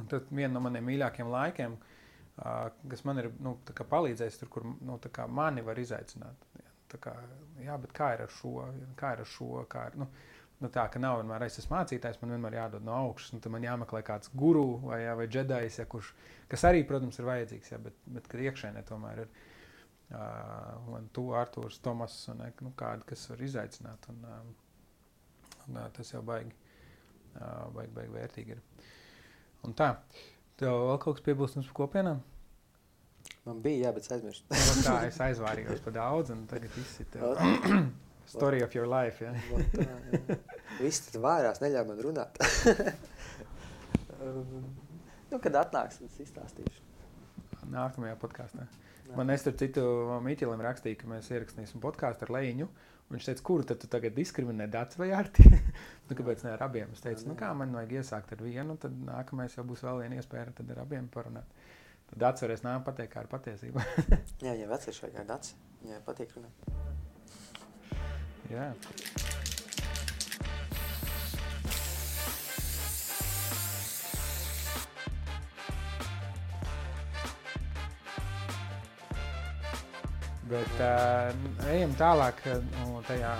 Un 0.00 0.08
tad 0.10 0.30
viena 0.32 0.54
no 0.56 0.62
maniem 0.64 0.86
mīļākajiem 0.88 1.30
laikiem, 1.30 1.74
uh, 1.76 2.70
kas 2.90 3.04
man 3.04 3.20
ir 3.20 3.28
nu, 3.44 3.58
palīdzējis 3.90 4.40
tur, 4.40 4.50
kur 4.50 4.64
nu, 4.66 4.96
mani 5.30 5.62
var 5.66 5.78
izaicināt. 5.78 6.48
Ja, 6.58 6.70
kā, 7.02 7.14
jā, 7.62 7.76
bet 7.82 7.92
kā 7.94 8.14
ir 8.14 8.24
ar 8.24 8.32
šo? 8.32 8.56
Kā 8.98 9.14
ir 9.14 9.24
ar 9.24 9.30
šo 9.30 9.66
kā 9.70 9.88
ir, 9.90 9.98
nu, 10.00 10.08
nu, 10.62 10.70
tā, 10.72 10.84
ka 10.92 11.00
nav 11.02 11.18
vienmēr 11.20 11.46
es 11.46 11.58
esmu 11.60 11.76
mācītājs, 11.76 12.20
man 12.20 12.34
vienmēr 12.34 12.58
jādod 12.58 12.84
no 12.86 12.94
augšas, 12.96 13.34
un 13.34 13.42
tad 13.44 13.54
man 13.54 13.66
jāmeklē 13.66 14.02
kāds 14.06 14.30
guru 14.38 14.66
vai, 14.84 15.00
jā, 15.04 15.14
vai 15.18 15.26
džedājs, 15.30 15.80
ja, 15.80 15.86
kurš, 15.90 16.12
kas 16.50 16.66
arī, 16.68 16.84
protams, 16.88 17.18
ir 17.18 17.28
vajadzīgs, 17.28 17.72
ja, 17.74 17.80
bet, 17.82 17.96
bet 18.16 18.28
kad 18.30 18.44
iekšēnē 18.44 18.84
tomēr 18.88 19.24
ir 19.24 19.32
uh, 20.14 21.00
tu, 21.16 21.26
Artūrs, 21.38 21.80
Tomas, 21.84 22.16
un 22.32 22.44
nu, 22.44 22.74
kādi, 22.78 23.08
kas 23.10 23.26
var 23.32 23.42
izaicināt, 23.48 24.10
un, 24.12 24.22
uh, 24.28 25.56
un 25.66 25.80
uh, 25.80 25.88
tas 25.96 26.14
jau 26.14 26.22
baigi, 26.26 26.54
uh, 27.34 27.66
baigi, 27.74 27.92
baigi 27.98 28.14
vērtīgi 28.14 28.56
ir. 28.56 28.62
Un 29.64 29.74
tā, 29.76 29.94
tev 30.60 30.78
vēl 30.90 31.02
kaut 31.02 31.18
kas 31.18 31.26
piebilstams 31.26 31.68
par 31.72 31.80
kopienām? 31.82 32.22
Man 33.44 33.60
bija, 33.64 33.88
jā, 33.88 33.92
bet 33.96 34.08
aizmirst. 34.12 34.48
tā, 34.84 34.98
es 35.08 35.20
aizvārījos 35.20 35.82
par 35.84 35.96
daudz, 35.96 36.32
un 36.32 36.46
tagad 36.48 36.72
viss 36.76 37.00
ir 37.02 37.08
tev. 37.12 37.36
Story 38.26 38.62
of 38.64 38.74
your 38.74 38.88
life. 38.90 39.24
Ja? 39.24 39.32
tā, 39.74 39.84
jā. 39.84 40.36
Viss 40.84 41.00
tur 41.08 41.20
vārās, 41.24 41.60
neļauj 41.62 41.86
man 41.90 41.98
runāt. 42.04 42.32
nu, 45.30 45.38
kad 45.38 45.54
atnāks, 45.60 46.00
tad 46.00 46.10
izstāstīšu. 46.24 46.80
Nākamajā 47.70 48.16
podkāstā. 48.20 48.66
Man 49.14 49.30
es 49.30 49.44
tur 49.44 49.54
citu 49.60 49.82
Mīķelim 50.24 50.62
rakstīju, 50.64 50.98
ka 51.00 51.10
mēs 51.10 51.30
ierakstīsim 51.32 51.82
podkāstu 51.82 52.26
ar 52.26 52.34
Leņu. 52.38 52.68
Viņš 53.12 53.28
teica, 53.28 53.44
kuru 53.46 53.66
tad 53.68 53.82
tu 53.82 53.86
tagad 53.92 54.16
diskriminē 54.16 54.66
dats 54.72 54.98
vai 54.98 55.10
arti? 55.14 55.44
nu, 56.08 56.16
kāpēc 56.16 56.46
ne 56.46 56.54
ar 56.54 56.64
abiem? 56.66 56.94
Es 56.96 57.04
teicu, 57.04 57.28
nu 57.28 57.36
kā 57.38 57.52
man 57.56 57.76
vajag 57.76 57.98
iesākt 58.00 58.32
ar 58.34 58.42
vienu, 58.42 58.78
tad 58.80 58.96
nākamais 59.04 59.58
jau 59.58 59.66
būs 59.68 59.84
vēl 59.84 60.06
viena 60.06 60.18
iespēja 60.18 60.48
ar 60.48 60.82
abiem 60.86 61.10
parunāt. 61.12 61.68
Tad 62.10 62.24
dats 62.24 62.46
varēs 62.46 62.64
nākt 62.64 62.88
pateikt, 62.88 63.12
kā 63.12 63.22
ar 63.22 63.30
patiesību. 63.30 63.84
jā, 64.46 64.56
ja 64.56 64.72
vecais 64.72 65.04
šajā 65.04 65.28
dats, 65.28 65.54
ja 65.84 66.00
patīk 66.08 66.32
runāt. 66.38 66.93
Jā. 68.52 68.68
Bet 80.44 80.74
uh, 80.76 81.32
ejam 81.72 81.94
tālāk 81.98 82.42
nu, 82.68 83.00
tajā, 83.08 83.30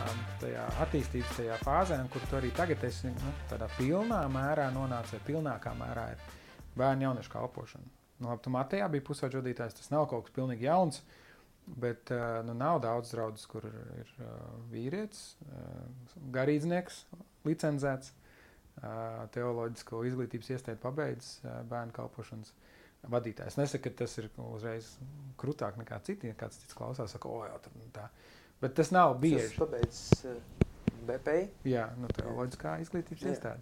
tajā 0.41 0.63
attīstības 0.83 1.35
tajā 1.37 1.59
fāzē, 1.61 1.99
kur 2.11 2.25
tu 2.31 2.39
arī 2.39 2.49
tagad 2.57 2.87
esi 2.89 3.13
nu, 3.13 3.35
tādā 3.51 3.69
pilnā 3.77 4.23
mērā 4.33 4.71
nonācis, 4.75 5.19
vai 5.19 5.27
pilnākā 5.29 5.75
mērā 5.79 6.07
ir 6.15 6.25
bērnu 6.81 7.07
jauniešu 7.07 7.35
kalpošana. 7.37 7.93
Nu, 8.23 8.31
labi, 8.31 8.41
tu 8.43 8.55
Matejā 8.55 8.89
bija 8.91 9.05
pusauģis 9.05 9.43
vadītājs, 9.43 9.77
tas 9.79 9.93
nav 9.93 10.09
kaut 10.11 10.27
kas 10.27 10.35
pilnīgi 10.35 10.67
jauns. 10.67 11.03
Uh, 11.05 11.21
Bet 11.67 12.11
nu, 12.45 12.53
nav 12.53 12.83
daudz 12.85 13.15
draugu, 13.15 13.41
kur 13.49 13.65
ir 13.65 14.11
vīrietis, 14.73 15.23
garīdznieks, 16.35 16.99
licencēts, 17.49 18.11
teoloģisko 19.35 20.03
izglītības 20.11 20.51
iestādi 20.57 20.81
pabeidzis 20.83 21.39
bērnu 21.71 21.95
kalpošanas 21.97 22.53
vadītājs. 23.13 23.57
Nesaku, 23.61 23.87
ka 23.89 23.95
tas 24.03 24.17
ir 24.21 24.29
uzreiz 24.45 24.91
krūtāk 25.41 25.79
nekā 25.81 25.99
citi. 26.05 26.29
Ja 26.31 26.37
kāds 26.41 26.61
cits 26.63 26.77
klausās, 26.77 27.13
saka, 27.17 27.29
o, 27.33 27.43
jā, 27.49 27.57
tā. 27.97 28.09
Bet 28.63 28.77
tas 28.79 28.93
nav 28.95 29.15
Es 29.17 29.21
bieži. 29.25 29.47
esmu 29.53 29.65
pabeidzis 29.67 30.27
BPI, 31.05 31.49
Jā, 31.69 31.89
nu, 32.01 32.09
teoloģiskā 32.17 32.79
izglītības 32.85 33.27
iestāde. 33.33 33.61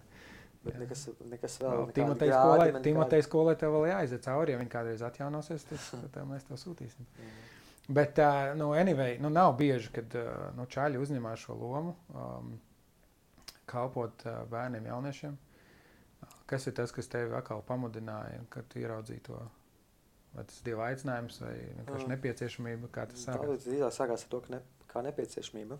bet 0.62 0.74
Jā. 0.76 0.80
nekas, 0.84 1.06
nekas 1.26 1.56
vēl. 1.58 1.88
Skolai, 2.30 2.68
man 2.76 2.82
Timotei 2.86 3.22
skolai 3.26 3.56
tev 3.58 3.74
vēl 3.74 3.88
jāaiziet 3.90 4.22
cauri, 4.26 4.52
ja 4.54 4.60
viņi 4.60 4.70
kādreiz 4.70 5.02
atjaunosies, 5.02 5.64
tad, 5.70 6.06
tad 6.14 6.28
mēs 6.30 6.46
tev 6.46 6.60
sūtīsim. 6.62 7.06
nekādi. 7.18 7.61
Bet, 7.88 8.18
uh, 8.22 8.52
nu, 8.56 8.70
anyway, 8.78 9.16
nu, 9.20 9.30
nav 9.30 9.56
bieži, 9.58 9.90
kad 9.92 10.14
uh, 10.14 10.52
nu, 10.56 10.66
čaļi 10.70 11.00
uzņemās 11.02 11.42
šo 11.46 11.56
lomu, 11.58 11.96
um, 12.14 12.52
kalpot 13.66 14.22
uh, 14.26 14.42
bērniem, 14.50 14.86
jauniešiem. 14.86 15.34
Kas 16.46 16.66
ir 16.68 16.74
tas, 16.76 16.92
kas 16.94 17.08
tevi 17.10 17.34
atkal 17.34 17.62
pamudināja, 17.66 18.42
kad 18.52 18.76
ieraudzīji 18.78 19.24
to? 19.26 19.40
Vai 20.32 20.44
tas 20.48 20.60
ir 20.60 20.68
dieva 20.70 20.86
aicinājums 20.92 21.40
vai 21.42 21.54
vienkārši 21.58 22.06
Mm. 22.06 22.12
nepieciešamība, 22.14 22.88
kā 22.94 23.06
tas 23.10 23.24
Tā 23.26 23.34
sākās? 23.34 23.66
drīzāk 23.66 23.92
sākās 23.98 24.22
ar 24.24 24.30
to, 24.32 24.40
ka 24.46 24.54
ne, 24.54 24.60
kā 24.88 25.02
nepieciešamība. 25.04 25.76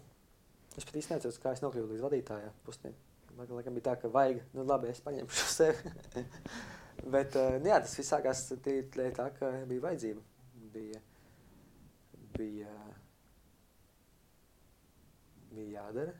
Es 0.76 0.84
pat 0.88 0.98
īsti 1.00 1.12
neatceros, 1.14 1.38
kā 1.40 1.52
es 1.56 1.62
nokļuvu 1.64 1.92
līdz 1.94 2.04
vadītājā 2.04 2.50
pusdien. 2.66 2.94
Man 3.36 3.46
liekas, 3.48 3.72
bija 3.72 3.86
tā, 3.86 3.94
ka 4.02 4.08
vajag, 4.12 4.42
nu 4.52 4.64
labi, 4.68 4.90
es 4.92 5.00
paņemšu 5.00 5.46
sevi. 5.56 5.94
Bet, 7.14 7.36
uh, 7.40 7.56
jā, 7.64 7.78
tas 7.80 7.96
viss 7.96 8.12
sākās 8.12 8.44
tīri 8.64 9.08
tā, 9.16 9.30
ka 9.38 9.50
bija 9.70 9.86
vajadzība. 9.86 10.20
Bija, 10.74 11.00
bija, 12.42 12.74
bija 15.52 15.80
jādara. 15.80 16.14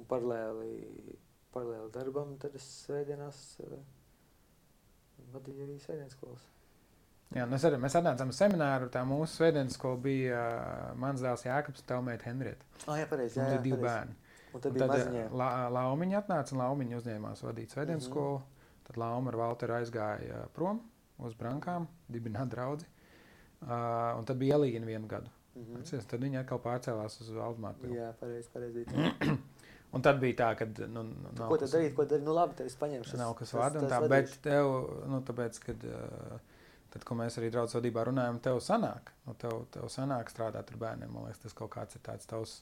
Un 0.00 0.08
paralēli, 0.08 1.18
paralēli 1.52 1.92
darbam, 1.94 2.36
tad 2.40 2.56
es 2.58 2.64
svētdienās 2.86 3.42
uh, 3.62 3.76
vadīju 5.34 5.66
arī 5.66 5.78
svētdienas 5.80 6.16
skolas. 6.16 6.48
Jā, 7.32 7.46
es 7.56 7.64
arī, 7.64 7.78
mēs 7.80 7.94
atnācām 7.96 8.32
uz 8.32 8.38
semināru. 8.40 8.90
Tā 8.92 9.04
mūsu 9.08 9.38
svētdienas 9.38 9.76
skola 9.78 10.00
bija 10.04 10.40
uh, 10.48 10.88
mans 11.00 11.22
dēls 11.24 11.46
Jākaps, 11.46 11.84
Telmēta 11.88 12.28
Henrieta. 12.28 12.66
Ah, 12.86 12.98
jā, 13.00 13.06
pareizi. 13.08 13.38
Jā, 13.40 13.48
jā, 13.54 13.60
divi 13.64 13.80
bērni. 13.80 14.16
Un 14.52 14.60
tad 14.60 14.74
Un 14.76 14.82
Tad 14.82 15.30
la, 15.32 15.50
Laumiņa 15.72 16.18
atnāca 16.18 16.52
un 16.52 16.60
Laumiņa 16.60 16.98
uzņēmās 16.98 17.44
vadīt 17.46 17.72
svētdienas 17.72 18.08
mm 18.08 18.12
-hmm. 18.12 18.40
skolu. 18.42 18.42
Tad 18.88 18.98
Lauma 19.00 19.32
ar 19.32 19.38
Valteru 19.40 19.78
aizgāja 19.78 20.42
prom 20.52 20.82
uz 21.22 21.36
brankām, 21.38 21.86
dibināt 22.12 22.50
draugu. 22.52 22.84
Uh, 23.62 24.18
un 24.18 24.24
tad 24.26 24.36
bija 24.40 24.56
Elīna 24.58 24.86
vienu 24.88 25.06
gadu. 25.10 25.30
Mhm. 25.54 25.82
Atceries, 25.82 26.06
Tad 26.10 26.22
viņa 26.24 26.40
atkal 26.42 26.58
pārcēlās 26.64 27.18
uz 27.22 27.28
Valdemāru. 27.36 27.90
Jā, 27.94 28.08
pareizi, 28.20 28.48
pareizi. 28.54 28.84
bija. 28.88 29.12
Un 29.92 30.00
tad 30.00 30.16
bija 30.22 30.32
tā, 30.38 30.46
ka 30.56 30.64
nu, 30.88 31.02
nav, 31.04 31.50
Ko 31.50 31.56
tad 31.60 31.66
kas, 31.66 31.74
darīt, 31.76 31.92
ko 31.98 32.06
darīt? 32.08 32.24
Nu, 32.24 32.32
labi, 32.32 32.54
tev 32.56 32.70
es 32.70 32.76
paņemšu. 32.80 33.18
nav 33.20 33.34
kas 33.36 33.50
vada. 33.52 33.82
un 33.82 33.90
Tā, 33.92 33.98
vadīšu. 34.00 34.08
bet 34.14 34.38
tev, 34.46 34.70
nu, 35.12 35.18
tāpēc, 35.28 35.58
kad, 35.66 35.84
uh, 35.84 36.38
tad, 36.94 37.04
ko 37.04 37.18
mēs 37.20 37.36
arī 37.36 37.50
draudzes 37.52 37.76
vadībā 37.76 38.06
runājam, 38.08 38.38
tev 38.40 38.56
sanāk. 38.64 39.12
Nu, 39.28 39.34
tev, 39.36 39.66
tev 39.74 39.90
sanāk 39.92 40.32
strādāt 40.32 40.72
ar 40.72 40.80
bērniem. 40.80 41.12
Man 41.12 41.28
liekas, 41.28 41.42
tas 41.44 41.52
kaut 41.58 41.74
kāds 41.76 41.98
ir 41.98 42.02
tāds 42.08 42.24
tavs. 42.30 42.54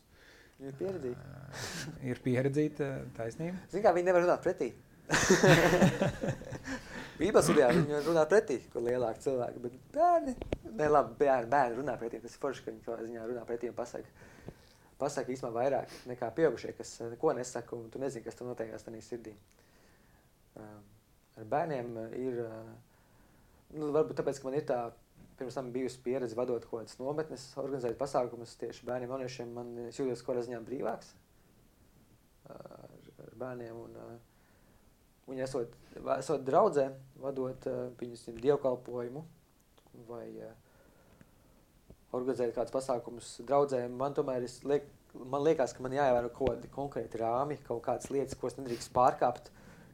Ir 0.59 0.74
pieredzīta. 0.82 1.22
Uh, 1.22 1.94
ir 2.11 2.18
pieredzīta 2.26 2.90
taisnība. 3.16 3.62
Zini, 3.70 3.84
kā 3.86 3.94
viņi 3.94 4.11
nevar 4.11 4.26
runāt 4.26 4.42
pretī. 4.42 4.72
Bībeles 7.21 7.45
studijā 7.45 7.66
viņi 7.75 7.99
runā 8.07 8.23
pretī, 8.29 8.57
kur 8.73 8.81
lielāki 8.87 9.21
cilvēki. 9.27 9.61
Bet 9.61 9.75
bērni, 9.93 10.33
ne 10.73 10.87
labi, 10.89 11.16
bērni, 11.21 11.51
bērni 11.53 11.77
runā 11.77 11.97
pretī. 12.01 12.21
Tas 12.23 12.33
ir 12.33 12.41
forši, 12.41 12.62
ka 12.64 12.73
viņi 12.73 12.85
kaut 12.87 12.95
kādā 12.95 13.09
ziņā 13.11 13.25
runā 13.29 13.43
pretī 13.49 13.68
un 13.68 13.77
pasaka. 13.77 14.29
Pasaka 15.01 15.33
īstenībā 15.33 15.51
vairāk 15.53 15.93
nekā 16.09 16.31
pieaugušie, 16.37 16.73
kas 16.79 16.95
eh, 17.01 17.11
neko 17.12 17.35
nesaka, 17.37 17.77
un 17.77 17.91
tu 17.93 18.01
nezini, 18.01 18.25
kas 18.25 18.39
tur 18.39 18.49
notiekās 18.49 18.87
tajā 18.87 19.03
sirdī. 19.05 19.35
Um, 20.61 20.81
ar 21.41 21.51
bērniem 21.53 21.93
eh, 22.07 22.16
ir, 22.21 22.41
uh, 22.47 23.12
nu, 23.77 23.93
varbūt 23.97 24.21
tāpēc, 24.21 24.41
ka 24.41 24.49
man 24.49 24.57
ir 24.57 24.66
tā, 24.68 24.81
pirms 25.41 25.57
tam 25.57 25.71
bijusi 25.77 26.01
pieredze 26.05 26.37
vadot 26.37 26.64
kaut 26.68 26.83
kādas 26.83 27.01
nometnes, 27.01 27.47
organizēt 27.61 28.01
pasākumus 28.01 28.57
tieši 28.61 28.89
bērniem, 28.89 29.12
jauniešiem, 29.12 29.53
man 29.57 29.77
es 29.87 30.01
jūtos 30.01 30.25
kaut 30.25 30.35
kādā 30.35 30.49
ziņā 30.49 30.64
brīvāks 30.68 31.12
uh, 31.12 32.57
ar, 32.57 32.99
ar 33.29 33.39
bērniem. 33.45 33.85
Un, 33.87 33.97
uh, 34.09 34.30
viņi 35.31 35.47
esot, 35.47 35.76
esot 36.18 36.43
draudzē, 36.47 36.91
vadot 37.22 37.68
uh, 37.70 37.87
viņus 38.01 38.28
dievkalpojumu 38.41 39.24
vai 40.09 40.26
uh, 40.41 40.53
organizēt 42.16 42.55
kādus 42.57 42.74
pasākumus 42.74 43.37
draudzē, 43.47 43.85
man 43.93 44.14
tomēr 44.16 44.47
liek, 44.66 44.87
man 45.14 45.45
liekas, 45.47 45.74
ka 45.76 45.85
man 45.85 45.95
jāievēro 45.95 46.31
kaut 46.35 46.55
kādi 46.55 46.70
konkrēti 46.74 47.22
rāmi, 47.22 47.59
kaut 47.66 47.83
kādas 47.87 48.11
lietas, 48.11 48.39
ko 48.39 48.51
es 48.51 48.59
nedrīkst 48.59 48.93
pārkāpt, 48.97 49.51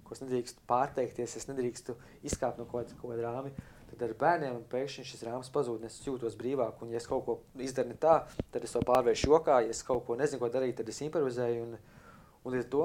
ko 0.07 0.16
es 0.16 0.22
nedrīkst 0.22 0.62
pārteikties, 0.70 1.37
es 1.41 1.49
nedrīkstu 1.51 1.97
izkāpt 2.26 2.61
no 2.61 2.68
kaut 2.70 2.95
kāda, 3.03 3.24
rāmi. 3.26 3.55
Tad 3.87 4.03
ar 4.03 4.12
bērniem 4.18 4.57
pēkšņi 4.70 5.05
šis 5.07 5.22
rāmis 5.28 5.51
pazūd, 5.55 5.84
es 5.87 6.01
jūtos 6.03 6.34
brīvāk. 6.39 6.80
Un, 6.82 6.91
ja 6.91 6.99
es 6.99 7.07
kaut 7.07 7.22
ko 7.26 7.37
izdaru 7.62 7.93
ne 7.93 7.99
tā, 8.03 8.16
tad 8.53 8.64
es 8.66 8.74
to 8.74 8.82
pārvēršu 8.84 9.30
jokā. 9.30 9.61
Ja 9.62 9.70
es 9.72 9.84
kaut 9.87 10.03
ko 10.09 10.16
nezinu, 10.18 10.41
ko 10.43 10.51
darīt, 10.53 10.74
tad 10.80 10.91
es 10.91 10.99
improvizēju. 11.07 11.68
Un, 11.68 11.76
un 12.43 12.55
līdz 12.55 12.66
ar 12.66 12.72
to, 12.72 12.82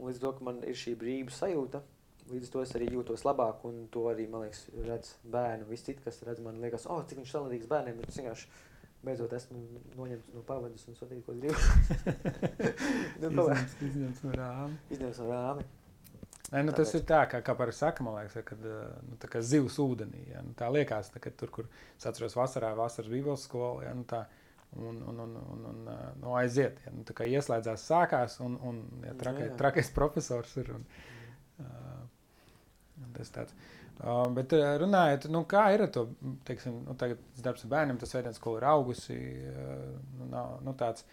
līdz 0.00 0.22
to, 0.22 0.32
ka 0.36 0.46
man 0.46 0.62
ir 0.66 0.76
šī 0.78 0.94
brīvības 1.00 1.40
sajūta, 1.42 1.82
līdz 2.30 2.52
to 2.52 2.62
es 2.64 2.74
arī 2.78 2.90
jūtos 2.92 3.24
labāk. 3.26 3.64
Un 3.68 3.86
to 3.92 4.06
arī, 4.12 4.28
man 4.30 4.46
liekas, 4.46 4.66
redz 4.86 5.14
bērnu. 5.32 5.68
Visi 5.70 5.90
citi, 5.90 6.04
kas 6.04 6.22
redz, 6.26 6.42
man 6.44 6.60
liekas, 6.62 6.88
oh, 6.90 7.02
cik 7.06 7.22
viņš 7.22 7.36
talantīgs 7.36 7.70
bērniem. 7.70 8.00
Bet 8.00 8.12
es 8.12 8.20
vienkārši 8.20 8.50
beidzot 9.06 9.34
esmu 9.36 9.62
noņemts 9.96 10.34
no 10.34 10.44
pavadas 10.46 10.86
un 10.90 10.98
sūtīju, 10.98 11.24
ko 11.26 11.34
gribu. 11.38 11.56
nu, 13.22 13.48
Izņemts- 13.86 14.22
no 14.26 14.36
rāmja. 14.36 14.78
izņemts 14.96 15.20
no 15.22 15.28
rāmi. 15.32 15.66
Nē, 16.46 16.60
nu, 16.62 16.72
tas 16.74 16.92
ir 16.94 17.02
tā, 17.06 17.24
kā, 17.30 17.40
kā 17.42 17.56
par 17.58 17.72
saka, 17.74 18.04
liekas, 18.06 18.36
kad 18.46 18.66
eh, 18.70 18.82
nu, 19.08 19.16
zivs 19.42 19.78
ūdenī. 19.82 20.28
Ja, 20.30 20.42
nu, 20.46 20.54
tā 20.58 20.68
liekas, 20.70 21.10
tā, 21.14 21.22
ka 21.22 21.32
tur, 21.34 21.50
kur 21.54 21.66
es 21.96 22.06
atceros 22.06 22.36
vasarā, 22.38 22.70
vasaras 22.78 23.10
bībeles 23.10 23.46
skolā, 23.48 23.72
ja, 23.88 23.94
nu, 23.98 24.06
tā, 24.06 24.24
un, 24.76 25.02
un, 25.08 25.18
un, 25.18 25.36
un, 25.36 25.64
un 25.70 25.88
eh, 25.92 26.10
nu, 26.20 26.34
aiziet. 26.36 26.80
Ja, 26.86 26.92
nu, 26.94 27.04
tā 27.06 27.16
kā 27.16 27.26
ieslēdzās, 27.30 27.86
sākās, 27.88 28.38
un, 28.44 28.58
un 28.66 28.82
ja, 29.06 29.14
trakai, 29.18 29.46
Jā, 29.46 29.52
jā. 29.52 29.58
trakais 29.62 29.90
profesors 29.94 30.54
ir. 30.60 30.72
Un, 30.76 30.86
uh, 31.64 32.04
tas 33.16 33.32
tāds. 33.32 33.56
Uh, 33.96 34.26
bet 34.36 34.52
uh, 34.52 34.74
runājot, 34.82 35.28
nu, 35.32 35.44
kā 35.48 35.66
ir 35.72 35.86
ar 35.86 35.92
to, 35.92 36.04
teiksim, 36.48 36.82
nu, 36.84 36.96
tagad 37.00 37.20
darbs 37.44 37.64
ar 37.64 37.72
bērniem, 37.72 38.00
tas 38.00 38.12
veidojums, 38.12 38.40
ko 38.44 38.56
ir 38.58 38.66
augusi, 38.68 39.16
uh, 39.52 39.94
nu, 40.18 40.28
nav, 40.32 40.58
nu, 40.66 40.74
tāds, 40.76 41.06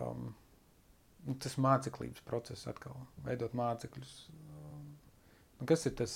um, 0.00 0.30
nu, 1.26 1.36
tas 1.44 1.58
māceklības 1.60 2.24
process 2.28 2.70
atkal, 2.72 2.96
veidot 3.26 3.56
mācekļus. 3.58 4.14
Um, 4.54 4.86
nu, 5.58 5.68
kas 5.68 5.84
ir 5.90 5.98
tas 6.00 6.14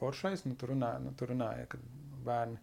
foršais? 0.00 0.44
Nu, 0.44 0.58
tu 0.60 0.68
runā, 0.68 0.98
nu, 1.00 1.14
tu 1.16 1.30
runāji, 1.30 1.70
ka 1.72 1.80
bērni 2.28 2.60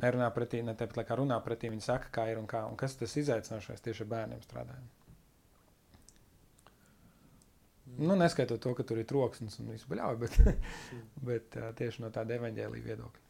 nerunā 0.00 0.30
pretī, 0.34 0.62
ne 0.64 0.74
tāpat 0.78 1.08
kā 1.08 1.18
runā 1.20 1.38
pretī, 1.44 1.70
viņi 1.72 1.84
saka, 1.84 2.10
kā 2.14 2.26
ir 2.32 2.40
un 2.40 2.48
kā. 2.50 2.64
Un 2.70 2.78
kas 2.80 2.96
tas 3.00 3.16
izaicinošais 3.20 3.84
tieši 3.84 4.06
ar 4.06 4.10
bērniem 4.14 4.42
strādājot? 4.44 4.96
Nu, 7.98 8.14
neskaitot 8.16 8.60
to, 8.62 8.74
ka 8.74 8.84
tur 8.86 9.00
ir 9.00 9.08
troksnis 9.08 9.58
un 9.60 9.72
viss 9.72 9.88
bļauj, 9.90 10.20
bet, 10.20 10.36
bet 11.30 11.58
uh, 11.58 11.72
tieši 11.76 12.04
no 12.04 12.12
tāda 12.14 12.36
evaņģēlīja 12.38 12.86
viedokļa. 12.86 13.26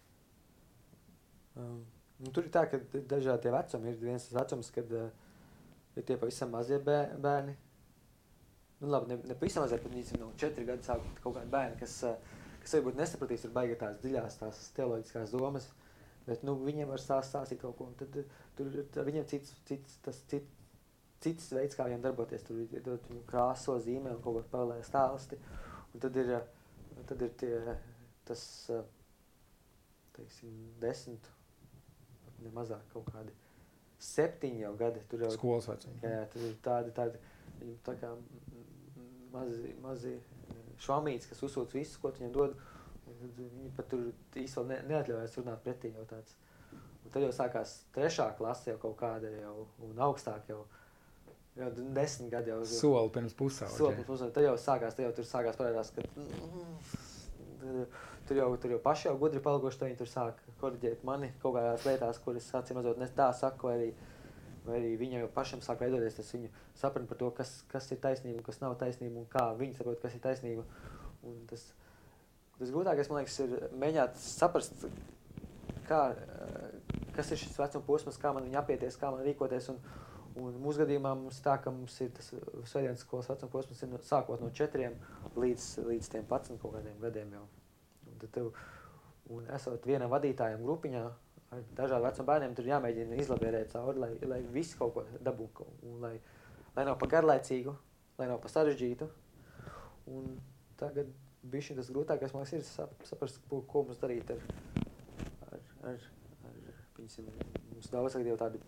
Um, 1.61 1.81
nu, 2.21 2.33
tur 2.35 2.47
ir 2.47 2.53
tā, 2.55 2.66
ka 2.71 2.81
dažādi 3.11 3.53
vecumi. 3.55 3.95
Ir 3.95 4.05
viens 4.05 4.29
vecums, 4.35 4.71
kad 4.75 4.93
uh, 4.97 5.09
ir 5.97 6.07
tie 6.07 6.18
pavisam 6.21 6.53
mazie 6.55 6.79
bē- 6.85 7.16
bērni. 7.23 7.57
Nu, 8.81 8.93
labi, 8.93 9.12
ne, 9.12 9.21
ne 9.33 9.37
pavisam 9.39 9.64
mazie, 9.64 9.81
bet 9.81 9.97
viņi 9.97 10.21
no 10.21 10.31
4 10.41 10.68
gadu 10.68 10.87
sākot 10.87 11.25
kaut 11.25 11.39
kādi 11.39 11.53
bērni, 11.53 11.81
kas, 11.81 11.97
uh, 12.09 12.39
kas 12.62 12.77
varbūt 12.79 13.01
nesapratīs, 13.01 13.47
ir 13.49 13.57
baigi 13.57 13.81
tās 13.81 13.99
dziļās, 14.05 14.41
tās 14.45 14.64
teoloģiskās 14.77 15.35
domas. 15.35 15.71
Bet 16.31 16.47
nu, 16.47 16.55
viņiem 16.62 16.91
var 16.93 17.03
stāst, 17.03 17.33
stāstīt 17.33 17.61
kaut 17.62 17.76
ko. 17.78 17.91
un 17.91 17.99
Tad, 17.99 18.16
tur 18.59 18.70
ir 18.70 19.11
viņiem 19.11 19.26
cits, 19.31 19.57
cits, 19.68 19.99
tas, 20.05 20.22
cits, 20.31 20.57
cits 21.24 21.51
veids, 21.57 21.76
kā 21.76 21.89
viņiem 21.89 22.07
darboties. 22.07 22.47
Tur 22.47 22.62
ir 22.62 22.87
viņu 22.87 23.24
krāso 23.28 23.76
zīmē 23.83 24.14
un 24.14 24.22
kaut 24.24 24.39
ko 24.39 24.47
paralēli 24.55 24.87
stāsti. 24.87 25.41
Un 25.91 26.05
tad 26.05 26.16
ir, 26.22 26.33
tad 27.11 27.26
ir 27.26 27.35
tie, 27.41 27.55
tas, 28.28 28.45
teiksim, 30.16 30.55
desmit, 30.83 31.31
pat 32.24 32.43
ne 32.45 32.55
mazāk 32.55 32.87
kaut 32.95 33.11
kādi 33.11 33.35
septiņi 34.01 34.64
jau 34.64 34.74
gadi. 34.81 35.03
Tur 35.11 35.26
jau 35.26 35.33
Skolas 35.35 35.68
vecumā. 35.68 35.99
jā, 36.05 36.12
jā, 36.14 36.26
tur 36.33 36.47
ir 36.47 36.57
tādi, 36.64 36.95
tādi 36.97 37.74
tā 37.85 37.97
kā 38.01 38.14
mazi, 39.33 39.74
mazi 39.83 40.14
švamītes, 40.81 41.28
kas 41.31 41.43
uzsūc 41.47 41.74
visu, 41.76 42.01
ko 42.01 42.12
viņiem 42.16 42.33
dod. 42.35 42.57
Viņi 43.21 43.73
pat 43.77 43.89
tur 43.93 44.07
īstenībā 44.41 44.66
ne, 44.71 44.79
neatļaujas 44.91 45.39
runāt 45.41 45.64
pretī 45.64 45.93
jau 45.95 46.05
tāds. 46.09 46.37
Un 47.05 47.12
tad 47.12 47.25
jau 47.25 47.33
sākās 47.35 47.73
trešā 47.95 48.31
klase 48.39 48.71
jau 48.71 48.79
kaut 48.81 48.97
kāda 49.01 49.31
jau, 49.35 49.66
un 49.87 49.99
augstāk 50.07 50.51
jau, 50.53 50.61
jau 51.59 51.71
desmit 51.97 52.31
gadi 52.33 52.53
jau. 52.53 52.61
Soli 52.68 53.12
pirms 53.16 53.37
pusauģa. 53.37 53.77
Solis 53.77 54.07
mums 54.09 54.25
tad 54.37 54.47
jau 54.47 54.55
sākās, 54.61 54.97
tad 54.97 55.09
jau 55.09 55.16
tur 55.18 55.29
sākās 55.29 55.59
parādās, 55.61 55.93
ka 55.97 56.05
mm, 56.05 57.83
tur 58.29 58.41
jau, 58.41 58.49
tur 58.62 58.77
jau 58.77 58.81
paši 58.85 59.09
jau 59.09 59.16
gudri 59.21 59.43
palikuši, 59.45 59.83
viņi 59.85 59.99
tur 60.01 60.11
sāk 60.11 60.41
korģēt 60.61 61.05
mani 61.09 61.33
kaut 61.43 61.57
kādās 61.57 61.87
lietās, 61.89 62.23
kuras 62.25 62.49
acīm 62.61 62.81
redzot 62.81 63.01
ne 63.01 63.11
tā 63.16 63.31
saku, 63.37 63.68
vai 63.68 63.77
arī, 63.79 63.91
vai 64.68 64.79
arī 64.79 64.95
viņi 65.01 65.23
jau 65.23 65.33
pašam 65.35 65.64
sāk 65.64 65.83
veidoties 65.83 66.21
tas 66.21 66.33
viņu 66.37 66.53
sapratni 66.79 67.11
par 67.11 67.21
to, 67.21 67.33
kas, 67.41 67.57
kas 67.73 67.91
ir 67.91 68.01
taisnība, 68.05 68.45
kas 68.47 68.62
nav 68.62 68.77
taisnība 68.81 69.25
un 69.25 69.29
kā 69.33 69.51
viņi 69.59 69.81
saprot, 69.81 70.01
kas 70.05 70.16
ir 70.16 70.25
taisnība. 70.25 70.64
Un 71.27 71.43
tas, 71.51 71.66
tas 72.61 72.72
grūtākais, 72.74 73.08
man 73.11 73.22
liekas, 73.22 73.38
ir 73.44 73.72
mēģināt 73.80 74.20
saprast, 74.20 74.84
kā, 75.88 76.00
eh, 76.12 77.00
kas 77.16 77.32
ir 77.32 77.40
šis 77.40 77.58
vecuma 77.58 77.86
posms, 77.86 78.18
kā 78.20 78.34
man 78.36 78.46
viņa 78.46 78.61
apieties, 78.62 78.98
kā 79.00 79.11
man 79.12 79.24
rīkoties. 79.26 79.70
Un, 79.72 79.80
un 80.40 80.58
mūsu 80.62 80.84
gadījumā 80.84 81.14
mums 81.18 81.40
tā, 81.44 81.56
ka 81.62 81.72
mums 81.74 81.96
ir 82.04 82.12
tas 82.16 82.30
svētdienas 82.70 83.02
skolas 83.04 83.30
vecuma 83.32 83.54
posms, 83.54 83.82
ir 83.82 83.90
no, 83.90 84.02
sākot 84.06 84.42
no 84.44 84.50
četriem 84.54 84.94
līdz, 85.36 85.70
līdz 85.88 86.12
tiem 86.12 86.28
11 86.28 86.61
kaut 86.62 86.76
kādiem 86.76 87.00
gadiem 87.02 87.34
jau. 87.38 87.46
Un, 88.11 88.20
tev, 88.28 88.52
un 89.34 89.48
esot 89.56 89.88
vienam 89.88 90.12
vadītājam 90.12 90.62
grupiņā, 90.66 91.04
ar 91.50 91.64
dažādiem 91.78 92.06
vecuma 92.06 92.28
bērniem, 92.32 92.54
tur 92.54 92.70
jāmēģina 92.70 93.18
izlabērēt 93.24 93.74
cauri, 93.74 94.04
lai, 94.04 94.12
lai 94.30 94.40
visi 94.54 94.78
kaut 94.78 94.94
ko 94.94 95.06
dabūtu. 95.26 95.66
Lai, 96.04 96.14
lai 96.76 96.86
nav 96.86 97.00
pa 97.00 97.11
garlaicīgu, 97.11 97.74
lai 98.20 98.30
nav 98.30 98.38
pa 98.44 98.52
sarežģītu. 98.52 99.11
Un 100.11 100.36
tagad 100.80 101.11
bija 101.43 101.76
tas 101.76 101.91
grūtākais, 101.93 102.34
man 102.34 102.45
liekas, 102.45 102.59
ir 102.59 102.66
sap, 102.68 102.93
saprast, 103.09 103.41
ko, 103.49 103.62
ko 103.68 103.84
mums 103.88 104.01
darīt 104.03 104.30
ar, 104.34 104.43
ar, 105.49 105.64
ar, 105.93 106.07
ar 106.51 106.61
piņasim, 106.97 107.30
mums 107.72 107.91
daudz 107.93 108.16
tagad 108.16 108.30
jau 108.32 108.38
tādi 108.41 108.61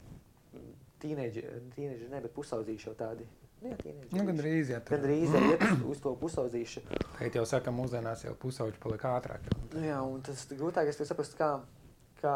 tīneģeri, 1.02 1.62
tīneģeri 1.76 2.10
ne, 2.12 2.20
bet 2.24 2.34
pusaudzīši 2.36 2.88
jau 2.90 2.96
tādi. 2.98 3.28
Nu, 3.62 3.70
jā. 3.70 3.92
Nu, 4.10 4.24
gan 4.26 4.38
drīz, 4.38 4.72
jā. 4.72 4.80
Gan 4.88 5.04
drīz 5.04 5.36
iet 5.38 5.62
uz 5.86 6.00
to 6.02 6.14
pusaudzīšu. 6.18 6.82
Tagad 7.18 7.38
jau 7.38 7.44
saka, 7.46 7.74
mūsdienās 7.74 8.24
jau 8.26 8.34
pusauģi 8.42 8.80
paliek 8.82 9.04
ātrāk. 9.12 9.46
Nu, 9.74 9.84
jā, 9.86 10.00
un 10.02 10.24
tas 10.26 10.42
grūtākais 10.50 10.98
ir 10.98 11.08
saprast, 11.10 11.36
kā, 11.38 11.52
kā, 12.18 12.34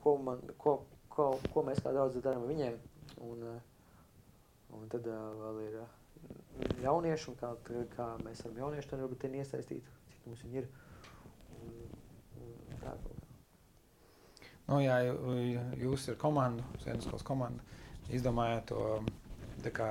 ko, 0.00 0.16
man, 0.24 0.40
ko, 0.60 0.78
ko, 1.12 1.34
ko 1.52 1.66
mēs 1.66 1.82
kā 1.84 1.92
daudz 1.92 2.16
darām 2.24 2.46
ar 2.46 2.54
viņiem. 2.54 2.80
Un, 3.24 3.44
un 4.78 4.88
tad 4.92 5.04
vēl 5.12 5.60
ir 5.66 5.76
uh, 5.82 5.92
jaunieši, 6.84 7.28
un 7.32 7.38
kā, 7.40 7.52
kā 7.96 8.08
mēs 8.24 8.44
varam 8.44 8.62
jaunieši 8.64 8.90
tad 8.90 9.04
varbūt 9.04 9.26
iesaistīt, 9.30 9.92
cik 10.12 10.28
mums 10.28 10.44
viņi 10.46 10.62
ir. 10.62 10.70
Un, 11.58 11.74
un 12.40 12.80
tā 12.82 12.92
kaut 12.92 13.10
kā. 13.10 13.24
Nu, 14.64 14.78
jā, 14.80 14.96
jūs 15.76 16.08
ir 16.08 16.20
komanda, 16.20 16.64
Sēnes 16.84 17.04
skolas 17.04 17.26
komanda. 17.26 17.64
Izdomājāt 18.12 18.70
to, 18.70 18.84
tā 19.64 19.72
kā 19.74 19.88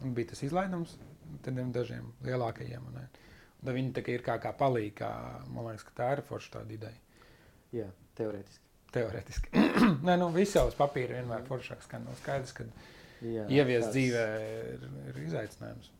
bija 0.00 0.32
tas 0.32 0.42
izlaidums 0.44 0.96
tādiem 1.44 1.70
dažiem 1.72 2.10
lielākajiem. 2.26 2.88
Un, 2.90 2.98
un 3.00 3.64
tad 3.64 3.76
viņi 3.76 3.94
tā 3.96 4.04
kā 4.04 4.16
ir 4.16 4.24
kā, 4.26 4.36
kā 4.42 4.52
palīgi, 4.56 4.96
kā, 5.00 5.10
man 5.52 5.70
liekas, 5.70 5.86
ka 5.88 5.96
tā 5.96 6.10
ir 6.16 6.24
forša 6.28 6.58
tāda 6.58 6.76
ideja. 6.76 7.00
Jā, 7.76 7.88
teorētiski. 8.18 8.66
Teorētiski. 8.90 9.64
Nē, 10.06 10.16
nu, 10.18 10.30
viss 10.34 10.56
jau 10.58 10.66
uz 10.68 10.76
papīra 10.78 11.20
vienmēr 11.20 11.44
foršāks, 11.48 11.88
ka 11.90 12.00
nav 12.02 12.18
skaidrs, 12.20 12.52
ka 12.56 12.66
Jā, 13.20 13.46
ievies 13.52 13.84
tāds- 13.84 13.94
dzīvē 13.94 14.24
ir, 14.74 14.84
ir 15.10 15.22
izaicinājums. 15.26 15.90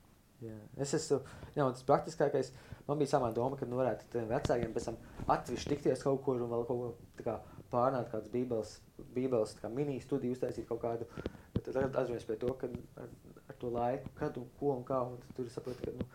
Jā. 0.40 0.56
Es 0.80 0.94
esmu, 0.96 1.18
jā, 1.52 1.66
tas 1.68 1.84
praktiskākais, 1.84 2.52
man 2.88 2.98
bija 2.98 3.12
samā 3.12 3.28
doma, 3.36 3.58
ka 3.60 3.66
nu, 3.68 3.76
varētu 3.76 4.06
tiem 4.12 4.28
vecākiem 4.30 4.72
pēc 4.72 4.86
tam 4.88 4.96
atsevišķi 5.28 5.72
tikties 5.74 6.02
kaut 6.06 6.22
kur 6.24 6.40
un 6.40 6.48
vēl 6.48 6.64
kaut 6.68 6.80
ko 6.80 7.24
kā 7.26 7.34
pārnāt 7.70 8.08
kādas 8.10 8.32
bībeles, 8.32 8.78
bībeles 9.14 9.52
kā 9.60 9.68
mini 9.68 9.98
studiju 10.00 10.32
uztaisīt 10.32 10.66
kaut 10.70 10.80
kādu. 10.80 11.06
Bet 11.52 11.68
tad 11.68 11.76
atzīmēs 11.92 12.24
pie 12.24 12.38
to, 12.40 12.54
ka 12.56 12.70
ar, 13.02 13.10
ar 13.52 13.58
to 13.60 13.68
laiku, 13.74 14.14
kad 14.16 14.38
un 14.40 14.48
ko 14.58 14.72
un 14.78 14.84
kā, 14.88 15.02
un 15.12 15.20
tur 15.36 15.50
saprot, 15.52 15.84
ka, 15.84 15.92
nu, 15.92 16.08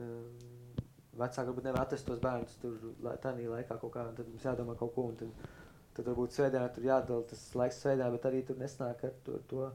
um, 0.00 0.78
vecāki 1.18 1.50
varbūt 1.50 1.68
nevar 1.68 1.84
atrast 1.84 2.06
tos 2.08 2.20
bērnus 2.22 2.56
tur 2.62 2.78
tādā 3.04 3.44
laikā 3.52 3.76
kaut 3.82 3.92
kā, 3.98 4.06
un 4.08 4.16
tad 4.16 4.28
mums 4.30 4.48
jādomā 4.48 4.78
kaut 4.78 4.94
ko, 4.94 5.08
un 5.12 5.20
tad, 5.20 5.46
tad 5.98 6.08
varbūt 6.08 6.36
svētdienā 6.38 6.72
tur 6.72 6.88
jādala 6.88 7.28
tas 7.28 7.44
laiks 7.58 7.82
svētdienā, 7.82 8.10
bet 8.14 8.28
arī 8.30 8.44
tur 8.46 8.56
nesnāk 8.60 9.04
ar 9.04 9.16
to, 9.26 9.38
to 9.50 9.70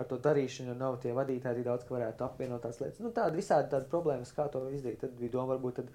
ar 0.00 0.08
to 0.08 0.18
darīšanu, 0.24 0.72
jo 0.72 0.78
nav 0.80 0.96
tie 1.02 1.12
vadītāji 1.16 1.60
tik 1.60 1.66
daudz, 1.66 1.84
ka 1.86 1.96
varētu 1.96 2.24
apvienot 2.26 2.64
tās 2.64 2.80
lietas. 2.80 3.02
Nu, 3.04 3.12
tāda 3.16 3.36
visādi 3.36 3.68
tādas 3.72 3.90
problēmas, 3.92 4.32
kā 4.36 4.46
to 4.52 4.64
izdarīt. 4.72 5.02
Tad 5.04 5.18
bija 5.18 5.34
doma, 5.36 5.54
varbūt 5.54 5.82
tad 5.82 5.92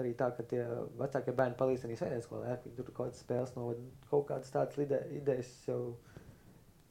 arī 0.00 0.12
tā, 0.16 0.30
ka 0.36 0.44
tie 0.48 0.62
vecākie 1.00 1.34
bērni 1.36 1.58
palīdz 1.58 1.86
arī 1.86 1.96
svētdienas 1.98 2.28
skolā, 2.28 2.52
ja, 2.52 2.60
viņi 2.64 2.76
tur 2.78 2.86
kaut 2.90 3.10
kādas 3.10 3.24
spēles 3.24 3.56
novada. 3.56 3.88
Kaut 4.12 4.28
kādas 4.30 4.54
tādas 4.54 4.78
ide 4.80 5.00
idejas 5.18 5.50
jau 5.66 5.80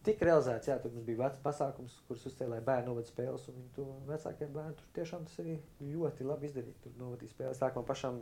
tika 0.05 0.27
realizētas. 0.27 0.69
Jā, 0.69 0.77
tur 0.83 0.93
bija 1.07 1.23
vecs 1.23 1.41
pasākums, 1.45 1.95
kurus 2.07 2.27
uzcēlīja 2.29 2.65
bērnu 2.67 2.91
novada 2.91 3.09
spēles, 3.09 3.47
un 3.49 3.57
viņi 3.61 3.73
to 3.77 3.87
vecākiem 4.09 4.53
bērniem 4.55 4.77
tur 4.81 4.91
tiešām 4.99 5.25
tas 5.29 5.41
arī 5.43 5.57
ļoti 5.95 6.29
labi 6.29 6.49
izdarīja. 6.51 6.77
Tur 6.85 6.99
novadīja 7.01 7.33
spēles. 7.33 7.63
Tā 7.63 7.71
kā 7.71 7.81
man 7.81 7.89
pašam 7.89 8.21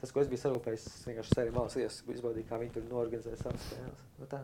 tas, 0.00 0.12
ko 0.12 0.22
es 0.22 0.32
biju 0.32 0.42
sarūpējis, 0.44 0.88
es 0.92 1.06
vienkārši 1.10 1.36
sēdēju 1.36 1.56
malas 1.56 1.78
ies, 1.80 2.00
izbaudīju, 2.16 2.48
kā 2.48 2.60
viņi 2.62 2.74
tur 2.78 2.88
norganizēja 2.90 3.42
savas 3.42 3.68
spēles. 3.70 4.08
Nu, 4.20 4.28
tā. 4.32 4.42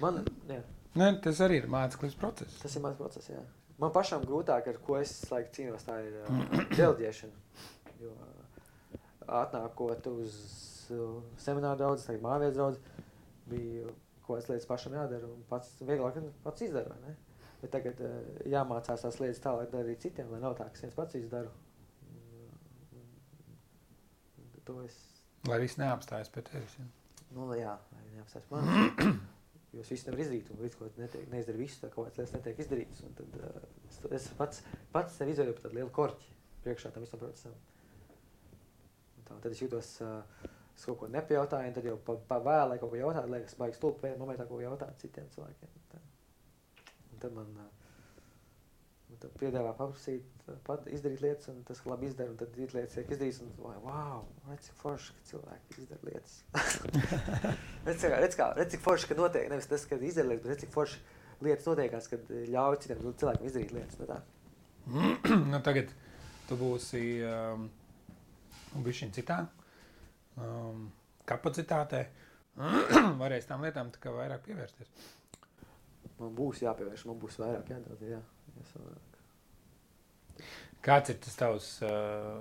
Man, 0.00 0.22
jā. 0.48 0.60
Ne, 0.98 1.12
tas 1.22 1.38
arī 1.44 1.60
ir 1.60 1.68
mākslinieks 1.70 2.18
process. 2.18 2.58
Tas 2.62 2.74
ir 2.76 2.82
mans 2.82 2.98
process. 2.98 3.30
Jā. 3.30 3.42
Man 3.80 3.92
pašam 3.94 4.24
grūtāk, 4.26 4.66
ar 4.72 4.78
ko 4.84 4.98
es 4.98 5.12
laiku 5.30 5.54
cīnos, 5.56 5.86
tā 5.86 6.00
ir 6.04 6.18
uh, 6.24 6.42
dēļģēšana. 6.78 7.64
Jo 8.02 8.12
uh, 8.16 8.98
atnākot 9.40 10.10
uz 10.10 10.36
uh, 10.92 11.20
semināru 11.40 11.80
daudz, 11.84 12.04
tagad 12.08 12.24
mājās 12.26 12.58
daudz, 12.58 12.82
bija 13.50 13.94
ko 14.26 14.36
es 14.38 14.50
lietas 14.50 14.68
pašam 14.68 14.94
jādara 14.98 15.26
un 15.30 15.40
pats 15.48 15.72
vieglāk 15.82 16.20
pats 16.44 16.66
izdara, 16.66 16.98
ne? 17.06 17.16
Bet 17.62 17.72
tagad 17.74 17.98
uh, 18.04 18.20
jāmācās 18.48 19.06
tās 19.06 19.18
lietas 19.22 19.42
tālāk 19.44 19.72
darīt 19.72 20.02
citiem, 20.04 20.30
lai 20.32 20.42
nav 20.42 20.58
tā, 20.58 20.68
ka 20.68 20.78
es 20.78 20.84
viens 20.86 20.96
pats 20.98 21.18
izdaru. 21.18 21.50
Uh, 21.50 21.66
To 24.68 24.80
es, 24.84 24.96
Lai 25.48 25.56
viss 25.62 25.78
neapstājas 25.80 26.28
pie 26.30 26.42
tevis. 26.46 26.76
Ja. 26.78 26.84
nu, 27.34 27.46
jā, 27.56 27.72
lai 27.94 28.02
neapstājas 28.12 28.50
man. 28.52 29.20
Jo 29.70 29.84
es 29.84 29.90
visu 29.92 30.08
nevaru 30.08 30.24
izdarīt, 30.24 30.48
un 30.50 30.62
līdz 30.64 30.76
ko 30.78 30.88
netiek, 30.98 31.26
neizdaru 31.30 31.60
visu, 31.62 31.78
tā 31.78 31.90
kaut 31.92 32.08
kādas 32.08 32.18
lietas 32.18 32.32
netiek 32.34 32.62
izdarītas. 32.64 33.02
Tad 33.18 33.36
uh, 33.38 33.66
es, 33.86 33.98
es 34.18 34.28
pats, 34.38 34.62
pats 34.94 35.18
sev 35.20 35.30
izvēlu 35.30 35.54
par 35.54 35.66
tādu 35.66 35.78
lielu 35.78 35.92
korķi 35.94 36.32
priekšā 36.64 36.90
tam 36.94 37.06
visam 37.06 37.22
procesam. 37.22 37.54
Tā, 39.28 39.36
tad 39.36 39.52
es 39.52 39.62
jūtos, 39.62 39.92
uh, 40.02 40.48
es 40.74 40.88
kaut 40.88 40.98
ko 41.02 41.10
nepajautāju, 41.14 41.70
un 41.70 41.76
tad 41.76 41.86
jau 41.86 41.94
pa, 42.08 42.16
pa 42.32 42.40
vēlai 42.48 42.80
kaut 42.82 42.90
ko 42.90 42.98
jautāt, 42.98 43.30
liekas, 43.30 43.54
baigs 43.62 43.78
stulbi 43.78 44.10
momentā, 44.18 44.48
ko 44.50 44.58
jautāt 44.64 44.98
citiem 45.04 45.30
cilvēkiem. 45.36 45.78
Tā. 45.94 46.02
Un 47.14 47.22
tad 47.22 47.38
man 47.38 47.54
uh, 47.62 47.79
un 49.10 49.20
tad 49.22 49.32
piedāvā 49.40 49.72
paprasīt, 49.78 50.26
pat 50.66 50.86
izdarīt 50.94 51.22
lietas, 51.24 51.48
un 51.52 51.62
tas 51.66 51.80
labi 51.88 52.08
izdara, 52.10 52.32
un 52.32 52.38
tad 52.40 52.56
lietas 52.58 52.96
tiek 52.96 53.10
izdarītas, 53.14 53.40
un 53.44 53.52
vai, 53.58 53.76
wow, 53.84 54.24
redz, 54.48 54.68
cik 54.68 54.78
forši, 54.80 55.16
ka 55.16 55.26
cilvēki 55.30 55.78
izdara 55.82 56.08
lietas. 56.08 56.36
redz, 57.88 58.04
kā, 58.04 58.12
redz, 58.14 58.38
kā, 58.38 58.50
redz, 58.58 58.74
cik 58.74 58.84
forši, 58.84 59.10
ka 59.10 59.18
notiek, 59.18 59.48
nevis 59.52 59.70
tas, 59.70 59.86
ka 59.90 59.98
izdara 59.98 60.30
lietas, 60.30 60.44
bet 60.46 60.54
redz, 60.54 60.64
cik 60.64 60.74
forši 60.76 61.02
lietas 61.46 61.68
notiekās, 61.70 62.08
kad 62.12 62.32
ļauj 62.54 62.80
citiem 62.84 63.04
cilvēkiem 63.10 63.50
izdarīt 63.50 63.76
lietas. 63.76 64.00
Nu, 64.00 64.08
tā. 64.10 64.20
nu, 65.52 65.62
tagad 65.66 65.94
tu 66.48 66.58
būsi 66.60 67.04
um, 67.26 67.68
bijis 68.84 69.06
citā 69.16 69.42
um, 70.38 70.88
kapacitātē. 71.28 72.04
Varēs 73.20 73.46
tām 73.48 73.64
lietām 73.64 73.92
tā 73.94 74.02
kā 74.02 74.12
vairāk 74.14 74.44
pievērsties. 74.46 74.90
Man 76.20 76.34
būs 76.36 76.60
jāpievērš, 76.64 77.06
man 77.08 77.20
būs 77.20 77.38
vairāk 77.40 77.70
jādod, 77.72 78.02
jā. 78.04 78.18
Vairāk. 78.76 79.10
Kāds 80.84 81.12
ir 81.12 81.18
tas 81.20 81.36
tavs, 81.36 81.70
uh, 81.84 82.40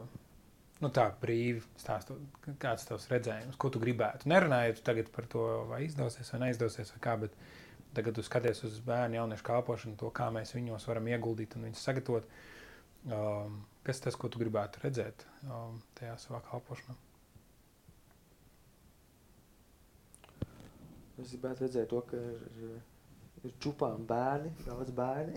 nu 0.80 0.92
tā 0.96 1.10
brīvi 1.22 1.64
stāstot, 1.82 2.22
kāds 2.62 2.86
ir 2.86 2.94
tavs 2.94 3.08
redzējums, 3.12 3.58
ko 3.60 3.72
tu 3.74 3.82
gribētu? 3.84 4.30
Nerunājot 4.32 4.80
tagad 4.88 5.12
par 5.16 5.28
to, 5.32 5.46
vai 5.72 5.84
izdosies 5.88 6.32
vai 6.34 6.46
neizdosies, 6.46 6.94
vai 6.96 7.02
kā, 7.04 7.18
bet 7.26 7.36
tagad 7.98 8.16
tu 8.16 8.24
skaties 8.24 8.64
uz 8.68 8.80
bērnu 8.86 9.20
jauniešu 9.20 9.48
kalpošanu, 9.50 9.98
to, 10.00 10.12
kā 10.16 10.30
mēs 10.32 10.56
viņos 10.56 10.88
varam 10.88 11.12
ieguldīt 11.12 11.58
un 11.58 11.68
viņus 11.68 11.84
sagatavot. 11.90 12.32
Um, 13.10 13.62
kas 13.88 14.02
tas, 14.04 14.16
ko 14.20 14.28
tu 14.32 14.42
gribētu 14.42 14.82
redzēt 14.84 15.24
um, 15.48 15.80
tajā 16.00 16.16
savā 16.20 16.42
kalpošanā? 16.50 16.96
Es 21.20 21.34
gribētu 21.34 21.66
redzēt 21.66 21.90
to, 21.92 22.00
ka 22.08 22.20
ir, 22.20 22.76
ir 23.48 23.56
čupām 23.64 24.06
bērni, 24.10 24.52
daudz 24.66 24.92
bērni. 24.96 25.36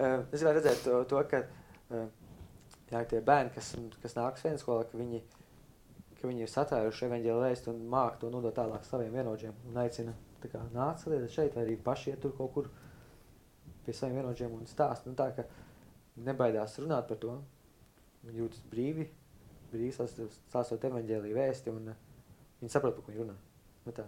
Es 0.00 0.40
gribētu 0.40 0.56
redzēt 0.56 0.82
to, 0.86 0.98
to 1.10 1.20
ka 1.28 1.42
jā, 1.90 3.02
tie 3.10 3.20
bērni, 3.20 3.52
kas, 3.54 3.74
kas 4.02 4.16
nāk 4.16 4.38
vienu 4.40 4.60
skolā, 4.60 4.86
ka 4.88 4.98
viņi, 5.00 5.20
ka 6.20 6.28
viņi 6.28 6.46
ir 6.46 6.52
satvēruši 6.52 7.06
evaņģēlu 7.08 7.44
vēstu 7.44 7.74
un 7.74 7.82
māk 7.92 8.20
to 8.22 8.30
nodot 8.32 8.56
tālāk 8.56 8.86
saviem 8.88 9.12
vienotiem 9.18 9.56
un 9.68 9.80
aicina, 9.82 10.14
tā 10.40 10.50
kā 10.52 10.62
nāc 10.74 11.02
saliet 11.02 11.28
šeit, 11.34 11.56
vai 11.56 11.66
arī 11.66 11.76
paši 11.84 12.14
iet 12.14 12.22
tur 12.24 12.32
kaut 12.38 12.54
kur 12.54 12.70
pie 13.84 13.96
saviem 13.96 14.20
vienotiem 14.22 14.56
un 14.56 14.68
stāst. 14.70 15.08
Nu, 15.08 15.16
tā, 15.18 15.30
ka 15.36 15.44
nebaidās 16.24 16.78
runāt 16.80 17.08
par 17.10 17.20
to, 17.22 17.36
jūtas 18.36 18.64
brīvi, 18.72 19.08
brīvi 19.72 19.92
stāstot- 19.96 20.88
evaņģēlī 20.90 21.36
vēsti 21.36 21.72
un 21.72 21.92
viņi 22.60 22.72
saprot, 22.72 22.96
par 22.96 23.04
ko 23.04 23.12
viņi 23.12 23.24
runā. 23.24 23.36
Nu, 23.86 23.94
tā. 23.96 24.06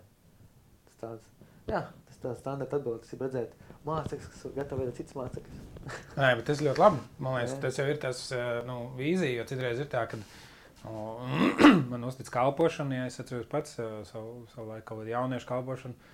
Tas 0.88 0.98
tāds, 1.00 1.30
jā, 1.70 1.82
tas 2.08 2.22
tāds 2.22 2.40
standarta 2.42 2.78
atbildes 2.78 3.12
ir 3.14 3.22
redzēt 3.22 3.58
mācekļus, 3.86 4.30
kas 4.32 4.46
ir 4.46 4.54
gatavi 4.56 4.84
vedot 4.84 5.00
citas 5.00 5.18
mācekļus. 5.18 5.60
Nē, 6.20 6.30
bet 6.38 6.46
tas 6.48 6.62
ļoti 6.64 6.82
labi. 6.82 7.02
Man 7.18 7.36
liekas, 7.38 7.56
Jā. 7.56 7.60
tas 7.64 7.80
jau 7.80 7.86
ir 7.90 8.00
tas 8.02 8.22
eh, 8.36 8.48
nu, 8.68 8.78
vīzija, 8.98 9.40
jo 9.40 9.46
citreiz 9.50 9.82
ir 9.82 9.90
tā, 9.92 10.04
ka 10.10 10.20
nu, 10.20 11.04
man 11.92 12.08
uztic 12.08 12.30
kalpošanu, 12.32 12.98
ja 12.98 13.08
es 13.10 13.18
atceros 13.22 13.50
pats 13.50 13.78
eh, 13.82 13.98
savu, 14.08 14.46
savu 14.54 14.68
laiku 14.70 14.88
kaut 14.90 15.02
kādu 15.02 15.14
jauniešu 15.14 15.50
kalpošanu. 15.50 16.10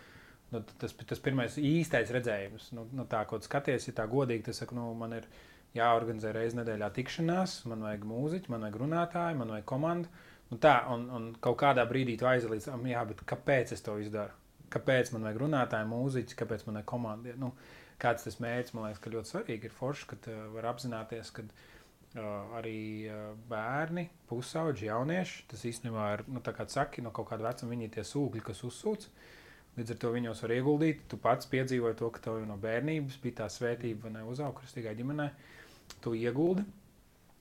Nu, 0.48 0.62
tas 0.80 0.94
bija 0.96 1.10
tas 1.10 1.20
pirmais 1.20 1.58
īstais 1.60 2.08
redzējums. 2.14 2.70
Nu, 2.76 2.86
nu, 2.96 3.04
tā, 3.08 3.20
tu 3.28 3.44
skaties, 3.44 3.90
ir 3.90 3.96
tā 3.98 4.06
godīgi. 4.08 4.46
Tas 4.46 4.62
saka, 4.62 4.76
nu, 4.78 4.86
man 4.96 5.12
ir 5.18 5.28
jāorganizē 5.76 6.32
reizes 6.32 6.56
nedēļā 6.56 6.88
tikšanās, 6.96 7.60
man 7.68 7.84
vajag 7.84 8.06
mūziķi, 8.08 8.52
man 8.54 8.64
vajag 8.64 8.78
runātāju, 8.80 9.40
man 9.42 9.52
vajag 9.52 9.68
komandu. 9.68 10.12
Nu 10.48 10.56
tā, 10.56 10.78
un, 10.88 11.04
un 11.12 11.26
kaut 11.44 11.58
kādā 11.60 11.84
brīdī 11.84 12.16
tu 12.16 12.24
aizlīdz, 12.30 12.70
jā, 12.88 13.02
bet 13.10 13.20
kāpēc 13.28 13.74
es 13.76 13.84
to 13.84 13.98
izdaru? 14.00 14.32
Kāpēc 14.72 15.12
man 15.14 15.24
vajag 15.26 15.42
runātāju, 15.44 15.88
mūziķi, 15.92 16.36
kāpēc 16.38 16.66
man 16.66 16.80
vajag 16.80 16.88
komandai? 16.90 17.34
Nu, 17.40 17.52
kāds 18.02 18.26
tas 18.26 18.38
mērķis, 18.42 18.74
man 18.76 18.88
liekas, 18.88 19.02
ka 19.04 19.12
ļoti 19.14 19.32
svarīgi 19.32 19.68
ir 19.68 19.74
forši, 19.74 20.08
ka 20.10 20.18
uh, 20.28 20.44
var 20.54 20.68
apzināties, 20.72 21.32
ka 21.34 21.44
uh, 21.46 22.58
arī 22.58 22.80
uh, 23.08 23.32
bērni, 23.50 24.08
pusauģi, 24.30 24.90
jaunieši, 24.90 25.44
tas 25.52 25.64
īstenībā 25.70 26.12
ir, 26.16 26.24
nu, 26.28 26.42
saki, 26.68 27.04
no 27.04 27.14
kaut 27.16 27.30
kāda 27.32 27.48
vecuma 27.48 27.74
viņi 27.74 27.88
ir 27.88 27.94
tie 27.96 28.06
sūkļi, 28.06 28.44
kas 28.50 28.64
uzsūc. 28.68 29.08
Līdz 29.78 29.94
ar 29.94 29.98
to 30.02 30.10
viņos 30.10 30.40
var 30.42 30.52
ieguldīt. 30.56 31.04
Tu 31.06 31.16
pats 31.22 31.46
piedzīvoji 31.46 31.96
to, 32.00 32.08
ka 32.10 32.22
tev 32.24 32.40
no 32.48 32.56
bērnības 32.58 33.20
bija 33.22 33.44
tā 33.44 33.46
svētība, 33.52 34.10
ne 34.10 34.24
uzauga 34.26 34.58
kristīgā 34.58 34.90
ģimenē. 34.98 35.28
Tu 36.02 36.16
ieguldi. 36.18 36.64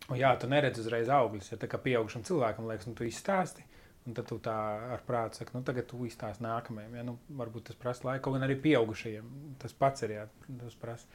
Un 0.07 0.19
jā, 0.19 0.30
tu 0.39 0.47
neredzi 0.51 0.84
uzreiz 0.84 1.09
augļus. 1.11 1.49
Ja 1.51 1.57
tā 1.59 1.69
kā 1.71 1.80
pieaugušam 1.82 2.23
cilvēkam 2.28 2.69
liekas, 2.69 2.88
nu, 2.88 2.93
tu 2.95 3.07
izstāsti. 3.07 3.65
Un 4.08 4.16
tad 4.16 4.30
tu 4.30 4.38
tā 4.39 4.55
ar 4.95 5.01
prātu 5.03 5.41
saki, 5.41 5.51
nu, 5.58 5.62
tagad 5.68 5.89
tu 5.89 5.99
izstāsti 6.08 6.45
nākamajam. 6.45 6.93
Ja? 6.95 7.03
Nu, 7.03 7.18
varbūt 7.39 7.70
tas 7.70 7.80
prasa 7.80 8.08
laiku, 8.08 8.28
kaut 8.28 8.38
gan 8.38 8.47
arī 8.47 8.55
pieaugušajiem. 8.64 9.34
Tas 9.60 9.76
pats 9.76 10.05
ir, 10.08 10.16
jā, 10.16 10.24
tas 10.62 10.78
prasa. 10.80 11.10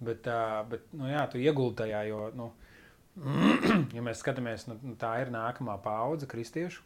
Bet, 0.00 0.28
uh, 0.28 0.60
bet 0.68 0.92
nu, 0.96 1.08
jā, 1.08 1.24
tu 1.32 1.40
ieguldi 1.40 1.80
tajā, 1.82 2.02
jo, 2.08 2.20
nu, 2.36 2.50
ja 3.96 4.04
mēs 4.04 4.20
skatāmies, 4.20 4.66
nu, 4.68 4.94
tā 5.00 5.14
ir 5.24 5.32
nākamā 5.32 5.76
paudze 5.84 6.28
kristiešu, 6.28 6.84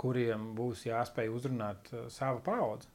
kuriem 0.00 0.50
būs 0.56 0.84
jāspēj 0.88 1.32
uzrunāt 1.32 1.92
uh, 1.92 2.06
savu 2.12 2.42
paudzi 2.44 2.88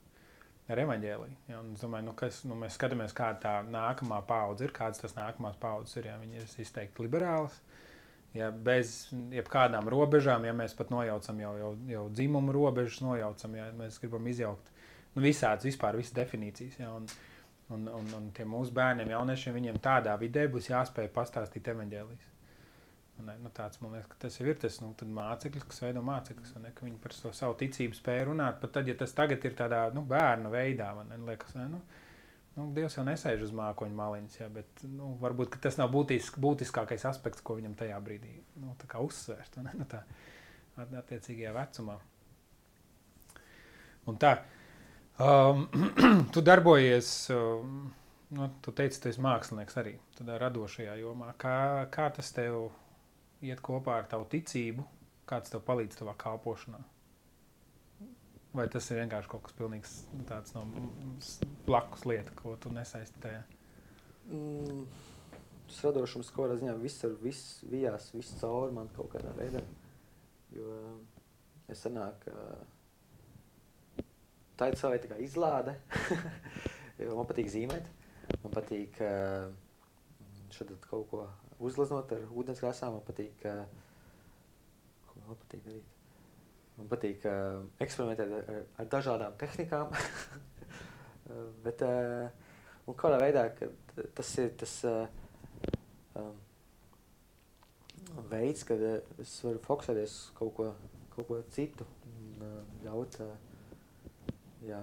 ar 0.71 0.81
evaņģēliju. 0.83 1.37
Ja, 1.51 1.61
es 1.73 1.83
domāju, 1.83 2.07
nu, 2.09 2.15
kas, 2.17 2.41
nu, 2.47 2.57
mēs 2.59 2.77
skatāmies, 2.77 3.13
kāda 3.17 3.39
tā 3.43 3.53
nākamā 3.67 4.21
paudze 4.27 4.67
ir, 4.67 4.73
kādas 4.75 5.01
tas 5.03 5.15
nākamās 5.17 5.57
paudzes 5.61 5.97
ir. 5.99 6.11
Ja, 6.11 6.17
viņi 6.21 6.41
ir 6.41 6.53
izteikti 6.63 7.05
liberālas, 7.05 7.57
ja, 8.37 8.51
bez 8.51 9.09
jebkādām 9.33 9.89
robežām, 9.91 10.45
ja 10.47 10.53
mēs 10.55 10.75
pat 10.77 10.91
nojaucam 10.93 11.39
jau, 11.43 11.53
jau, 11.59 11.71
jau 11.89 12.05
dzimumu 12.15 12.55
robežas, 12.55 13.01
nojaucam, 13.03 13.57
ja 13.59 13.69
mēs 13.77 13.99
gribam 14.01 14.27
izjaukt 14.31 14.71
nu, 15.15 15.23
visādas 15.25 15.67
vispār 15.67 15.99
visas 15.99 16.15
definīcijas. 16.17 16.79
Ja, 16.79 16.91
un, 16.95 17.07
un, 17.75 17.87
un, 17.99 18.11
un 18.17 18.29
tiem 18.35 18.51
mūsu 18.51 18.75
bērniem, 18.75 19.11
jauniešiem, 19.15 19.55
viņiem 19.57 19.81
tādā 19.83 20.15
vidē 20.19 20.47
būs 20.51 20.71
jāspēj 20.71 21.11
pastāstīt 21.15 21.71
evaņģēlijas. 21.73 22.29
Nu, 23.21 23.51
tāds, 23.53 23.77
man 23.83 23.93
liekas, 23.93 24.17
tas 24.17 24.39
ir 24.41 24.55
tas 24.57 24.79
nu, 24.81 24.93
māceklis, 25.13 25.65
kas 25.69 25.83
veido 25.83 26.01
māceklis. 26.05 26.55
Ne, 26.63 26.71
viņi 26.73 26.97
par 27.03 27.13
to 27.13 27.29
savu 27.37 27.53
ticību 27.59 27.97
spēju 27.97 28.31
runāt. 28.31 28.57
Pat 28.61 28.73
tad, 28.77 28.89
ja 28.89 28.95
tas 28.97 29.13
tagad 29.17 29.43
ir 29.45 29.53
tādā 29.57 29.83
nu, 29.93 30.01
bērnu 30.09 30.49
veidā, 30.53 30.89
man 30.97 31.27
liekas, 31.27 31.53
ne, 31.59 31.67
nu, 31.75 31.81
nu, 32.57 32.67
Dievs 32.75 32.97
jau 32.97 33.05
nesēž 33.07 33.45
uz 33.47 33.53
mākoņa 33.55 33.97
maliņas, 33.97 34.39
ja, 34.41 34.49
bet 34.53 34.83
nu, 34.87 35.13
varbūt 35.21 35.59
tas 35.63 35.79
nav 35.79 35.91
būtisk, 35.93 36.39
būtiskākais 36.41 37.05
aspekts, 37.09 37.43
ko 37.45 37.57
viņam 37.59 37.77
tajā 37.79 37.99
brīdī 38.03 38.35
nu, 38.63 38.75
uzsvērt. 39.05 39.61
Ne, 39.65 39.75
nu, 39.79 39.87
tā, 39.89 40.03
attiecīgajā 40.81 41.55
vecumā. 41.55 41.97
Un 44.09 44.19
tā, 44.21 44.35
um, 45.21 45.65
tu 46.33 46.43
darbojies. 46.45 47.15
Um, 47.35 47.89
Nu, 48.31 48.49
tu 48.63 48.71
teici, 48.71 48.95
tu 49.03 49.09
esi 49.11 49.19
mākslinieks 49.19 49.75
arī 49.81 49.91
tādā 50.15 50.37
radošajā 50.39 50.93
jomā. 51.01 51.33
Kā, 51.35 51.83
kā 51.91 52.05
tas 52.15 52.29
tev 52.31 52.69
iet 53.43 53.59
kopā 53.59 53.97
ar 53.99 54.05
tavu 54.07 54.23
ticību, 54.31 54.85
kāds 55.27 55.51
tev 55.51 55.65
palīdz 55.67 55.99
tavā 55.99 56.13
kalpošanā? 56.21 56.79
Vai 58.51 58.65
tas 58.67 58.89
ir 58.91 58.99
vienkārši 58.99 59.31
kaut 59.31 59.45
kas 59.45 59.55
pilnīgs 59.55 59.93
tāds 60.27 60.51
no 60.57 60.65
blakus 61.67 62.03
lieta, 62.09 62.33
ko 62.35 62.57
tu 62.59 62.71
nesaisti 62.75 63.21
tajā? 63.23 63.45
Mm, 64.27 64.81
tas 65.69 65.77
radošums 65.87 66.33
kaut 66.35 66.49
kādā 66.49 66.57
ziņā 66.59 66.73
viss 66.81 67.05
ir 67.07 67.15
viss 67.21 67.61
vijās, 67.71 68.09
viss 68.15 68.35
cauri 68.41 68.75
man 68.75 68.91
kaut 68.97 69.13
kādā 69.13 69.31
veidā. 69.37 69.63
Jo 70.51 70.75
es 71.71 71.79
sanāk, 71.85 72.27
tā 74.59 74.67
ir 74.67 74.77
savai 74.81 74.99
tā 74.99 75.13
kā 75.13 75.21
izlāde, 75.23 75.77
jo 76.99 77.15
man 77.15 77.29
patīk 77.29 77.47
zīmēt, 77.55 77.87
man 78.43 78.57
patīk 78.57 78.99
šad 80.51 80.75
kaut 80.89 81.07
ko 81.13 81.23
uzgleznot 81.63 82.11
ar 82.17 82.27
ūdens 82.35 82.59
krāsām. 82.59 82.99
Man 82.99 83.07
patīk, 83.07 83.47
ko 85.07 85.23
man 85.23 85.39
patīk 85.45 85.63
darīt. 85.69 86.00
Man 86.77 86.89
patīk 86.91 87.25
uh, 87.29 87.61
eksperimentēt 87.83 88.31
ar, 88.37 88.61
ar, 88.79 88.87
dažādām 88.91 89.35
tehnikām. 89.41 89.91
Bet 91.65 91.83
uh, 91.85 92.31
kādā 92.97 93.19
veidā 93.21 93.45
tas 94.17 94.31
ir 94.41 94.53
tas 94.59 94.73
uh, 94.89 95.05
um, 96.19 96.33
veids, 98.31 98.65
kad 98.67 98.81
uh, 98.83 98.97
es 99.21 99.37
varu 99.45 99.61
fokusēties 99.67 100.15
uz 100.15 100.31
kaut 100.39 100.55
ko, 100.57 100.71
kaut 101.15 101.29
ko 101.29 101.39
citu 101.55 101.87
un 102.09 102.45
uh, 102.47 102.57
ļaut, 102.83 103.19
uh, 103.23 104.33
jā, 104.67 104.81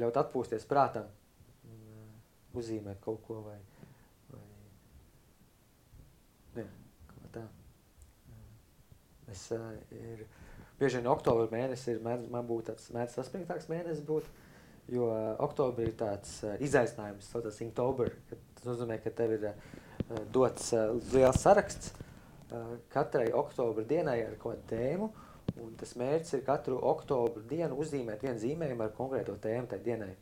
ļaut 0.00 0.22
atpūsties 0.24 0.66
prātam, 0.70 1.10
un, 1.68 1.82
uh, 1.98 2.58
uzzīmēt 2.58 3.02
kaut 3.04 3.22
ko 3.28 3.42
vai, 3.46 3.58
Es, 9.28 9.50
uh, 9.52 9.58
ir, 9.92 10.22
bieži 10.78 11.00
vien 11.00 11.10
oktobra 11.10 11.48
mēnesis 11.52 11.94
ir 11.94 12.02
mēdz, 12.04 12.28
man 12.32 12.46
būtu 12.48 12.70
tāds 12.70 12.90
mēdz 12.94 13.16
saspringtāks 13.18 13.68
mēnesis 13.70 14.04
būt, 14.06 14.28
jo 14.94 15.08
uh, 15.10 15.30
oktobrī 15.44 15.90
ir 15.90 15.96
tāds 15.98 16.38
uh, 16.46 16.56
izaicinājums, 16.64 17.30
saucās 17.32 17.60
Inktober, 17.64 18.12
tas 18.30 18.68
nozīmē, 18.68 19.00
ka 19.04 19.12
tev 19.14 19.34
ir 19.36 19.48
uh, 19.50 19.56
dots 20.34 20.72
uh, 20.76 20.94
liels 21.12 21.40
saraksts 21.42 21.92
uh, 21.94 22.76
katrai 22.92 23.28
oktobra 23.36 23.84
dienai 23.88 24.20
ar 24.26 24.36
kaut 24.40 24.62
tēmu, 24.70 25.10
un 25.58 25.74
tas 25.80 25.96
mērķis 25.98 26.38
ir 26.38 26.44
katru 26.46 26.78
oktobra 26.90 27.42
dienu 27.50 27.78
uzzīmēt 27.82 28.22
vienu 28.24 28.42
zīmējumu 28.44 28.86
ar 28.86 28.94
konkrēto 28.96 29.34
tēmu 29.42 29.70
tai 29.70 29.80
dienai. 29.84 30.12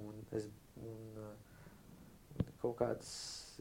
Un 0.00 0.22
es, 0.36 0.46
un, 0.78 1.24
uh, 1.24 2.46
kaut 2.62 2.78
kāds 2.78 3.10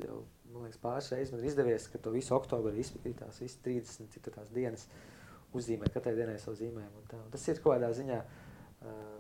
jau 0.02 0.24
man 0.54 0.68
liekas, 0.68 0.80
pāris 0.82 1.10
reizes 1.14 1.34
man 1.34 1.42
ir 1.42 1.50
izdevies, 1.50 1.88
ka 1.90 2.02
to 2.02 2.14
visu 2.14 2.36
oktobru 2.38 2.74
izpildītās, 2.82 3.42
visas 3.42 3.60
30 3.66 4.14
citu 4.14 4.34
tās 4.34 4.52
dienas 4.54 4.86
uzzīmē 5.58 5.90
katrai 5.94 6.16
dienai 6.18 6.40
savu 6.42 6.58
zīmējumu. 6.60 7.04
Tas 7.34 7.48
ir 7.50 7.62
kaut 7.62 7.78
kādā 7.78 7.90
ziņā 7.96 8.20
uh, 8.24 9.18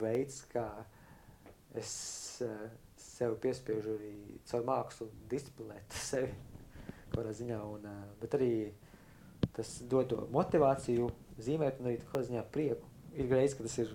veids, 0.00 0.42
kā 0.52 0.66
es 1.76 1.92
uh, 2.44 2.66
sev 3.00 3.36
piespiežu 3.42 3.96
arī 3.96 4.12
caur 4.48 4.66
mākslu 4.68 5.08
disciplinēt 5.30 5.96
sevi 6.10 6.32
kaut 7.10 7.20
kādā 7.20 7.34
ziņā. 7.40 7.60
Un, 7.76 7.88
uh, 7.90 8.04
bet 8.22 8.36
arī 8.38 8.52
tas 9.56 9.78
dod 9.88 10.10
to 10.12 10.26
motivāciju 10.34 11.08
zīmēt 11.42 11.80
un 11.80 11.90
arī 11.90 12.00
kaut 12.02 12.14
kādā 12.16 12.30
ziņā 12.30 12.46
prieku. 12.54 12.92
Ir 13.16 13.30
reiz, 13.32 13.56
ka 13.56 13.64
tas 13.64 13.78
ir 13.80 13.92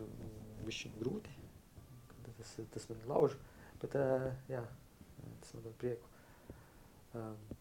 višķi 0.66 0.96
grūti, 0.98 1.34
tas, 2.40 2.56
tas 2.74 2.88
man 2.90 3.04
lauž. 3.12 3.38
Bet, 3.82 3.98
uh, 3.98 4.30
jā, 4.50 4.62
tas 5.42 5.56
man 5.58 5.68
dod 5.70 5.78
prieku. 5.82 6.10
Um, 7.18 7.61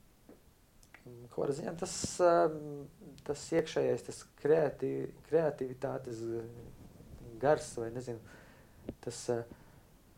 Ziņā 1.04 1.72
tas, 1.80 1.94
um, 2.20 2.84
tas 3.24 3.42
iekšējais, 3.56 4.04
tas 4.06 4.20
kreativ, 4.40 5.08
kreativitātes 5.28 6.20
gars, 7.40 7.70
vai 7.80 7.88
nezinu, 7.94 8.20
tas 9.04 9.20
uh, 9.32 9.40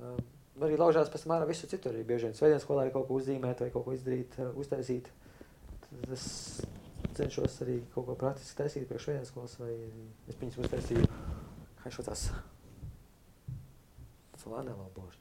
um, 0.03 0.19
arī 0.67 0.79
laužās 0.81 1.11
pēc 1.13 1.27
ārā 1.31 1.47
visu 1.49 1.71
citu. 1.71 1.93
Arī 1.93 2.03
bieži 2.09 2.29
vien 2.29 2.37
svētdienas 2.39 2.67
skolā 2.67 2.87
ir 2.89 2.95
kaut 2.95 3.07
ko 3.09 3.21
uzzīmēt 3.21 3.63
vai 3.63 3.71
kaut 3.75 3.87
ko 3.87 3.97
izdarīt, 3.97 4.35
uh, 4.43 4.51
uztaisīt. 4.59 5.11
Tas 6.03 6.25
cenšos 7.17 7.61
arī 7.65 7.79
kaut 7.95 8.09
ko 8.09 8.17
praktiski 8.19 8.59
taisīt 8.59 8.89
priekš 8.91 9.09
svētdienas 9.09 9.33
skolas, 9.33 9.59
vai 9.61 9.75
es 10.33 10.39
piņas 10.41 10.63
uztaisīju, 10.65 11.11
kā 11.83 11.93
šo 11.93 12.07
tās 12.09 12.27
flanela 14.43 14.89
božas. 14.97 15.21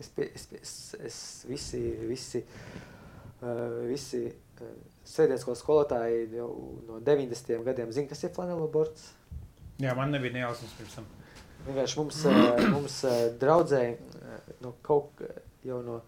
Es, 0.00 0.08
pie, 0.16 0.30
es, 0.32 0.46
es, 0.56 0.74
es 1.04 1.16
visi, 1.44 1.82
visi, 2.08 2.40
uh, 2.40 2.99
visi 3.88 4.26
uh, 4.28 4.68
sēdieskolas 5.08 5.62
skolotāji 5.64 6.26
jau 6.36 6.50
no 6.88 7.00
90. 7.06 7.62
gadiem 7.66 7.92
zina, 7.94 8.10
kas 8.10 8.24
ir 8.24 8.34
flanelobords. 8.36 9.10
Jā, 9.80 9.94
man 9.96 10.12
nebija 10.14 10.36
nejausmas 10.36 10.76
pirms 10.78 10.98
tam. 10.98 11.08
Vienkārši 11.68 12.00
mums, 12.00 12.22
uh, 12.28 12.62
mums 12.74 13.00
draudzēji 13.40 13.96
no 14.64 14.74
kaut 14.86 15.22
jau 15.66 15.80
no 15.84 16.00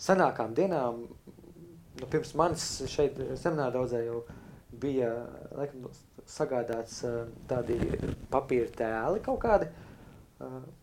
senākām 0.00 0.54
dienām, 0.56 1.04
nu, 2.00 2.08
pirms 2.10 2.34
manis 2.38 2.66
šeit 2.90 3.18
seminārā 3.38 3.70
draudzē 3.74 4.02
jau 4.06 4.24
bija, 4.82 5.10
laikam, 5.54 5.88
sagādāts 6.28 7.02
tādi 7.50 7.76
papīra 8.32 8.70
tēli 8.78 9.20
kaut 9.22 9.42
kādi, 9.42 9.68
uh, 9.68 9.93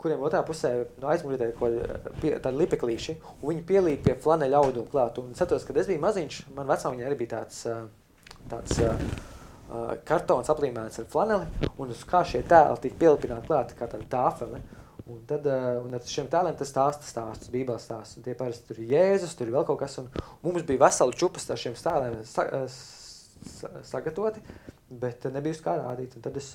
kuriem 0.01 0.21
otrā 0.25 0.41
pusē 0.47 0.71
no 1.01 1.09
aizmugurē 1.11 1.51
ir 1.51 2.39
tādi 2.43 2.59
lipeklīši, 2.59 3.17
un 3.41 3.51
viņi 3.51 3.65
pielīd 3.67 4.03
pie 4.05 4.15
flaneļa 4.21 4.61
auduma 4.61 4.91
klāt. 4.91 5.19
Un 5.21 5.33
es 5.35 5.43
atceros, 5.43 5.65
kad 5.67 5.79
es 5.81 5.89
biju 5.89 6.01
maziņš, 6.03 6.41
man 6.55 6.69
vecāmiņai 6.71 7.07
arī 7.07 7.17
bija 7.19 7.39
tāds, 7.39 7.63
tāds 8.51 8.81
uh, 8.85 9.95
kartons 10.07 10.51
aplīmēts 10.51 11.01
ar 11.01 11.09
flaneli, 11.11 11.69
un 11.77 11.93
uz 11.93 12.03
kā 12.07 12.23
šie 12.27 12.43
tēli 12.47 12.83
tika 12.85 12.99
pielipināti 13.03 13.51
klāt 13.51 13.75
kā 13.77 13.89
tāda 13.91 14.07
tāfele. 14.11 14.61
Un 15.11 15.23
tad 15.27 15.47
uh, 15.49 15.81
un 15.81 15.95
ar 15.97 16.03
šiem 16.07 16.27
tēliem 16.31 16.55
tas 16.55 16.69
stāsta 16.71 17.07
stāsts, 17.07 17.49
bībeles 17.51 17.87
stāsts. 17.87 18.19
Un 18.19 18.25
tie 18.25 18.35
parasti 18.37 18.69
tur 18.69 18.79
ir 18.79 18.93
Jēzus, 18.93 19.33
tur 19.35 19.49
ir 19.49 19.55
vēl 19.55 19.65
kaut 19.67 19.81
kas. 19.81 19.97
Un 19.99 20.11
mums 20.45 20.63
bija 20.67 20.85
vesela 20.85 21.15
čupas 21.17 21.49
ar 21.51 21.59
šiem 21.59 21.75
tēliem 21.75 22.21
sa, 22.29 22.45
sa, 22.69 23.71
sagatavoti, 23.89 24.43
bet 25.01 25.25
nebija 25.33 25.57
uz 25.57 25.63
kā 25.65 25.75
rādīt. 25.81 26.15
Un 26.15 26.23
tad 26.23 26.37
es 26.39 26.53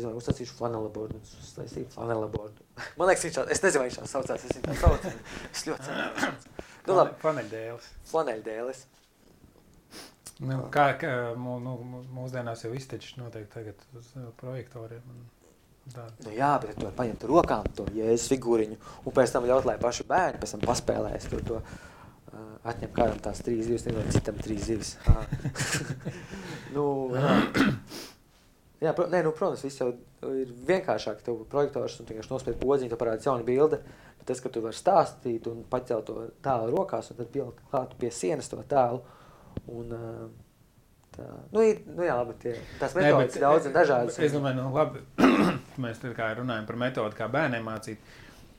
izdomāju, 0.00 0.20
uzsacīšu 0.22 0.56
flanelabordu. 0.58 1.18
Un 1.18 1.42
uztaisīju 1.44 1.88
flanelabordu. 1.94 2.66
Man 2.98 3.10
liekas, 3.10 3.26
viņš 3.26 3.38
tā, 3.38 3.46
es 3.54 3.64
nezinu, 3.64 3.82
vai 3.82 3.88
viņš 3.90 3.98
tā 4.00 4.10
saucās. 4.12 4.44
Es 4.44 4.56
viņu 4.56 4.68
tā 4.68 4.76
saucu. 4.82 5.16
Es 5.52 5.64
ļoti 5.68 5.88
ceru. 5.88 6.30
Nu, 6.88 6.96
labi. 6.96 7.16
Paneļdēlis. 7.22 7.90
Flaneļdēlis. 8.12 8.84
Nu, 10.38 10.60
kā, 10.70 10.92
kā 11.00 11.10
mū, 11.38 11.56
nu, 11.62 11.74
mūsdienās 12.14 12.62
jau 12.62 12.70
iztečs 12.78 13.16
noteikti 13.18 13.50
tagad 13.56 13.82
uz 13.98 14.12
uh, 14.14 14.30
projektoriem. 14.38 15.02
Un... 15.10 15.26
Nu, 15.88 16.32
jā, 16.36 16.52
bet 16.62 16.76
tu 16.76 16.84
vari 16.84 16.96
paņemt 16.98 17.22
rokām 17.30 17.68
to 17.74 17.86
jēzus 17.96 18.28
figūriņu 18.34 18.76
un 18.76 19.14
pēc 19.16 19.32
tam 19.32 19.46
ļaut, 19.48 19.64
lai 19.64 19.78
paši 19.80 20.04
bērni 20.06 20.40
pēc 20.42 20.52
tam 20.54 20.66
paspēlēs 20.68 21.30
tur 21.32 21.44
to. 21.48 21.62
Uh, 22.28 22.58
atņem 22.68 22.92
kādam 22.94 23.20
tās 23.24 23.40
trīs 23.42 23.64
zivis, 23.66 23.86
nezinu, 23.88 24.04
citam 24.12 24.36
trīs 24.44 24.66
zivis. 24.68 24.94
nu, 26.76 26.84
jā. 28.82 28.94
pro, 28.96 29.06
nē, 29.12 29.22
nu, 29.26 29.34
protams, 29.36 29.64
viss 29.66 29.82
jau 29.82 29.92
ir 30.34 30.50
vienkāršāk. 30.68 31.22
Tev 31.26 31.44
projektors 31.52 32.00
un 32.00 32.10
vienkārši 32.10 32.34
nospied 32.34 32.58
podziņu, 32.62 32.92
tu 32.92 33.00
parādi 33.00 33.28
jaunu 33.28 33.46
bildi. 33.46 33.80
Bet 34.18 34.26
tas, 34.30 34.42
ka 34.44 34.52
tu 34.52 34.64
vari 34.64 34.76
stāstīt 34.76 35.46
un 35.50 35.62
pacelt 35.70 36.08
to 36.10 36.26
tēlu 36.44 36.74
rokās 36.74 37.12
un 37.12 37.20
tad 37.20 37.32
pielikt 37.34 37.64
klāt 37.70 37.96
pie 38.00 38.12
sienas 38.14 38.50
to 38.52 38.60
tēlu. 38.68 39.02
Un, 39.74 39.96
Tā, 41.18 41.24
nu, 41.50 41.62
ir, 41.66 41.80
nu 41.96 42.04
jā, 42.06 42.14
labi, 42.14 42.34
tie, 42.38 42.52
tās 42.78 42.92
metodas 42.94 43.34
ir 43.34 43.42
daudz 43.42 43.66
un 43.66 43.72
dažādas. 43.74 44.18
Es 44.22 44.34
domāju, 44.34 44.60
nu, 44.60 44.68
labi, 44.70 45.00
mēs 45.82 45.98
tā 46.02 46.12
kā 46.14 46.28
runājam 46.38 46.68
par 46.68 46.78
metodu, 46.78 47.16
kā 47.18 47.26
bērniem 47.32 47.64
mācīt, 47.66 48.12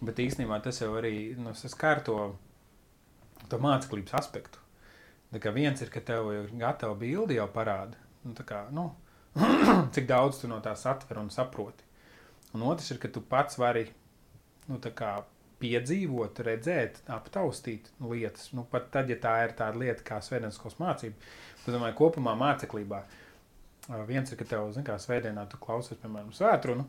bet 0.03 0.20
īstenībā 0.20 0.57
tas 0.65 0.82
jau 0.82 0.89
arī 0.99 1.13
nu, 1.39 1.53
skar 1.55 2.01
to, 2.03 2.17
to 3.47 3.59
māceklības 3.63 4.17
aspektu. 4.20 4.59
Tā 5.32 5.39
kā 5.39 5.53
viens 5.55 5.80
ir, 5.80 5.91
ka 5.93 6.03
tev 6.03 6.34
ir 6.34 6.49
gatava 6.59 6.97
bildi 6.99 7.38
jau 7.38 7.47
parāda, 7.53 7.95
nu, 8.26 8.34
tā 8.36 8.43
kā, 8.49 8.65
nu, 8.76 8.89
cik 9.95 10.07
daudz 10.09 10.41
tu 10.41 10.49
no 10.51 10.59
tā 10.63 10.75
satver 10.77 11.19
un 11.21 11.30
saproti. 11.34 11.86
Un 12.55 12.65
otrs 12.65 12.89
ir, 12.93 12.99
ka 13.01 13.11
tu 13.13 13.21
pats 13.21 13.59
vari, 13.61 13.86
nu, 14.69 14.80
piedzīvot, 15.59 16.39
redzēt, 16.47 17.01
aptaustīt 17.11 17.89
lietas. 17.99 18.49
Nu, 18.55 18.65
pat 18.71 18.89
tad, 18.93 19.11
ja 19.11 19.17
tā 19.21 19.36
ir 19.45 19.55
tāda 19.59 19.80
lieta 19.82 20.05
kā 20.07 20.21
svētdienas 20.23 20.80
mācība, 20.80 21.30
tad, 21.65 21.73
domāju, 21.75 21.97
kopumā 21.99 22.36
māceklībā 22.39 23.03
viens 24.07 24.32
ir, 24.32 24.39
ka 24.39 24.47
tev, 24.47 24.69
zin, 24.75 24.86
kā 24.88 24.95
svētdienā 25.01 25.45
tu 25.49 25.59
klausies, 25.61 25.99
piemēram, 26.01 26.32
svētrunu. 26.36 26.88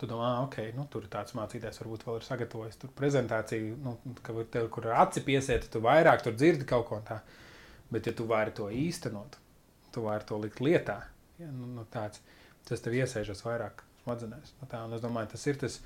Tu 0.00 0.08
domā, 0.08 0.32
ok, 0.44 0.58
nu, 0.76 0.86
tur 0.92 1.04
tāds 1.12 1.34
mācītājs 1.36 1.80
varbūt 1.82 2.06
vēl 2.06 2.18
ir 2.18 2.26
sagatavojis 2.26 2.80
tur 2.80 2.90
prezentāciju, 2.96 3.76
nu, 3.84 3.94
ka 4.24 4.34
tev, 4.52 4.66
kur 4.72 4.90
aci 4.96 5.22
piesiet, 5.24 5.68
tu 5.72 5.82
vairāk 5.84 6.24
tur 6.24 6.36
dzirdi 6.36 6.66
kaut 6.68 6.88
ko 6.88 7.00
tā. 7.06 7.20
Bet, 7.90 8.06
ja 8.06 8.14
tu 8.16 8.26
vari 8.28 8.52
to 8.54 8.68
īstenot, 8.70 9.38
tu 9.94 10.04
vari 10.06 10.26
to 10.28 10.38
likt 10.40 10.62
lietā, 10.64 11.00
ja, 11.40 11.48
nu, 11.54 11.68
nu, 11.78 11.86
tāds, 11.92 12.22
tas 12.68 12.82
tev 12.84 12.96
iesēžas 12.98 13.42
vairāk 13.46 13.84
smadzenēs. 14.04 14.54
Nu, 14.60 14.68
tā, 14.70 14.84
un 14.86 14.96
es 14.96 15.02
domāju, 15.04 15.32
tas 15.34 15.46
ir 15.50 15.58
tas, 15.60 15.80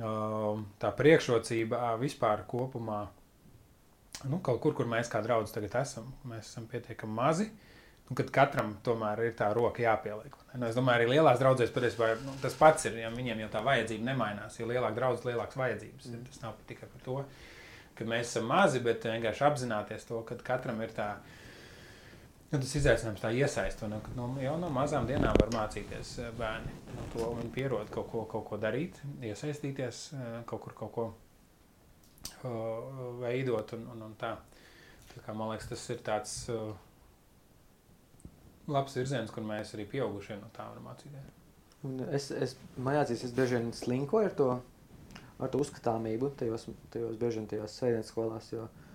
uh, 0.00 0.60
tā 0.82 0.92
priekšrocība 0.98 1.94
vispār 2.00 2.44
kopumā, 2.50 3.02
nu, 4.28 4.40
kaut 4.44 4.60
kur, 4.62 4.76
kur 4.76 4.90
mēs 4.90 5.10
kā 5.12 5.22
draugi 5.24 5.52
tagad 5.54 5.80
esam, 5.82 6.12
mēs 6.28 6.52
esam 6.52 6.68
pietiekami 6.70 7.16
mazi. 7.16 7.50
Nu, 8.10 8.16
kad 8.18 8.30
katram 8.34 8.72
tomēr 8.82 9.20
ir 9.28 9.34
tā 9.38 9.52
roka 9.54 9.84
jāpieliek. 9.84 10.34
Nu, 10.56 10.66
es 10.66 10.74
domāju, 10.74 10.98
arī 10.98 11.12
lielās 11.12 11.38
draudzēs 11.38 11.70
patiesībā 11.70 12.08
nu, 12.24 12.32
tas 12.42 12.56
pats 12.58 12.88
ir. 12.88 12.96
Ja 12.98 13.10
viņiem 13.14 13.44
jau 13.44 13.50
tā 13.52 13.60
vajadzība 13.62 14.08
nemainās. 14.08 14.56
Jo 14.58 14.66
lielāka 14.66 14.96
draudzes, 14.96 15.28
lielākas 15.28 15.58
vajadzības. 15.60 16.08
Mm. 16.10 16.24
Tas 16.26 16.40
nav 16.42 16.56
tikai 16.66 16.88
par 16.90 17.04
to, 17.04 17.20
ka 17.94 18.08
mēs 18.10 18.32
esam 18.32 18.50
mazi, 18.50 18.82
bet 18.82 19.06
vienkārši 19.06 19.46
apzināties 19.46 20.08
to, 20.08 20.24
ka 20.26 20.40
katram 20.42 20.82
ir 20.82 20.90
tā 20.96 21.12
Nu, 22.50 22.58
tas 22.58 22.72
izaicinājums 22.74 23.20
tā 23.22 23.28
iesaist, 23.38 23.82
un 23.86 23.92
nu, 24.16 24.24
jau 24.42 24.56
no 24.58 24.68
mazām 24.74 25.04
dienām 25.06 25.36
var 25.38 25.52
mācīties 25.54 26.16
eh, 26.18 26.30
bērni. 26.34 26.72
No 26.96 27.04
to 27.12 27.28
viņi 27.36 27.52
pierod 27.54 27.92
kaut 27.94 28.08
ko, 28.10 28.24
kaut 28.32 28.48
ko 28.48 28.58
darīt, 28.58 28.98
iesaistīties, 29.22 30.00
eh, 30.16 30.32
kaut 30.50 30.64
kur 30.64 30.74
kaut 30.80 30.90
ko 30.96 31.04
uh, 32.42 33.12
veidot 33.20 33.76
un, 33.78 33.86
un, 33.94 34.02
un 34.08 34.18
tā. 34.18 34.32
tā 35.12 35.22
kā, 35.22 35.30
man 35.30 35.52
liekas, 35.52 35.70
tas 35.70 35.86
ir 35.94 36.02
tāds 36.06 36.34
uh, 36.50 36.74
labs 38.66 38.98
virziens, 38.98 39.30
kur 39.30 39.46
mēs 39.46 39.70
arī 39.78 39.86
pieaugušie 39.94 40.42
no 40.42 40.50
tā 40.56 40.66
varam 40.72 40.90
mācīties. 40.90 41.30
Un 41.86 42.02
es, 42.10 42.32
es, 42.34 42.58
man 42.74 42.98
jāatzīst, 42.98 43.30
es 43.30 43.38
bieži 43.38 43.60
vien 43.60 43.70
slinkoju 43.78 44.26
ar 44.26 44.38
to, 44.42 44.50
ar 45.38 45.54
to 45.54 45.62
uzskatāmību 45.62 46.34
tajos, 46.42 46.66
tajos 46.90 47.14
bieži 47.22 47.44
vien 47.44 47.50
tajos 47.54 47.78
svētdienas 47.78 48.10
skolās, 48.10 48.50
jo 48.50 48.66
uh, 48.66 48.89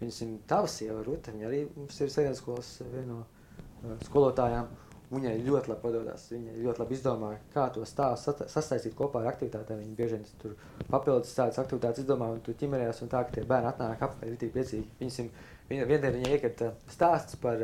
Viņas 0.00 0.22
ir 0.24 0.32
tava 0.50 0.70
sieva, 0.70 1.02
Ruta. 1.06 1.34
Viņa 1.34 1.46
arī 1.48 1.64
mums 1.76 2.00
ir 2.02 2.10
sēdienas 2.12 2.42
skolas 2.42 2.72
viena 2.82 3.06
no 3.12 3.20
uh, 3.22 3.94
skolotājām. 4.08 4.72
Viņai 5.14 5.34
ļoti 5.46 5.70
labi 5.70 5.82
padodas. 5.84 6.24
Viņa 6.32 6.54
ļoti 6.64 6.82
labi 6.82 6.96
izdomāja, 6.96 7.40
kā 7.54 7.66
to 7.74 7.84
stāstu 7.86 8.48
sasaistīt 8.50 8.96
kopā 8.98 9.22
ar 9.22 9.30
aktivitātēm. 9.34 9.82
Viņa 9.84 9.98
bieži 9.98 10.18
vien 10.18 10.30
tur 10.40 10.54
papildus 10.90 11.34
tādas 11.36 11.60
aktivitātes 11.62 12.02
izdomā, 12.02 12.30
un 12.34 12.40
tur 12.44 12.56
ķimerējās, 12.58 13.02
un 13.04 13.12
tā, 13.12 13.22
ka 13.26 13.36
tie 13.36 13.44
bērni 13.48 13.70
atnāk 13.70 14.02
apkārt, 14.08 14.32
ir 14.32 14.40
tik 14.40 14.54
priecīgi. 14.56 14.88
Viņas 15.02 15.20
viņa, 15.20 15.86
vienreiz 15.90 16.16
viņa 16.16 16.32
iekata 16.34 16.72
stāsts 16.90 17.38
par, 17.44 17.62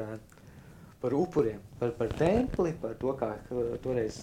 par 1.01 1.17
upuriem, 1.17 1.59
par, 1.81 1.97
par 1.99 2.15
templi, 2.21 2.75
par 2.85 2.95
to, 3.01 3.17
kā 3.19 3.33
toreiz 3.83 4.23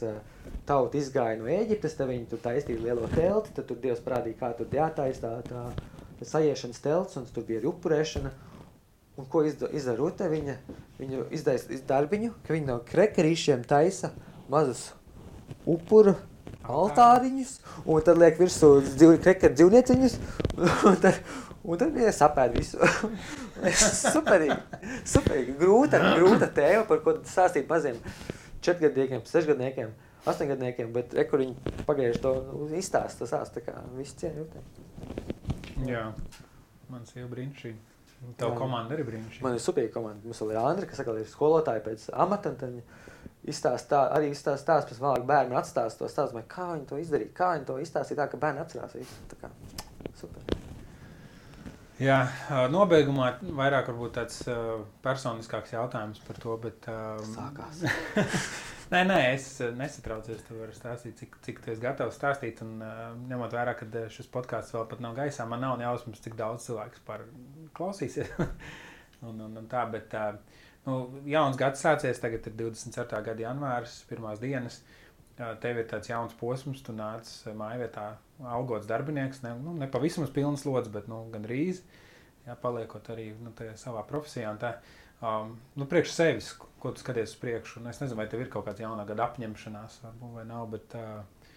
tauta 0.70 1.02
izgāja 1.02 1.42
no 1.42 1.50
Ēģiptes, 1.52 1.98
tad 1.98 2.12
viņi 2.14 2.30
tur 2.32 2.44
taistīja 2.46 2.86
lielo 2.86 3.10
telti, 3.12 3.56
tad 3.58 3.68
tur 3.70 3.82
Dievs 3.84 4.04
parādīja, 4.06 4.40
kā 4.40 4.54
tur 4.58 4.78
jātaisa 4.80 5.26
tā, 5.26 5.36
tā 5.50 5.97
sajiešanas 6.26 6.82
telts, 6.82 7.18
un 7.20 7.28
tur 7.34 7.46
bija 7.48 7.62
arī 7.62 7.70
upurēšana. 7.72 8.32
Un 9.18 9.26
ko 9.30 9.42
izdara 9.46 9.98
Rute? 9.98 10.28
Viņa, 10.30 10.56
viņa 11.00 11.28
izdara 11.34 11.82
darbiņu, 11.90 12.34
ka 12.46 12.54
viņa 12.54 12.70
no 12.70 12.80
krekerīšiem 12.86 13.66
taisa 13.70 14.12
mazus 14.50 14.92
upuru 15.68 16.16
altāriņus, 16.68 17.54
un 17.88 18.04
tad 18.06 18.20
liek 18.22 18.40
virsū 18.40 18.72
dzīv, 18.86 19.16
krekeru 19.24 19.56
dzīvnieciņus, 19.58 20.18
un 20.90 20.98
tad, 21.04 21.22
un 21.64 21.80
tad 21.80 21.94
viņa 21.96 22.14
sapēd 22.16 22.58
visu. 22.58 22.90
superīgi, 24.16 24.58
superīgi, 25.08 25.56
grūta, 25.62 26.02
grūta 26.18 26.52
tēma, 26.60 26.84
par 26.90 27.02
ko 27.06 27.16
stāstīt 27.28 27.70
maziem 27.72 27.98
četrgadniekiem, 28.66 29.24
sešgadniekiem, 29.30 29.96
astoņgadniekiem, 30.28 30.92
bet 30.96 31.16
rekuriņi 31.18 31.82
pagājuši 31.88 32.24
to 32.26 32.36
izstāst, 32.78 33.22
tas 33.22 33.32
stāst, 33.32 33.56
tā 33.56 33.64
kā 33.70 33.80
viss 33.96 34.18
cien 34.20 34.36
jūtē. 34.44 35.37
Jā, 35.86 36.08
man 36.90 37.06
sieva 37.10 37.28
brīnišķīgi. 37.34 37.78
Tev 38.40 38.56
komanda 38.58 38.96
arī 38.96 39.06
brīnišķīga. 39.06 39.46
Man 39.46 39.58
ir 39.58 39.62
superīga 39.62 39.94
komanda. 39.94 40.26
Mums 40.26 40.42
vēl 40.42 40.56
ir 40.56 40.62
Andra, 40.64 40.88
kas 40.90 41.04
atkal 41.04 41.20
ir 41.22 41.30
skolotāja 41.30 41.84
pēc 41.86 42.08
amata. 42.18 42.56
Izstāstā, 43.48 44.02
arī 44.12 44.32
izstāstā 44.34 44.82
stāst, 44.82 44.90
pēc 44.90 44.98
vēlāk 45.00 45.28
bērni 45.30 45.56
atstāst 45.56 46.02
to 46.02 46.10
stāstu, 46.12 46.42
kā 46.52 46.66
viņi 46.74 46.88
to 46.90 46.98
izdarīja, 47.00 47.32
kā 47.38 47.52
viņi 47.54 47.68
to 47.70 47.78
izstāstīja 47.80 48.24
tā, 48.24 48.26
ka 48.32 48.40
bērni 48.42 48.64
atcerās 48.64 48.98
visu. 48.98 49.20
Tā 49.32 49.38
kā 49.44 49.52
super. 50.20 50.58
Jā, 52.02 52.18
nobeigumā 52.74 53.32
vairāk 53.58 53.88
varbūt 53.94 54.18
tāds 54.20 54.42
uh, 54.52 54.82
personiskāks 55.06 55.78
jautājums 55.78 56.20
par 56.28 56.42
to, 56.44 56.58
bet... 56.66 56.90
Um, 56.92 57.32
Sākās. 57.38 57.86
Nē, 58.88 59.02
nē, 59.04 59.16
es 59.34 59.46
eh, 59.60 59.74
nesatraucos. 59.76 60.44
Tu 60.48 60.56
vari 60.56 60.76
stāstīt, 60.76 61.18
cik, 61.20 61.34
cik 61.44 61.58
tu 61.64 61.74
esi 61.74 61.84
gatavs 61.84 62.16
stāstīt. 62.16 62.62
Un, 62.64 62.78
uh, 62.80 63.10
ņemot 63.28 63.56
vērā, 63.58 63.74
ka 63.76 63.88
eh, 63.90 64.06
šis 64.14 64.30
podkāsts 64.32 64.72
vēl 64.76 64.86
pat 64.88 65.02
nav 65.04 65.18
gaisā, 65.18 65.48
man 65.50 65.60
nav 65.66 65.82
jausmas, 65.84 66.22
cik 66.24 66.38
daudz 66.40 66.70
cilvēku 66.70 67.04
par 67.08 67.26
klausīsies. 67.76 68.32
un, 69.28 69.42
un, 69.44 69.58
un 69.60 69.68
tā, 69.68 69.84
bet 69.92 70.16
uh, 70.16 70.62
nu, 70.86 71.02
jauns 71.28 71.60
gads 71.60 71.84
sācies, 71.84 72.22
tagad 72.24 72.48
ir 72.48 72.56
24. 72.64 73.20
gada 73.28 73.46
janvāris, 73.50 74.00
pirmās 74.08 74.40
dienas. 74.40 74.80
Uh, 75.36 75.52
tev 75.62 75.82
ir 75.82 75.90
tāds 75.92 76.08
jauns 76.08 76.38
posms, 76.40 76.80
tu 76.86 76.96
nāc 76.96 77.28
mājvietā, 77.60 78.14
augots 78.56 78.88
darbinieks, 78.88 79.44
ne, 79.44 79.52
nu, 79.66 79.76
ne 79.76 79.92
pavisam 79.92 80.24
uz 80.24 80.32
pilnas 80.32 80.64
slodzes, 80.64 80.94
bet 80.96 81.12
nu, 81.12 81.26
gandrīz. 81.34 81.84
Jā, 82.48 82.56
paliekot 82.64 83.12
arī 83.12 83.34
nu, 83.44 83.52
savā 83.76 84.08
profesijā. 84.08 84.56
Tā, 84.62 84.78
um, 85.22 85.56
nu, 85.76 85.88
priekš 85.90 86.14
sevis, 86.16 86.52
ko 86.82 86.92
tu 86.94 87.04
skaties 87.04 87.34
uz 87.34 87.40
priekšu. 87.42 87.82
Un 87.82 87.92
es 87.92 88.02
nezinu, 88.02 88.20
vai 88.20 88.28
tev 88.32 88.44
ir 88.44 88.52
kaut 88.54 88.68
kāda 88.68 88.86
jaunā 88.86 89.06
gada 89.08 89.28
apņemšanās, 89.30 90.02
varbūt, 90.04 90.36
vai 90.38 90.46
nav. 90.50 90.68
Bet, 90.74 90.98
uh, 90.98 91.56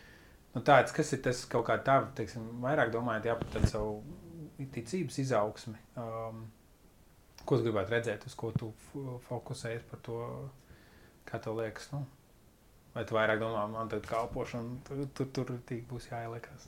nu, 0.54 0.62
tāds, 0.66 0.94
kas 0.96 1.12
ir 1.16 1.22
tas 1.26 1.42
kaut 1.50 1.66
kā 1.68 1.76
tāds, 1.84 2.14
teiksim, 2.18 2.46
vairāk 2.64 2.92
domājot 2.94 3.44
par 3.52 3.68
savu 3.70 4.00
ticības 4.74 5.20
izaugsmi. 5.22 5.78
Um, 6.00 6.46
ko 7.44 7.58
tu 7.58 7.66
gribētu 7.66 7.94
redzēt, 7.94 8.24
uz 8.28 8.36
ko 8.38 8.52
tu 8.56 8.72
fokusējies 9.28 9.84
par 9.90 10.02
to, 10.06 10.18
kā 11.28 11.40
tev 11.42 11.60
liekas? 11.60 11.88
Nu? 11.94 12.04
Vai 12.94 13.04
tu 13.06 13.14
vairāk 13.14 13.38
domā, 13.40 13.64
man 13.70 13.90
te 13.90 14.00
kalpošana, 14.02 14.80
tur, 14.86 15.04
tur, 15.14 15.28
tur 15.36 15.52
tīk 15.68 15.84
būs 15.90 16.10
jāieliekās? 16.10 16.66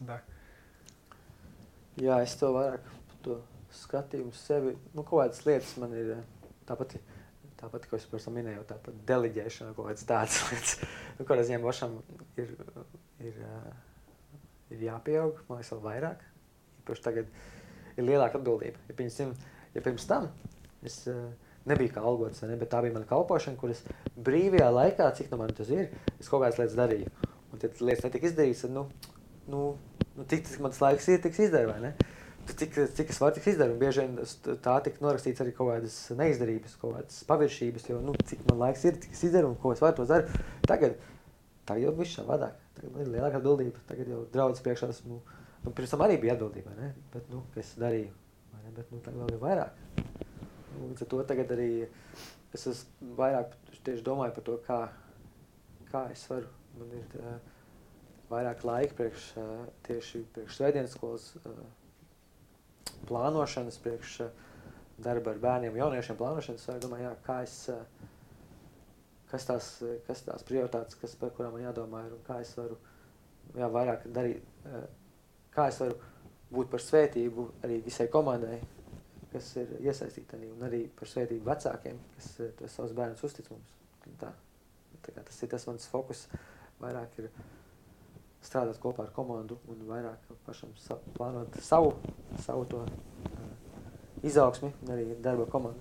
Jā, 2.01 2.21
es 2.23 2.37
to 2.41 2.53
vairāk 2.55 2.87
par 2.87 3.19
to 3.27 3.39
skatījumu 3.75 4.33
sevi. 4.37 4.77
Nu, 4.93 5.03
kaut 5.03 5.25
kādas 5.25 5.43
lietas 5.49 5.75
man 5.83 5.93
ir 5.99 6.15
tāpat. 6.69 6.99
Tāpat, 7.63 7.85
ko 7.87 7.95
es 7.95 8.03
pirms 8.11 8.25
tam 8.27 8.35
minēju, 8.35 8.65
tāpat 8.67 8.97
deliģēšana, 9.07 9.77
kaut 9.77 9.87
kādas 9.87 10.07
tādas 10.09 10.41
lietas. 10.51 10.73
Nu, 11.15 11.27
ziņā 11.31 11.61
pašam 11.63 11.93
ir, 12.43 12.49
ir 13.23 13.37
ir 14.73 14.87
jāpieaug, 14.89 15.41
man 15.49 15.61
liekas, 15.61 15.73
vēl 15.75 15.83
vairāk. 15.85 16.27
Īpaši 16.83 17.05
tagad 17.05 17.33
ir 17.97 18.07
lielāka 18.07 18.41
atbildība. 18.41 18.81
Ja, 18.89 18.97
piemēram, 18.99 19.35
ja 19.75 19.85
pirms 19.85 20.09
tam 20.11 20.29
es 20.83 20.97
uh, 21.11 21.29
nebiju 21.71 21.93
kā 21.95 22.03
algots, 22.03 22.43
ne, 22.43 22.57
bet 22.59 22.73
tā 22.73 22.81
bija 22.83 22.97
mana 22.97 23.07
kalpošana, 23.07 23.59
kuras 23.61 23.85
brīvajā 24.19 24.71
laikā, 24.75 25.11
cik 25.19 25.31
no 25.31 25.39
manis 25.43 25.61
tas 25.61 25.71
ir, 25.71 25.93
es 26.19 26.31
kaut 26.31 26.43
kādas 26.43 26.59
lietas 26.59 26.79
darīju. 26.79 27.13
Un, 27.53 27.61
tas 27.63 27.85
lietas 27.85 28.09
netika 28.09 28.31
izdarītas, 28.31 28.65
tad, 28.65 28.75
nu, 28.75 28.89
nu, 29.53 29.61
nu 30.17 30.27
tik, 30.29 30.49
man 30.65 30.75
tas 30.75 30.83
laiks 30.83 31.07
ir, 31.13 31.23
tiks 31.23 31.45
izdarīts? 31.47 32.09
Cik, 32.43 32.75
cik 32.97 33.11
es 33.13 33.19
varu 33.23 33.37
tikt 33.37 33.53
izdarīt, 33.53 33.75
un 33.75 33.79
bieži 33.79 34.03
vien 34.03 34.57
tā 34.65 34.75
tika 34.83 35.03
norakstīts 35.05 35.43
arī 35.45 35.53
kaut 35.55 35.69
kādas 35.71 35.97
neizdarības, 36.19 36.75
kaut 36.81 36.97
kādas 36.97 37.21
paviršības, 37.29 37.85
jo, 37.91 38.01
nu, 38.03 38.15
cik 38.29 38.43
man 38.49 38.59
laiks 38.65 38.83
ir, 38.89 38.99
tik 39.03 39.15
es 39.15 39.23
izdaru 39.29 39.53
un 39.53 39.59
ko 39.63 39.73
es 39.75 39.83
varu 39.83 40.01
to 40.01 40.07
darīt. 40.11 40.33
Tagad, 40.67 40.97
tagad 41.69 41.87
jau 41.87 41.93
viss 42.01 42.17
savādāk, 42.19 42.57
tagad 42.79 42.99
ir 43.05 43.13
lielāka 43.15 43.39
atbildība, 43.39 43.83
tagad 43.89 44.11
jau 44.11 44.25
draudzes 44.35 44.65
priekšā 44.67 44.91
esmu, 44.95 45.21
nu, 45.63 45.75
pirms 45.75 45.95
tam 45.95 46.03
arī 46.07 46.19
bija 46.23 46.35
atbildība? 46.35 46.75
Bet, 47.15 47.31
nu, 47.31 47.45
kas 47.55 47.77
darīju? 47.83 48.11
Bet, 48.73 48.91
nu, 48.91 48.99
tagad 49.05 49.23
vēl 49.23 49.35
ir 49.37 49.43
vairāk. 49.43 49.79
Līdz 50.81 51.05
ar 51.05 51.11
to 51.13 51.23
tagad 51.29 51.55
arī 51.55 51.71
es 52.57 52.85
vairāk 53.19 53.55
domāju 54.07 54.35
par 54.39 54.47
to, 54.49 54.57
kā, 54.67 54.81
kā 55.93 56.07
es 56.15 56.25
varu. 56.31 56.51
Man 56.79 56.91
ir 56.97 57.17
uh, 57.21 57.37
vairāk 58.31 58.65
laika 58.65 58.97
priekš 58.97 59.29
tieši 59.87 60.23
priekš 60.33 60.57
svētdienas 60.57 60.95
skolas 60.97 61.27
uh, 61.43 61.59
plānošanas, 63.09 63.81
priekš 63.83 64.15
uh, 64.27 64.49
darba 65.03 65.35
ar 65.35 65.43
bērniem, 65.43 65.79
jauniešiem 65.81 66.19
plānošanas. 66.21 66.69
Es 66.69 66.83
domāju, 66.85 67.09
jā, 67.09 67.13
kā 67.27 67.41
es, 67.47 67.59
uh, 67.73 67.83
kas 69.33 69.49
tās, 69.49 69.75
kas 70.07 70.25
tās 70.29 70.47
prioritātes, 70.49 70.99
kas, 71.01 71.17
par 71.21 71.35
kurām 71.37 71.57
man 71.57 71.67
jādomā 71.67 72.07
ir 72.07 72.17
un 72.19 72.25
kā 72.27 72.41
es 72.45 72.53
varu 72.59 72.79
jā, 73.57 73.69
vairāk 73.73 74.09
darīt, 74.15 74.45
uh, 74.69 74.87
kā 75.55 75.69
es 75.73 75.81
varu 75.83 75.99
būt 76.53 76.71
par 76.73 76.85
svētību 76.85 77.49
arī 77.65 77.81
visai 77.85 78.09
komandai, 78.13 78.59
kas 79.33 79.49
ir 79.61 79.73
iesaistīti 79.81 80.37
arī, 80.37 80.51
un 80.53 80.67
arī 80.67 80.83
par 80.99 81.09
svētību 81.09 81.49
vecākiem, 81.49 82.01
kas 82.17 82.29
eh, 82.45 82.65
savus 82.69 82.93
bērnus 82.97 83.25
uztic 83.29 83.49
mums. 83.53 83.73
Tā, 84.21 84.33
tā 85.07 85.15
kā 85.15 85.25
tas 85.25 85.39
ir 85.43 85.51
tas 85.53 85.65
mans 85.69 85.89
fokus, 85.89 86.27
vairāk 86.83 87.17
ir 87.23 87.31
strādāt 88.43 88.79
kopā 88.83 89.07
ar 89.07 89.13
komandu 89.17 89.59
un 89.71 89.83
vairāk 89.89 90.31
pašam 90.47 90.73
sa 90.77 90.97
plānot 91.17 91.59
savu, 91.63 91.95
savu 92.45 92.65
to 92.71 92.83
uh, 92.83 93.49
izaugsmi 94.23 94.73
un 94.83 94.95
arī 94.97 95.07
darba 95.23 95.47
komandu. 95.47 95.81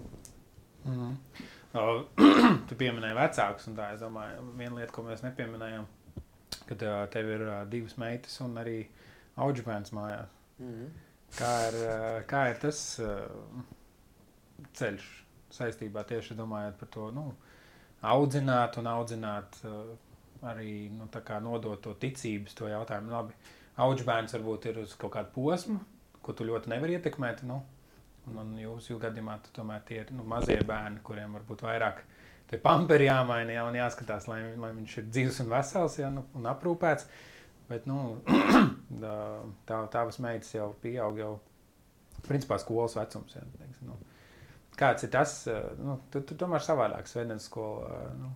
Mm 0.86 1.00
-hmm. 1.00 1.16
O, 1.74 2.04
tu 2.70 2.76
pieminēji 2.76 3.16
vecākus, 3.16 3.68
un 3.68 3.76
tā 3.76 3.94
es 3.94 4.02
domāju, 4.02 4.58
viena 4.58 4.76
lieta, 4.76 4.92
ko 4.92 5.02
mēs 5.02 5.24
nepieminējām, 5.24 5.86
kad 6.66 6.82
uh, 6.84 7.10
tev 7.10 7.30
ir 7.30 7.42
uh, 7.42 7.70
divas 7.70 7.98
meitas 7.98 8.42
un 8.42 8.56
arī 8.56 8.88
auģibērns 9.38 9.92
mājās. 9.92 10.28
Mm 10.60 10.72
-hmm. 10.72 10.90
Kā 11.32 11.52
ir, 11.70 11.78
eh, 11.88 12.24
kā 12.28 12.50
ir 12.52 12.60
tas 12.60 12.80
eh, 13.00 13.24
ceļš 14.76 15.08
saistībā 15.56 16.04
tieši 16.08 16.36
domājot 16.36 16.78
par 16.80 16.90
to, 16.92 17.08
nu, 17.16 17.26
audzināt 18.04 18.78
un 18.82 18.90
audzināt 18.92 19.60
eh, 19.64 19.94
arī 20.48 20.90
nu, 20.94 21.08
nodot 21.44 21.82
to 21.82 21.94
ticības, 21.94 22.56
to 22.58 22.70
jautājumu. 22.72 23.12
Labi, 23.14 23.36
auģis 23.82 24.08
bērns 24.08 24.36
varbūt 24.38 24.70
ir 24.72 24.82
uz 24.84 24.96
kaut 25.00 25.14
kādu 25.16 25.34
posmu, 25.36 25.80
ko 26.22 26.34
tu 26.34 26.48
ļoti 26.48 26.72
nevari 26.74 26.98
ietekmēt. 26.98 27.44
Nu, 27.50 27.62
un, 28.30 28.42
un 28.44 28.56
jūsu 28.60 29.00
gadījumā 29.02 29.40
tomēr 29.54 29.86
tie 29.88 30.02
ir 30.04 30.16
nu, 30.16 30.26
mazie 30.28 30.60
bērni, 30.68 31.04
kuriem 31.06 31.38
varbūt 31.40 31.66
vairāk 31.68 32.04
ir 32.52 32.60
pamperi 32.60 33.08
jāmaina 33.08 33.54
ja, 33.56 33.66
un 33.68 33.78
jāskatās, 33.80 34.28
lai, 34.28 34.42
lai 34.60 34.74
viņš 34.76 34.98
ir 35.00 35.06
dzīves 35.08 35.40
un 35.44 35.52
vesels 35.54 35.98
ja, 36.02 36.10
nu, 36.12 36.26
un 36.36 36.50
aprūpēts. 36.52 37.08
Bet, 37.72 37.86
nu, 37.88 38.20
tā, 39.70 39.78
tavas 39.94 40.20
meitas 40.20 40.52
jau 40.52 40.74
pieaug 40.84 41.20
jau 41.22 41.32
principā 42.28 42.58
skolas 42.60 42.98
vecums. 43.00 43.38
Ja, 43.38 43.46
teiks, 43.56 43.80
nu. 43.88 43.96
Kāds 44.76 45.06
ir 45.06 45.12
tas? 45.14 45.36
Nu, 45.80 46.00
tu, 46.12 46.24
tu 46.28 46.36
tomēr 46.40 46.64
savādāk 46.66 47.08
svētdienas 47.08 47.48
skolā. 47.48 48.02
Nu, 48.20 48.34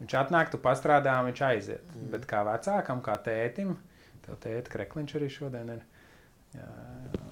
viņš 0.00 0.16
atnāk, 0.20 0.52
tu 0.52 0.60
pastrādā, 0.62 1.16
viņš 1.26 1.42
aiziet. 1.48 1.92
Mm. 1.94 2.08
Bet 2.14 2.26
kā 2.30 2.42
vecākam, 2.46 3.02
kā 3.04 3.16
tētim, 3.26 3.76
tev 4.26 4.40
tēta 4.42 4.72
krekliņš 4.72 5.18
arī 5.18 5.30
šodien 5.32 5.74
ir. 5.76 5.84
Jā, 6.56 6.70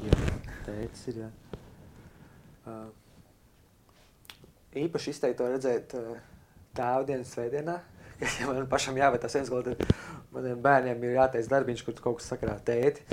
jā. 0.05 0.21
tētis 0.67 1.09
ir. 1.13 1.25
Jā. 1.25 1.31
Uh, 2.65 2.89
īpaši 4.85 5.13
izteikti 5.13 5.41
to 5.41 5.49
redzēt 5.53 5.95
uh, 5.99 6.17
tēvdienas 6.77 7.33
svētdienā, 7.37 7.77
kad 8.21 8.41
ja 8.41 8.51
man 8.51 8.69
pašam 8.71 8.99
jāved 8.99 9.23
tas 9.25 9.37
viens 9.37 9.53
gods, 9.53 9.95
maniem 10.35 10.61
bērniem 10.65 11.07
ir 11.07 11.19
jāteic 11.19 11.49
darbiņš, 11.53 11.87
kur 11.87 12.03
kaut 12.09 12.21
kas 12.21 12.33
sakarā 12.35 12.59
tēti. 12.67 13.05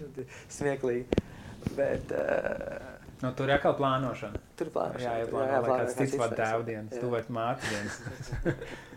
Smieklīgi. 0.58 1.26
Bet, 1.76 2.14
uh, 2.16 2.96
Nu, 3.20 3.34
tur 3.36 3.50
ir 3.50 3.58
atkal 3.58 3.74
plānošana. 3.76 4.38
Tur 4.56 4.70
plānošana. 4.72 5.02
Jā, 5.04 5.16
jā, 5.20 5.26
plāno, 5.28 5.48
jā, 5.50 5.58
jā, 5.58 5.74
kāds 5.82 5.96
cits 5.98 6.14
vada 6.16 6.38
tēvdienas, 6.38 7.02
tu 7.02 7.10
vai 7.12 7.20
mātes 7.36 7.74
dienas. 7.74 7.98
uh, 8.40 8.62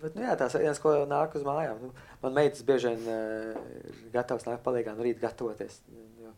bet, 0.00 0.16
nu 0.16 0.24
jā, 0.24 0.34
tās 0.38 0.56
dienas, 0.56 0.80
ko 0.82 0.92
nāk 1.08 1.34
uz 1.38 1.44
mājām. 1.46 1.82
Nu, 1.84 1.90
man 2.22 2.36
meitas 2.36 2.64
bieži 2.66 2.90
vien 2.90 3.08
uh, 3.10 3.58
ir 3.80 4.12
gatavs 4.14 4.46
nāk 4.48 4.62
palīgā 4.64 4.94
no 4.96 5.06
rīta 5.06 5.22
gatavoties. 5.26 5.80
Jo, 6.20 6.32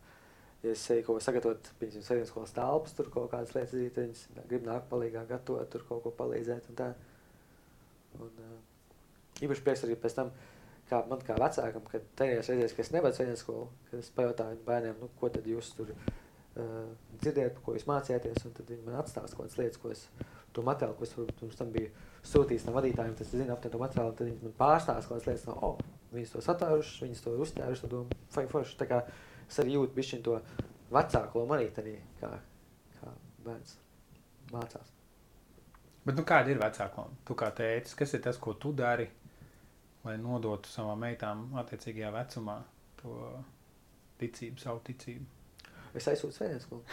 ja 0.65 0.73
es 0.75 0.83
eju 0.93 1.05
kaut 1.07 1.19
ko 1.19 1.25
sagatavot, 1.25 1.71
piemēram, 1.79 2.05
sēdienas 2.05 2.31
skolas 2.33 2.55
telpas, 2.55 2.95
tur 2.97 3.09
kaut 3.13 3.31
kādas 3.31 3.55
lietas 3.55 3.73
darīt, 3.75 3.99
viņas 3.99 4.47
grib 4.51 4.67
nāk 4.67 4.85
palīgā 4.91 5.25
gatavot, 5.29 5.69
tur 5.73 5.85
kaut 5.89 6.03
ko 6.05 6.13
palīdzēt 6.19 6.69
un 6.71 6.79
tā. 6.81 6.89
Un, 8.19 8.29
uh, 8.29 8.57
īpaši 9.41 9.65
prieks 9.65 9.85
arī 9.87 9.97
pēc 9.99 10.19
tam, 10.19 10.31
kā 10.91 11.01
man 11.09 11.25
kā 11.25 11.39
vecākam, 11.39 11.89
kad 11.89 12.07
tajās 12.19 12.51
reizēs, 12.51 12.77
kad 12.77 12.85
es 12.85 12.93
nebeidzu 12.93 13.21
sēdienas 13.23 13.45
skolu, 13.45 13.67
kad 13.89 14.03
es 14.03 14.13
pajautāju 14.13 14.61
bērniem, 14.67 14.99
nu, 15.01 15.09
ko 15.19 15.31
tad 15.33 15.47
jūs 15.49 15.73
tur 15.79 15.93
uh, 15.95 16.89
dzirdējat, 17.17 17.63
ko 17.65 17.77
jūs 17.77 17.89
mācījāties, 17.89 18.45
un 18.45 18.57
tad 18.59 18.69
viņi 18.69 18.85
man 18.85 19.01
atstāsta 19.01 19.37
kaut 19.37 19.47
kādas 19.47 19.61
lietas, 19.63 19.81
ko 19.81 19.93
es, 19.95 20.07
to 20.53 20.61
materiālu, 20.61 20.99
ko 20.99 21.07
es 21.07 21.15
varbūt 21.17 21.39
pirms 21.39 21.57
tam 21.57 21.71
biju 21.73 21.89
sūtījis 22.27 22.65
no 22.67 22.73
vadītājiem, 22.77 23.15
tas 23.19 23.31
zina 23.33 23.55
aptien 23.55 23.73
to 23.73 23.81
materiālu, 23.81 24.15
tad 24.17 24.29
viņi 24.29 24.47
man 24.47 24.55
pārstāsta 24.59 25.09
kaut 25.09 25.19
kādas 25.19 25.29
lietas, 25.29 25.45
no, 25.49 25.55
oh, 25.67 25.93
viņas 26.13 26.33
to 26.35 26.43
satāruši, 26.45 27.03
viņas 27.03 27.23
to 27.25 27.35
ir 27.35 27.43
uztēruši, 27.45 27.83
tad 27.83 27.93
domāju, 27.93 28.19
fai 28.35 28.45
forši, 28.51 28.77
tā 28.79 28.87
kā 28.89 29.01
es 29.47 29.59
arī 29.63 29.75
jūtu 29.75 29.97
bišķiņ 29.97 30.23
to 30.27 30.39
vecāku 30.93 31.41
lomu 31.41 31.57
arī 31.57 31.69
tad, 31.75 31.89
kā, 32.21 32.31
kā 32.99 33.13
bērns 33.45 33.77
mācās. 34.53 34.93
Bet 36.03 36.19
nu, 36.19 36.25
kāda 36.27 36.51
ir 36.51 36.59
vecāka 36.59 36.99
loma? 36.99 37.19
Tu 37.27 37.35
kā 37.39 37.49
tētis, 37.55 37.95
kas 37.99 38.15
ir 38.15 38.23
tas, 38.25 38.39
ko 38.43 38.55
tu 38.59 38.73
dari, 38.75 39.07
lai 40.03 40.17
nodotu 40.19 40.71
savām 40.71 40.99
meitām 41.05 41.45
attiecīgajā 41.61 42.11
vecumā 42.11 42.57
to 42.99 43.15
ticību, 44.19 44.59
savu 44.63 44.83
ticību? 44.89 45.29
Es 45.95 46.09
aizsūtu 46.09 46.35
svētdienas 46.39 46.67
skolu. 46.67 46.83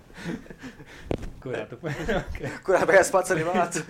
Kurā 1.42 1.64
tu 1.70 1.78
okay. 1.78 2.50
Kurā 2.66 2.82
beigās 2.88 3.10
pats 3.14 3.34
arī 3.34 3.44
mācu? 3.46 3.82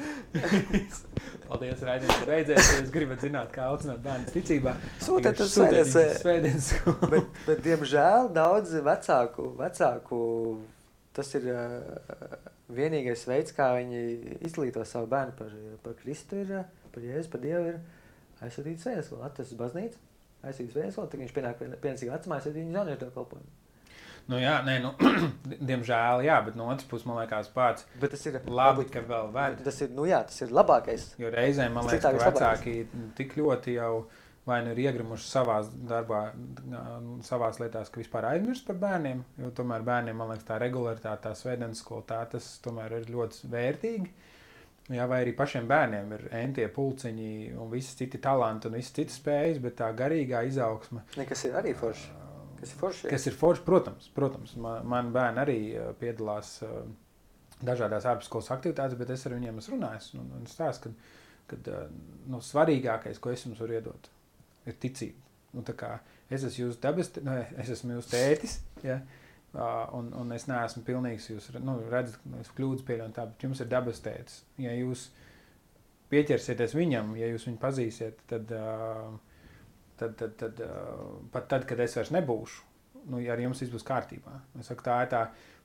Paldies, 1.47 1.83
Raidījums, 1.87 2.19
ka 2.21 2.29
beidzies. 2.29 2.71
Ja 2.73 2.81
jūs 2.81 2.93
gribat 2.95 3.23
zināt, 3.23 3.53
kā 3.55 3.69
aucināt 3.71 4.03
bērnu 4.05 4.33
ticībā, 4.35 4.75
sūtiet 5.03 5.43
uz 5.45 5.55
svētdienas 5.55 6.73
bet, 7.13 7.29
bet, 7.49 7.61
diemžēl, 7.65 8.31
daudz 8.37 8.75
vecāku, 8.87 9.53
vecāku 9.61 10.21
tas 11.17 11.31
ir 11.39 11.47
uh, 11.53 12.41
vienīgais 12.77 13.23
veids, 13.31 13.55
kā 13.57 13.71
viņi 13.79 14.03
izglīto 14.45 14.83
savu 14.89 15.09
bērnu 15.13 15.37
par, 15.39 15.55
par 15.85 15.95
Kristu, 16.01 16.43
ir, 16.43 16.67
par 16.93 17.07
Jēzu, 17.07 17.31
par 17.33 17.45
Dievu, 17.45 17.71
ir 17.73 18.45
aizsūtīt 18.45 18.83
svētdienas 18.83 19.09
skolu, 19.09 19.25
atrast 19.29 19.57
baznīcu, 19.61 20.03
aizsūtīt 20.43 20.75
svētdienas 20.75 20.99
skolu, 20.99 21.13
tad 21.13 21.23
viņš 21.23 21.37
pienāk 21.39 21.63
pienācīgi 21.63 22.13
vecumā, 22.13 22.41
aizsūtīt 22.41 22.61
viņu 22.65 22.77
jauniešu 22.81 23.03
to 23.05 23.13
kalpojumu. 23.15 23.66
Nu, 24.27 24.39
jā, 24.43 24.57
nē, 24.67 24.77
nu, 24.83 24.93
diemžēl, 25.71 26.25
jā, 26.27 26.41
bet 26.49 26.59
no 26.59 26.67
otras 26.73 26.89
puses, 26.91 27.07
man 27.07 27.21
liekas, 27.21 27.51
pats. 27.55 27.87
Bet 28.03 28.11
tas 28.15 28.27
ir 28.27 28.41
labi, 28.51 28.89
ka 28.91 29.05
vēl 29.07 29.31
vēl. 29.35 29.59
Tas 29.67 29.81
ir, 29.87 29.93
nu 29.95 30.07
jā, 30.09 30.25
tas 30.27 30.43
ir 30.43 30.55
labākais. 30.55 31.13
Jo 31.23 31.31
reizēm 31.35 31.77
man 31.79 31.87
liekas, 31.87 32.09
ka 32.11 32.33
vecāki 32.33 32.81
tik 33.19 33.37
ļoti 33.39 33.77
jau 33.79 33.93
vai 34.47 34.61
nu 34.63 34.71
ir 34.75 34.79
iegrimuši 34.85 35.27
savā 35.27 35.57
darbā, 35.91 36.21
savā 37.27 37.49
lietās, 37.59 37.91
ka 37.91 37.99
vispār 37.99 38.29
aizmirst 38.29 38.67
par 38.69 38.79
bērniem. 38.83 39.25
Jo 39.43 39.51
tomēr 39.59 39.83
bērniem, 39.87 40.19
man 40.19 40.31
liekas, 40.31 40.47
tā 40.47 40.61
regularitāte, 40.63 41.25
tā 41.25 41.33
svētdienas 41.35 41.83
tā 42.07 42.21
tas 42.31 42.51
tomēr 42.63 43.01
ir 43.01 43.11
ļoti 43.11 43.51
vērtīgi. 43.51 44.13
Jā, 44.95 45.09
vai 45.11 45.25
arī 45.25 45.33
pašiem 45.35 45.67
bērniem 45.67 46.13
ir 46.15 46.29
entie 46.39 46.69
pulciņi 46.71 47.57
un 47.59 47.73
visi 47.73 47.97
citi 47.99 48.21
talanti 48.23 48.71
un 48.71 48.79
visas 48.79 48.95
citas 48.95 49.19
spējas, 49.19 49.59
bet 49.63 49.81
tā 49.81 49.91
garīgā 49.99 50.45
izaugsme. 50.47 51.03
Ne, 51.19 51.27
kas 51.27 51.43
ir 51.49 51.59
arī 51.59 51.75
forši. 51.75 52.26
Kas 52.67 52.75
ir 52.75 52.81
forši? 52.83 53.11
Kas 53.13 53.27
ir 53.31 53.37
forši, 53.39 53.63
protams. 53.67 54.09
protams 54.17 54.57
man, 54.61 54.87
man 54.91 55.13
bērni 55.15 55.43
arī 55.43 55.59
piedalās 56.01 56.57
dažādās 57.65 58.09
ārpusskolas 58.11 58.51
aktivitātēs, 58.53 58.99
bet 59.01 59.13
es 59.15 59.25
ar 59.29 59.37
viņiem 59.37 59.61
esmu 59.63 59.77
runājis 59.77 60.11
un, 60.19 60.27
un 60.37 60.49
stāstu, 60.51 60.93
ka, 61.49 61.57
ka 61.65 61.85
nu, 62.29 62.43
svarīgākais, 62.45 63.21
ko 63.23 63.33
es 63.33 63.47
jums 63.47 63.63
varu 63.63 63.79
iedot, 63.79 64.11
ir 64.67 64.77
ticība. 64.83 65.23
Nu, 65.57 65.63
es 66.29 66.43
esmu 66.45 66.67
jūsu 66.67 66.81
dabas, 66.83 67.13
nu, 67.25 67.37
es 67.63 67.71
esmu 67.73 67.97
jūsu 67.97 68.13
tētis. 68.13 68.59
Ja? 68.85 68.99
Un, 69.97 70.11
un 70.21 70.35
es 70.37 70.45
neesmu 70.51 70.83
pilnīgs. 70.85 71.31
Jūs 71.31 71.49
nu, 71.65 71.79
redzat, 71.89 72.19
ka 72.21 72.43
es 72.43 72.51
kļūdu 72.59 72.85
pieļauju 72.85 73.15
bet 73.31 73.47
jums 73.47 73.63
ir 73.63 73.71
dabas 73.73 74.03
tētis. 74.05 74.43
Ja 74.61 74.75
jūs 74.77 75.07
pieķersieties 76.13 76.77
viņam, 76.77 77.15
ja 77.17 77.31
jūs 77.31 77.47
viņu 77.49 77.61
pazīsiet, 77.63 78.21
tad, 78.29 78.53
uh, 78.53 79.17
tad, 80.01 80.17
tad, 80.21 80.37
tad 80.41 80.63
uh, 80.65 81.19
pat 81.33 81.49
tad, 81.53 81.67
kad 81.69 81.81
es 81.85 81.97
vairs 81.99 82.13
nebūšu, 82.15 82.65
nu, 83.11 83.21
ja 83.23 83.35
ar 83.35 83.43
jums 83.43 83.63
viss 83.63 83.73
būs 83.73 83.87
kārtībā. 83.87 84.41
Es 84.61 84.71
saku, 84.71 84.85
tā 84.87 85.01
ir 85.05 85.11
tā, 85.13 85.23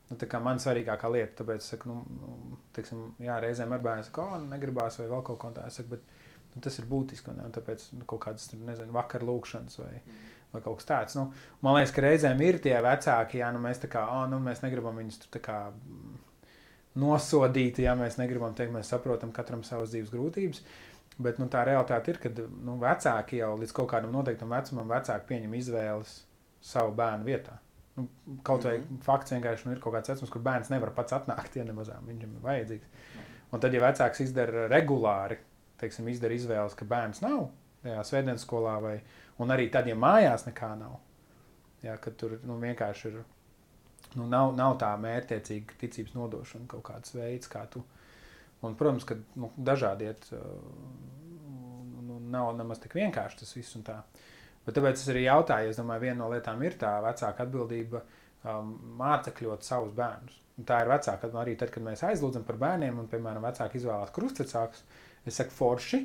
nu, 0.10 0.18
tā 0.20 0.42
man 0.44 0.62
svarīgākā 0.62 1.12
lieta. 1.14 1.42
Tāpēc, 1.42 1.64
es 1.64 1.72
saku, 1.76 1.92
nu, 1.92 2.02
nu 2.18 2.60
teiksim, 2.76 3.06
jā, 3.24 3.38
reizēm 3.44 3.74
ar 3.76 3.86
bērnu 3.86 4.08
saka, 4.08 4.28
oh, 4.28 4.50
negribās 4.52 5.00
vai 5.02 5.08
vēl 5.12 5.24
kaut 5.28 5.42
ko 5.42 5.54
tādu. 5.56 5.76
Saku, 5.76 5.96
bet 5.96 6.18
nu, 6.56 6.64
tas 6.64 6.82
ir 6.82 6.90
būtiski. 6.92 7.34
Un, 7.34 7.56
tāpēc 7.56 7.88
nu, 7.98 8.06
kaut 8.10 8.24
kādas, 8.28 8.52
nezinu, 8.58 8.94
vakar 8.96 9.26
lūkšanas 9.28 9.80
vai, 9.82 9.94
vai 10.54 10.64
kaut 10.64 10.82
kas 10.82 10.92
tāds. 10.92 11.20
Nu, 11.20 11.30
man 11.66 11.80
liekas, 11.80 11.96
ka 11.96 12.06
reizēm 12.06 12.44
ir 12.46 12.60
tie 12.64 12.76
vecāki, 12.84 13.42
ja 13.42 13.54
nu, 13.56 13.64
mēs, 13.64 13.82
kā, 13.88 14.06
oh, 14.18 14.28
nu, 14.32 14.42
mēs 14.44 14.64
negribam 14.66 15.02
viņus 15.02 15.24
tur 15.26 15.44
kā, 15.44 15.64
nosodīt, 17.00 17.80
ja 17.80 17.94
mēs 17.96 18.18
negribam 18.20 18.56
teikt, 18.56 18.74
mēs 18.76 18.92
saprotam 18.92 19.32
katram 19.36 19.64
savas 19.64 19.94
dzīves 19.94 20.12
grūtības. 20.12 20.64
Bet 21.22 21.40
nu, 21.42 21.48
tā 21.52 21.64
realitāte 21.68 22.14
ir, 22.14 22.20
ka 22.22 22.32
nu, 22.38 22.78
vecāki 22.82 23.42
jau 23.42 23.54
līdz 23.60 23.74
kaut 23.78 23.90
kādam 23.92 24.14
noteiktam 24.16 24.50
vecumam 24.50 24.94
pieņem 25.28 25.54
izvēles 25.60 26.22
savu 26.62 26.96
bērnu 26.98 27.28
vietā. 27.28 27.58
Nu, 27.98 28.08
kaut 28.44 28.64
vai 28.64 28.78
mm 28.78 28.84
-hmm. 28.84 29.02
fakts 29.04 29.32
vienkārši 29.32 29.66
nu, 29.66 29.72
ir 29.72 29.80
kaut 29.80 29.94
kāds 29.94 30.10
vecums, 30.10 30.30
kur 30.30 30.42
bērns 30.42 30.70
nevar 30.70 30.94
pats 30.96 31.14
atnākt, 31.14 31.56
ja 31.56 31.64
nemazām 31.64 32.08
viņam 32.08 32.36
ir 32.36 32.42
vajadzīgs. 32.44 32.86
Un 33.52 33.60
tad, 33.60 33.74
ja 33.74 33.82
vecāks 33.82 34.22
izdara 34.22 34.68
regulāri, 34.68 35.38
teiksim, 35.78 36.08
izdara 36.08 36.34
izvēles, 36.34 36.76
ka 36.76 36.86
bērns 36.86 37.22
nav 37.22 37.50
tajā 37.84 38.04
svētdienas 38.04 38.46
skolā, 38.46 38.82
vai 38.82 39.02
arī 39.52 39.70
tad, 39.72 39.88
ja 39.88 39.96
mājās 39.96 40.46
nekā 40.46 40.76
nav, 40.80 41.00
jā, 41.82 41.98
kad 41.98 42.18
tur 42.18 42.40
nu, 42.44 42.60
vienkārši 42.62 43.08
ir. 43.08 43.24
Nu, 44.16 44.26
nav, 44.28 44.56
nav 44.56 44.78
tā 44.82 44.90
mērķtiecīga 45.00 45.78
ticības 45.80 46.14
nodošana, 46.14 46.66
kaut 46.68 46.84
kāds 46.84 47.14
veids, 47.16 47.48
kā 47.48 47.62
tu. 47.72 47.84
Un, 48.62 48.76
protams, 48.78 49.06
ka 49.10 49.18
nu, 49.42 49.50
dažādi 49.58 50.06
iet, 50.06 50.28
nu, 52.06 52.20
nav 52.30 52.52
nemaz 52.60 52.82
tik 52.84 52.94
vienkārši 53.00 53.42
tas 53.42 53.56
viss. 53.58 53.78
Bet 54.66 54.78
tāpēc 54.78 55.00
es 55.00 55.10
arī 55.10 55.26
jautāju, 55.26 55.72
es 55.72 55.80
domāju, 55.80 56.06
viena 56.06 56.20
no 56.22 56.30
lietām 56.30 56.62
ir 56.62 56.78
tā 56.82 56.94
vecāka 57.02 57.48
atbildība 57.48 58.04
um, 58.46 58.76
mācekļot 59.00 59.66
savus 59.66 59.96
bērnus. 59.98 60.38
Un 60.60 60.68
tā 60.68 60.82
ir 60.84 60.92
vecāka 60.92 61.30
arī 61.42 61.56
tad, 61.58 61.72
kad 61.74 61.84
mēs 61.86 62.04
aizlūdzam 62.06 62.44
par 62.46 62.60
bērniem, 62.62 63.00
un, 63.02 63.08
piemēram, 63.10 63.46
vecāki 63.48 63.80
izvēlās 63.80 64.14
krustvecākus. 64.14 64.84
Es 65.26 65.38
saku, 65.38 65.54
forši, 65.56 66.02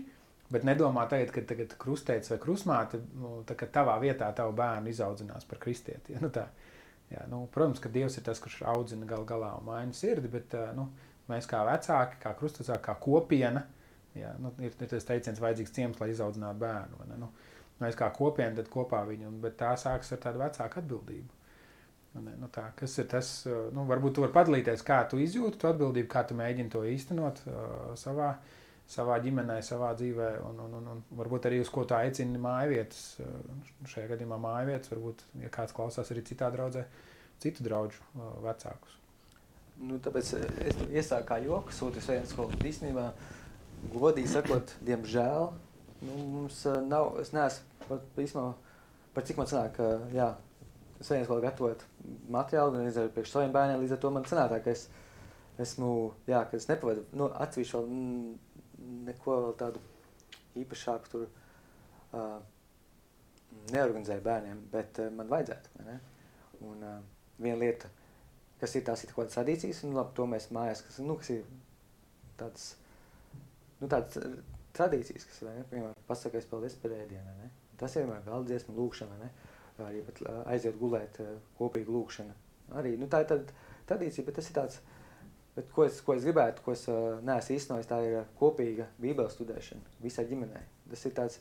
bet 0.52 0.64
nedomā 0.64 1.04
tagad, 1.10 1.32
ka 1.34 1.44
tagad 1.50 1.74
krustēts 1.80 2.32
vai 2.32 2.38
krustmāte, 2.40 3.00
nu, 3.20 3.40
tā, 3.48 3.56
ka 3.58 3.68
tavā 3.72 3.98
vietā 4.00 4.28
tavu 4.36 4.54
bērnu 4.56 4.92
izaudzinās 4.92 5.44
par 5.50 5.60
kristieti. 5.60 6.14
Ja? 6.14 6.22
Nu, 6.24 6.32
tā, 6.32 6.46
jā, 7.12 7.26
nu, 7.32 7.42
protams, 7.52 7.82
ka 7.82 7.92
Dievs 7.92 8.16
ir 8.16 8.24
tas, 8.26 8.40
kurš 8.42 8.62
audzina 8.72 9.08
gal 9.08 9.28
galā 9.28 9.52
un 9.58 9.68
maina 9.68 9.96
sirdi, 9.96 10.32
bet 10.32 10.56
uh, 10.56 10.70
nu, 10.76 10.88
mēs 11.30 11.48
kā 11.50 11.62
vecāki, 11.66 12.20
kā 12.22 12.32
krustvecāki, 12.38 12.84
kā 12.86 12.96
kopiena, 13.02 13.64
jā, 14.16 14.32
nu, 14.42 14.52
ir, 14.62 14.72
ir 14.72 14.90
tas 14.90 15.08
teiciens 15.08 15.42
vajadzīgs 15.42 15.74
ciems, 15.76 16.00
lai 16.02 16.12
izaudzinātu 16.14 16.62
bērnu. 16.62 17.08
Nu, 17.20 17.30
Mēs 17.76 17.96
kā 17.98 18.08
kopiena 18.14 18.56
tad 18.56 18.70
kopā 18.72 19.02
viņu, 19.04 19.34
bet 19.42 19.58
tā 19.60 19.74
sākas 19.76 20.14
ar 20.16 20.20
tādu 20.22 20.40
vecāku 20.40 20.80
atbildību. 20.80 21.34
Nu, 22.16 22.48
tā, 22.48 22.70
kas 22.78 22.94
ir 23.02 23.08
tas, 23.12 23.30
nu, 23.76 23.84
varbūt 23.90 24.16
tu 24.16 24.22
vari 24.24 24.32
padalīties, 24.32 24.84
kā 24.86 25.02
tu 25.10 25.20
izjūti 25.20 25.60
to 25.60 25.68
atbildību, 25.68 26.08
kā 26.08 26.22
tu 26.24 26.36
mēģini 26.38 26.72
to 26.72 26.80
īstenot 26.88 27.42
uh, 27.44 27.58
savā, 28.00 28.30
savā 28.88 29.18
ģimenē, 29.20 29.58
savā 29.64 29.90
dzīvē, 29.98 30.30
un, 30.48 30.62
un, 30.64 30.78
un, 30.78 30.88
un 30.94 31.02
varbūt 31.18 31.50
arī 31.50 31.60
uz 31.60 31.68
ko 31.72 31.84
tā 31.84 32.00
aicina 32.06 32.40
mājvietas. 32.40 33.02
Uh, 33.20 33.74
šajā 33.92 34.08
gadījumā 34.14 34.40
mājvietas, 34.40 34.94
varbūt, 34.94 35.26
ja 35.42 35.52
kāds 35.52 35.76
klausās 35.76 36.14
arī 36.14 36.24
citā 36.24 36.48
draudzē, 36.54 36.86
citu 37.44 37.66
draugu 37.68 38.00
uh, 38.14 38.38
vecākus. 38.46 38.96
Nu, 39.76 39.98
tāpēc 40.00 40.32
es 40.64 40.78
iesāku 40.88 41.28
kā 41.28 41.40
joku, 41.44 41.74
sūtu 41.74 42.00
viens 42.08 42.30
skolu. 42.32 42.56
Īstenībā, 42.64 43.10
godīgi 43.92 44.30
sakot, 44.32 44.72
diemžēl 44.86 45.50
Nu, 46.00 46.16
mums 46.16 46.64
uh, 46.66 46.80
nav, 46.84 47.14
es 47.22 47.32
neesmu 47.32 47.98
īstenībā, 48.20 48.50
par 49.16 49.24
cik 49.24 49.38
man 49.40 49.48
sanāk, 49.48 49.78
ka, 49.78 49.86
jā, 50.12 50.28
vienreiz 50.98 51.30
vēl 51.30 51.40
gatavot 51.46 51.84
materiālu, 52.32 52.74
gan 52.74 52.90
arī 52.90 53.12
priekš 53.14 53.32
saviem 53.32 53.54
bērniem, 53.54 53.80
līdz 53.80 53.96
ar 53.96 54.02
to 54.02 54.10
man 54.12 54.28
sanāk, 54.28 54.58
ka 54.64 54.74
es 54.74 54.86
esmu, 55.62 55.92
jā, 56.28 56.42
ka 56.50 56.60
es 56.60 56.68
nepavadu, 56.68 57.06
nu, 57.16 57.30
atsevišķi 57.44 57.78
vēl 57.78 57.88
neko 59.08 59.38
vēl 59.46 59.56
tādu 59.62 59.82
īpašāku 60.60 61.12
tur 61.14 61.24
uh, 61.26 62.36
neorganizēju 63.72 64.24
bērniem, 64.26 64.60
bet 64.72 65.00
uh, 65.00 65.08
man 65.16 65.32
vajadzētu, 65.32 65.72
vai 65.78 65.88
ne? 65.88 65.96
Un 66.66 66.84
uh, 66.84 67.00
viena 67.40 67.60
lieta, 67.64 67.88
kas 68.60 68.74
ir 68.76 68.84
tās 68.86 69.04
ir 69.04 69.12
kaut 69.12 69.24
kādas 69.24 69.36
tradīcijas, 69.36 69.82
un 69.86 69.96
labi, 69.96 70.14
to 70.16 70.26
mēs 70.30 70.48
mājās, 70.54 70.82
kas, 70.86 70.98
nu, 71.04 71.16
kas 71.20 71.32
ir 71.34 71.44
tāds, 72.40 72.66
nu, 73.80 73.88
tāds 73.92 74.18
tradīcijas, 74.76 75.28
kas 75.28 75.42
ir, 75.44 75.62
piemēram, 75.70 75.96
pasakais 76.08 76.48
paldies 76.50 76.76
par 76.80 76.94
ēdienu, 76.96 77.36
ne? 77.42 77.50
Tas 77.80 77.96
ir 77.96 78.04
vienmēr 78.04 78.24
galda 78.24 78.52
dziesma 78.52 78.76
lūkšana, 78.76 79.18
ne? 79.20 79.30
Arī 79.84 80.00
pat 80.06 80.22
aiziet 80.48 80.78
gulēt 80.80 81.18
kopīgi 81.58 81.92
lūkšana. 81.92 82.36
Arī, 82.80 82.94
nu 83.00 83.08
tā 83.12 83.20
ir 83.22 83.28
tāda 83.30 83.58
tradīcija, 83.90 84.24
bet 84.26 84.38
tas 84.38 84.48
ir 84.48 84.56
tāds, 84.56 84.78
bet 85.56 85.68
ko 85.74 85.84
es, 85.84 86.00
ko 86.04 86.16
es 86.16 86.24
gribētu, 86.24 86.64
ko 86.64 86.72
es 86.72 86.86
neesmu 86.88 87.58
īstenojis, 87.58 87.90
tā 87.90 88.00
ir 88.06 88.16
kopīga 88.40 88.88
bībeles 89.02 89.36
studēšana 89.36 90.00
visai 90.02 90.24
ģimenei. 90.30 90.64
Tas 90.88 91.04
ir 91.04 91.14
tāds, 91.18 91.38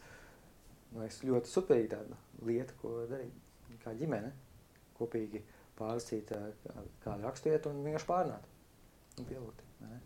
man 0.91 1.05
liekas, 1.05 1.23
ļoti 1.31 1.51
superīga 1.53 1.95
tāda 1.95 2.19
lieta, 2.45 2.75
ko 2.81 2.97
darīt 3.07 3.79
kā 3.85 3.95
ģimene, 3.97 4.31
kopīgi 4.99 5.41
pārlasīt 5.79 6.31
uh, 6.35 6.83
kādu 7.03 7.25
raksturietu 7.27 7.71
un 7.71 7.81
vienkārši 7.85 8.09
pārnāt 8.09 8.51
un 9.19 9.27
pielūgt. 9.29 9.63
Ne? 9.83 9.99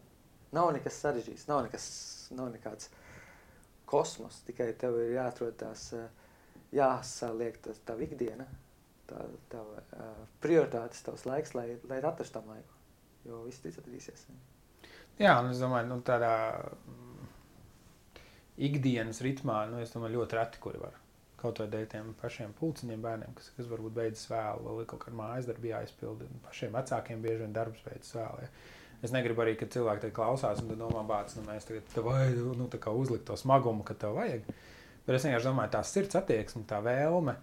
Nav 0.56 0.72
nekas 0.74 0.98
sarežģīts, 1.04 1.48
nav 1.50 1.64
nekas, 1.68 1.86
nav 2.36 2.50
nekāds 2.54 2.90
kosmos, 3.90 4.42
tikai 4.48 4.72
tev 4.78 4.98
ir 5.02 5.16
jāatrod 5.16 5.58
tās, 5.58 5.90
jāsaliek 6.74 7.58
tas 7.66 7.82
tavu 7.86 8.06
ikdiena, 8.06 8.46
tā, 9.10 9.24
tava 9.50 9.82
uh, 9.82 10.24
prioritātes, 10.44 11.02
tavs 11.06 11.26
laiks, 11.30 11.56
lai, 11.58 11.72
lai 11.90 12.02
atrastu 12.02 12.38
tam 12.38 12.50
laiku, 12.54 12.80
jo 13.30 13.44
viss 13.48 13.62
cits 13.66 13.82
atradīsies. 13.82 14.26
Jā, 15.20 15.36
un 15.42 15.52
es 15.52 15.62
domāju, 15.62 15.90
nu 15.90 16.00
tādā 16.06 16.34
mm, 16.62 17.30
ikdienas 18.70 19.22
ritmā, 19.26 19.64
nu 19.72 19.82
es 19.84 19.94
domāju, 19.94 20.22
ļoti 20.22 20.38
reti, 20.38 20.62
kuri 20.64 20.82
var 20.82 20.98
kaut 21.40 21.62
vai 21.62 21.70
dēļ 21.72 21.86
tiem 21.92 22.10
pašiem 22.20 22.52
pulciņiem 22.60 23.06
bērniem, 23.06 23.36
kas, 23.38 23.52
kas 23.56 23.70
varbūt 23.72 23.96
beidzas 23.96 24.28
vēl, 24.32 24.68
ir 24.82 24.90
kaut 24.90 25.04
kāda 25.06 25.20
mājas 25.20 25.48
darbi 25.50 25.72
jāizpilda, 25.72 26.28
pašiem 26.46 26.76
vecākiem 26.76 27.24
bieži 27.24 27.44
vien 27.44 27.56
darbs 27.56 27.86
beidzas 27.86 28.16
vēl. 28.18 28.44
Ja. 28.44 28.52
Es 29.08 29.14
negribu 29.16 29.46
arī, 29.46 29.54
ka 29.56 29.70
cilvēki 29.72 30.04
te 30.04 30.12
klausās 30.16 30.60
un 30.60 30.74
domā, 30.76 31.06
bāc, 31.08 31.32
nu, 31.38 31.46
mēs 31.48 31.68
tagad 31.70 31.94
vajag 32.04 32.42
nu, 32.60 32.68
uzlikt 33.00 33.26
to 33.30 33.38
smagumu, 33.40 33.86
ka 33.88 33.96
tev 33.96 34.18
vajag. 34.20 34.44
Bet 35.06 35.16
es 35.16 35.26
vienkārši 35.26 35.48
domāju, 35.48 35.72
tā 35.78 35.84
sirds 35.88 36.20
attieksme, 36.20 36.66
tā 36.68 36.82
vēlme, 36.84 37.38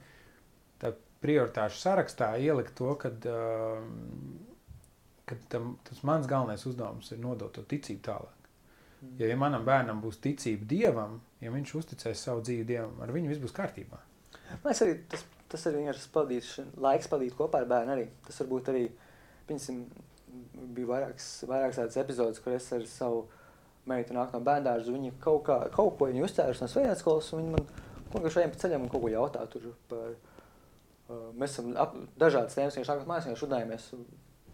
tā 0.83 0.93
prioritāšu 1.25 1.81
sarakstā 1.81 2.35
ielikt 2.45 2.77
to, 2.77 2.93
kad, 3.01 3.25
uh, 3.25 3.81
tam, 5.51 5.73
tas 5.89 6.05
mans 6.07 6.29
galvenais 6.31 6.67
uzdevums 6.69 7.09
ir 7.11 7.23
nodot 7.25 7.57
to 7.57 7.65
ticību 7.65 8.05
tālāk. 8.05 8.46
Mm. 9.07 9.23
Ja, 9.23 9.39
manam 9.39 9.65
bērnam 9.67 10.03
būs 10.03 10.19
ticība 10.25 10.67
dievam, 10.69 11.21
ja 11.41 11.53
viņš 11.55 11.75
uzticēs 11.81 12.27
savu 12.29 12.43
dzīvi 12.47 12.67
dievam, 12.69 12.99
ar 13.05 13.13
viņu 13.15 13.33
viss 13.33 13.43
būs 13.43 13.55
kārtībā. 13.57 14.03
Man 14.65 14.75
arī 14.75 14.99
tas, 15.11 15.25
tas 15.53 15.67
arī 15.69 15.83
vienkārši 15.83 16.13
pavadīt, 16.15 16.51
laiks 16.83 17.11
pavadīt 17.13 17.37
kopā 17.39 17.63
ar 17.63 17.71
bērnu 17.71 17.95
arī. 17.95 18.07
Tas 18.27 18.39
varbūt 18.43 18.71
arī, 18.73 18.85
piemēram, 19.49 19.83
bija 20.77 20.91
vairākas, 20.91 21.29
vairākas 21.49 21.81
tādas 21.81 21.99
epizodes, 22.03 22.43
kur 22.43 22.57
es 22.57 22.69
ar 22.75 22.87
savu 22.91 23.27
meitu 23.91 24.17
nāku 24.17 24.37
no 24.37 24.47
bērndārza. 24.47 24.95
Viņa 24.95 25.17
kaut, 25.23 25.45
kā, 25.49 25.59
kaut 25.75 25.99
ko 25.99 26.11
uzcēlus 26.11 26.63
no 26.63 26.71
sveikas 26.71 27.03
skolas, 27.05 27.33
un 27.35 27.45
viņa 27.45 27.55
man 27.55 27.69
kaut 28.13 28.25
kā 28.25 28.33
šajiem 28.37 28.55
pa 28.55 28.63
ceļam 28.63 28.89
kaut 28.91 29.05
ko 29.05 29.13
jautā 29.13 29.45
tur 29.53 29.71
par. 29.91 30.17
Uh, 31.07 31.29
mēs 31.39 31.53
esam 31.55 31.71
ap, 31.79 31.93
dažādas 32.19 32.57
tēmas, 32.59 32.75
viņš 32.75 32.89
nākas 32.91 33.07
mājās, 33.07 33.27
vienkārši 33.29 33.47
runājamies 33.47 33.85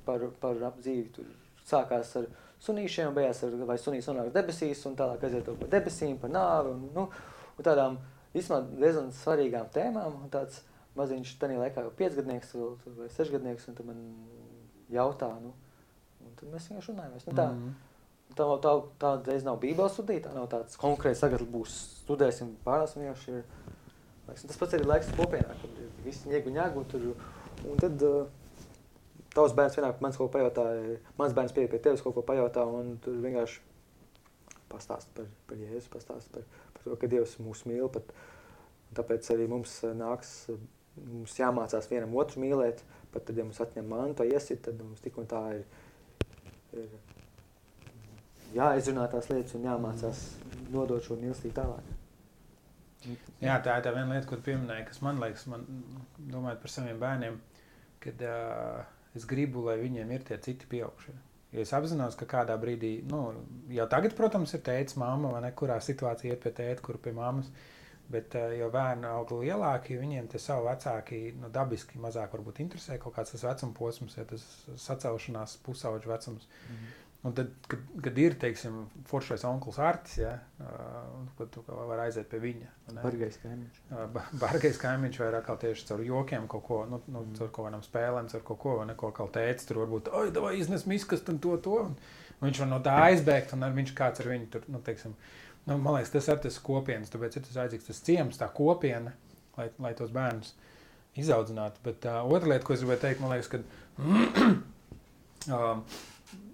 par, 0.04 0.26
par 0.42 0.58
apdzīvi. 0.68 1.06
Tur 1.16 1.30
sākās 1.64 2.10
ar 2.20 2.26
sunīšiem, 2.62 3.14
beigās 3.16 3.42
ar 3.46 3.56
vai 3.68 3.78
sunīs 3.80 4.08
nonāk 4.10 4.32
debesīs, 4.34 4.84
un 4.88 4.96
tālāk 4.98 5.24
aiziet 5.26 5.48
par 5.48 5.72
debesīm, 5.72 6.18
par 6.22 6.30
nāvi, 6.30 6.76
un, 6.76 6.84
nu, 6.94 7.08
un 7.56 7.66
tādām 7.66 7.98
īstenībā 8.34 8.78
diezgan 8.84 9.10
svarīgām 9.16 9.72
tēmām. 9.74 10.22
Un 10.24 10.30
tāds 10.32 10.62
maziņš 10.98 11.36
tajā 11.40 11.58
laikā 11.58 11.86
jau 11.86 11.92
piecgadnieks 11.98 12.54
vai 12.98 13.10
sešgadnieks, 13.16 13.68
un 13.68 13.78
tad 13.78 13.88
man 13.88 14.00
jautā, 14.92 15.30
nu, 15.42 15.54
Tad 16.42 16.50
mēs 16.50 16.68
vienkārši 16.70 16.92
runājamies. 16.92 17.24
Nu, 17.28 17.34
tā, 17.38 17.46
mm 17.52 17.58
-hmm. 17.62 17.74
tā, 18.38 18.46
tā, 18.64 18.72
tāda 19.04 19.30
reize 19.30 19.46
nav 19.46 19.58
bībeles 19.62 19.94
studija, 19.94 20.24
tā 20.26 20.34
nav 20.34 20.48
tāds 20.50 20.78
konkrēts, 20.78 21.22
tagad 21.22 21.44
būs 21.54 21.76
studēsim 22.02 22.56
pārās 22.66 22.96
vienkārši 22.98 23.36
ir. 23.38 23.44
Laiks. 24.28 24.42
Tas 24.46 24.58
pats 24.58 24.74
arī 24.74 24.86
laiks 24.86 25.08
kopienā, 25.18 25.54
kad 25.62 25.78
ir 25.82 25.88
visi 26.04 26.28
ņēgu 26.30 26.54
ņēgu 26.56 26.84
tur. 26.90 27.08
Un 27.70 27.78
tad 27.78 28.02
uh, 28.02 28.26
tavs 29.36 29.54
bērns 29.56 29.78
vienāk 29.78 30.00
mans 30.04 30.18
kaut 30.18 30.30
ko 30.30 30.38
pajautāja, 30.38 30.98
mans 31.18 31.36
bērns 31.36 31.54
pie, 31.56 31.66
pie 31.70 31.80
tevis 31.82 32.04
kaut 32.04 32.16
ko 32.16 32.24
pajautā 32.26 32.64
un 32.68 32.96
tur 33.02 33.16
vienkārši 33.22 33.60
pastāst 34.72 35.10
par, 35.16 35.28
par 35.48 35.60
Jēzu, 35.60 35.88
pastāst 35.92 36.32
par, 36.32 36.44
par 36.74 36.84
to, 36.84 36.96
ka 37.00 37.10
Dievs 37.10 37.36
mūs 37.44 37.64
mīl. 37.68 37.88
Pat, 37.92 38.12
tāpēc 38.96 39.28
arī 39.34 39.48
mums 39.48 39.78
nāks, 39.96 40.34
mums 40.96 41.36
jāmācās 41.38 41.88
vienam 41.90 42.16
otru 42.20 42.42
mīlēt, 42.44 42.84
pat 43.12 43.24
tad, 43.28 43.36
ja 43.40 43.44
mums 43.48 43.60
atņem 43.64 43.88
mantu, 43.88 44.28
iesit, 44.28 44.64
tad 44.66 44.80
mums 44.80 45.04
tik 45.04 45.18
un 45.20 45.28
tā 45.28 45.42
ir 45.58 45.66
ir 46.72 46.92
jāizrunā 48.56 49.08
tās 49.12 49.28
lietas 49.32 49.56
un 49.58 49.66
jāmācās 49.68 50.22
nodot 50.72 51.04
šo 51.04 51.18
mīlestību 51.20 51.56
tālāk. 51.58 51.90
Jā, 53.42 53.56
tā 53.64 53.78
ir 53.78 53.84
tā 53.84 53.92
viena 53.94 54.14
lieta, 54.14 54.28
ko 54.30 54.38
tu 54.38 54.46
pieminēji, 54.46 54.86
kas 54.88 55.00
man 55.02 55.18
liekas, 55.20 55.46
man 55.50 55.64
domājot 56.30 56.60
par 56.62 56.72
saviem 56.72 57.00
bērniem, 57.02 57.38
kad 58.02 58.22
uh, 58.28 58.82
es 59.18 59.26
gribu, 59.28 59.66
lai 59.68 59.78
viņiem 59.82 60.10
ir 60.14 60.24
tie 60.28 60.38
citi 60.42 60.68
pieaugušie. 60.70 61.14
Jo 61.52 61.60
es 61.66 61.72
apzinos, 61.76 62.16
ka 62.16 62.26
kādā 62.28 62.56
brīdī, 62.60 62.94
nu, 63.10 63.20
jau 63.76 63.86
tagad, 63.92 64.14
protams, 64.16 64.54
ir 64.56 64.62
tēta, 64.64 64.96
māma, 65.00 65.34
vai 65.34 65.42
ne, 65.44 65.52
kurā 65.56 65.76
situācijā 65.84 66.32
iet 66.32 66.44
pie 66.44 66.52
tēta, 66.56 66.84
kur 66.84 66.96
pie 67.02 67.12
mammas. 67.16 67.50
Bet 68.12 68.34
uh, 68.36 68.50
jau 68.56 68.68
bērni 68.72 69.06
aug 69.08 69.30
lielāki, 69.38 69.98
viņiem 70.00 70.26
tie 70.32 70.40
savi 70.42 70.66
vecāki 70.66 71.20
nu, 71.38 71.48
dabiski 71.52 72.00
mazāk 72.02 72.32
varbūt 72.34 72.58
interesē 72.64 72.98
kaut 73.00 73.14
kāds 73.16 73.32
tas 73.32 73.44
vecuma 73.46 73.76
posms, 73.76 74.16
ja 74.18 74.24
tas 74.28 74.42
sacelšanās 74.86 75.58
pusauģu 75.64 76.10
vecums. 76.10 76.48
Mm 76.48 76.74
-hmm. 76.74 76.98
Un 77.22 77.34
tad, 77.38 77.52
kad, 77.70 77.82
kad 78.02 78.16
ir, 78.18 78.34
teiksim, 78.34 78.80
foršais 79.06 79.44
onkls 79.46 79.76
Artis, 79.78 80.16
ja, 80.18 80.32
tad 81.38 81.52
tu 81.54 81.62
vari 81.68 82.08
aiziet 82.08 82.26
pie 82.32 82.40
viņa. 82.42 82.70
Bargais 82.96 83.36
kaimiņš. 83.38 83.78
Bargais 84.40 84.80
kaimiņš 84.82 85.20
vai 85.22 85.28
atkal 85.38 85.60
tieši 85.62 85.86
caur 85.86 86.02
jokiem 86.02 86.48
kaut 86.50 86.64
ko, 86.66 86.80
nu, 86.90 86.98
nu 87.06 87.22
mm. 87.22 87.36
caur 87.38 87.52
kaut 87.54 87.68
kādām 87.68 87.84
spēlēm, 87.86 88.30
caur 88.32 88.42
kaut 88.48 88.60
ko, 88.64 88.74
vai 88.80 88.88
neko 88.90 89.12
kā 89.14 89.28
teica, 89.38 89.68
tur 89.68 89.84
varbūt, 89.84 90.10
oi, 90.18 90.32
davai 90.34 90.56
iznes 90.58 90.82
miskas, 90.90 91.22
tad 91.22 91.38
to, 91.44 91.54
to. 91.62 91.78
Un 92.40 92.48
viņš 92.48 92.64
var 92.64 92.72
no 92.72 92.82
tā 92.82 92.98
aizbēgt, 93.04 93.54
un 93.54 93.62
ar 93.68 93.78
viņš 93.78 93.94
kāds 94.02 94.24
ar 94.24 94.30
viņu 94.32 94.50
tur, 94.56 94.66
nu, 94.74 94.82
teiksim, 94.82 95.14
nu, 95.68 95.76
man 95.76 96.00
liekas, 96.00 96.10
tas 96.16 96.26
ir 96.26 96.42
tas 96.42 96.58
kopienas, 96.66 97.14
tāpēc 97.14 97.38
ir 97.38 97.46
tas 97.46 97.60
aizīgs 97.68 97.86
tas 97.86 98.02
ciems, 98.02 98.42
tā 98.42 98.50
kopiena, 98.50 99.14
lai, 99.54 99.70
lai 99.78 99.94
tos 99.94 100.10
bērnus 100.10 100.56
izaudzinātu. 101.22 101.86
Bet 101.86 102.02
uh, 102.10 102.24
otra 102.26 102.50
lieta, 102.50 102.66
ko 102.66 102.74
es 102.74 102.82
gribēju 102.82 103.04
teikt, 103.06 103.22
man 103.22 103.36
liekas, 103.36 103.52
ka 103.52 103.62
um, 105.54 105.84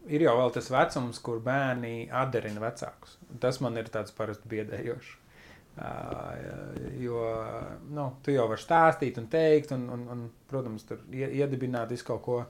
ir 0.09 0.25
jau 0.27 0.37
tas 0.55 0.71
vecums, 0.73 1.21
kur 1.25 1.41
bērni 1.45 2.09
atdarina 2.11 2.63
vecākus. 2.63 3.19
Tas 3.41 3.61
man 3.65 3.77
ir 3.81 3.91
tāds 3.93 4.15
parasti 4.17 4.51
biedējošs. 4.51 5.17
Uh, 5.79 6.33
jo 6.99 7.19
nu, 7.95 8.09
tu 8.27 8.33
jau 8.35 8.49
vari 8.51 8.63
stāstīt 8.65 9.21
un 9.21 9.29
teikt, 9.31 9.71
un, 9.77 9.85
un, 9.95 10.01
un 10.11 10.25
protams, 10.51 10.83
tur 10.89 11.05
iedibināt 11.15 11.93
visu 11.95 12.09
kaut 12.09 12.25
ko, 12.25 12.41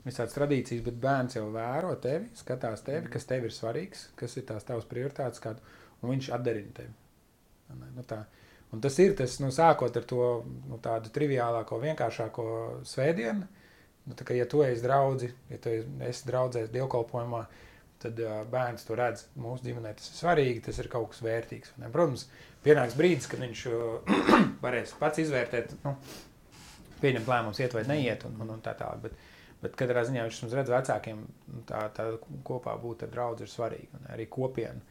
visādas 0.00 0.34
tradīcijas, 0.34 0.82
bet 0.86 0.98
bērns 1.00 1.36
jau 1.36 1.44
vēro 1.52 1.92
tevi, 2.02 2.30
skatās 2.38 2.82
tevi, 2.86 3.10
kas 3.12 3.28
tev 3.28 3.46
ir 3.46 3.54
svarīgs, 3.54 4.08
kas 4.18 4.36
ir 4.40 4.46
tās 4.48 4.66
tavas 4.66 4.88
prioritātes, 4.88 5.42
kādu, 5.44 5.62
un 6.00 6.14
viņš 6.14 6.30
atdarina 6.34 6.74
tevi. 6.78 6.94
Nu, 7.72 8.04
tā. 8.08 8.22
un 8.72 8.82
tas 8.84 8.98
ir 9.00 9.14
tas, 9.16 9.38
nu, 9.40 9.52
sākot 9.54 9.94
ar 9.96 10.08
to 10.08 10.26
nu, 10.68 10.78
tādu 10.82 11.12
triviālāko, 11.14 11.78
vienkāršāko 11.80 12.46
svētdienu, 12.88 13.46
Nu, 14.08 14.16
kā, 14.18 14.34
ja 14.34 14.46
tu 14.50 14.64
esi 14.66 14.82
draugs, 14.82 15.28
ja 15.50 15.58
tu 15.62 15.74
esi 16.02 16.26
draudzējis 16.26 16.72
dievkalpojumā, 16.74 17.42
tad 18.02 18.18
uh, 18.18 18.40
bērns 18.50 18.86
to 18.88 18.96
redz. 18.98 19.26
Mūsu 19.38 19.68
ģimenē 19.68 19.92
tas 19.98 20.10
ir 20.10 20.18
svarīgi, 20.18 20.64
tas 20.66 20.80
ir 20.82 20.88
kaut 20.90 21.12
kas 21.12 21.22
vērtīgs. 21.22 21.76
Ne? 21.78 21.90
Protams, 21.94 22.26
pienāks 22.64 22.96
brīdis, 22.98 23.28
kad 23.30 23.42
viņš 23.44 23.64
uh, 23.70 24.16
varēs 24.64 24.96
pats 24.98 25.22
izvērtēt, 25.22 25.76
nu, 25.84 25.94
pieņemt 27.02 27.30
lēmumus, 27.30 27.62
iet 27.62 27.76
vai 27.78 27.84
neiet, 27.86 28.26
un, 28.26 28.40
un, 28.42 28.56
un 28.56 28.64
tā 28.64 28.74
tālāk. 28.78 29.06
Bet, 29.06 29.22
bet 29.62 29.78
katrā 29.78 30.02
ziņā 30.08 30.26
viņš 30.26 30.42
mums 30.44 30.58
redz 30.58 30.74
vecākiem, 30.74 31.22
tā, 31.70 31.84
tā 31.94 32.08
kopā 32.46 32.74
būt 32.82 33.06
ar 33.06 33.14
draugu 33.14 33.46
ir 33.46 33.54
svarīgi, 33.54 33.90
un 34.00 34.10
arī 34.16 34.26
kopienu. 34.30 34.82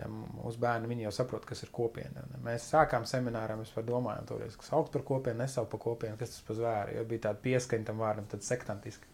Ja 0.00 0.06
mūsu 0.08 0.56
bērni 0.56 1.02
jau 1.04 1.12
saprot, 1.12 1.44
kas 1.44 1.62
ir 1.66 1.70
kopiena. 1.74 2.24
Mēs 2.44 2.70
sākām 2.72 3.04
semināru, 3.08 3.58
mēs 3.60 3.72
par 3.74 3.84
domājām, 3.84 4.24
toreiz, 4.30 4.56
kas 4.56 4.70
sauc 4.72 4.88
par 4.94 5.04
kopienu, 5.04 5.42
nesauc 5.42 5.68
par 5.72 5.82
kopienu, 5.82 6.16
kas 6.20 6.32
tas 6.32 6.46
par 6.46 6.56
zvēru. 6.56 6.94
Jo 6.96 7.04
bija 7.10 7.26
tāda 7.28 7.42
pieskaņa 7.44 7.88
tam 7.90 8.00
vārdam, 8.00 8.28
tad 8.32 8.46
sektantiski. 8.46 9.10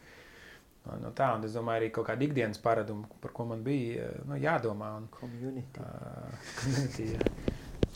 Nu, 0.84 1.00
nu, 1.02 1.10
tā, 1.18 1.32
un 1.34 1.42
es 1.48 1.56
domāju, 1.56 1.82
arī 1.82 1.90
kaut 1.92 2.06
kāda 2.08 2.24
ikdienas 2.24 2.62
paraduma, 2.62 3.10
par 3.22 3.34
ko 3.34 3.48
man 3.50 3.64
bija 3.66 4.06
nu, 4.28 4.38
jādomā. 4.38 4.92
Un, 5.00 5.10
community. 5.18 5.82
Uh, 5.82 6.46
community 6.60 7.10
jā. 7.16 7.26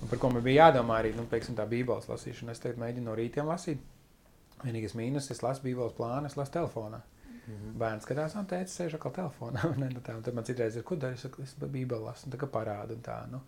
un 0.02 0.10
par 0.10 0.18
ko 0.18 0.32
man 0.34 0.44
bija 0.44 0.66
jādomā 0.66 0.98
arī 1.04 1.14
nu, 1.16 1.28
pieksim, 1.30 1.54
tā 1.58 1.68
Bībeles 1.70 2.10
lasīšana. 2.10 2.56
Es 2.56 2.64
tagad 2.64 2.82
mēģinu 2.82 3.06
no 3.06 3.16
rītiem 3.18 3.46
lasīt. 3.48 3.86
Vienīgais 4.66 4.98
mīnus, 4.98 5.30
es 5.30 5.46
lasu 5.46 5.62
Bībeles 5.64 5.94
plānu, 5.94 6.26
es 6.26 6.36
lasu 6.38 6.58
telefonā. 6.58 6.98
Mm 7.52 7.58
-hmm. 7.60 7.78
Bērns 7.78 8.06
skatās, 8.06 8.34
un 8.38 8.46
teica, 8.46 8.70
sēž 8.72 8.94
atkal 8.96 9.12
telefonā. 9.12 9.62
ne, 9.82 9.88
nu, 9.92 10.00
tā, 10.00 10.16
un 10.16 10.22
tad 10.22 10.34
man 10.34 10.44
citreiz 10.48 10.76
ir, 10.76 10.84
ko 10.88 10.96
dari, 10.96 11.14
es, 11.14 11.24
es 11.42 11.54
bībeli 11.60 12.04
lasu, 12.04 12.26
un 12.26 12.32
tā 12.32 12.40
kā 12.40 12.48
parādu. 12.56 12.96
Tā, 13.02 13.18
nu, 13.30 13.40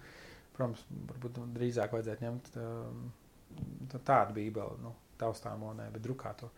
protams, 0.56 0.84
varbūt 1.08 1.40
drīzāk 1.54 1.96
vajadzētu 1.96 2.24
ņemt 2.24 2.50
um, 2.56 3.10
tā, 3.92 3.98
tādu 4.04 4.36
bībeli, 4.38 4.78
nu, 4.82 4.94
taustāmo, 5.18 5.72
ne, 5.74 5.88
bet 5.92 6.02
drukāto. 6.02 6.50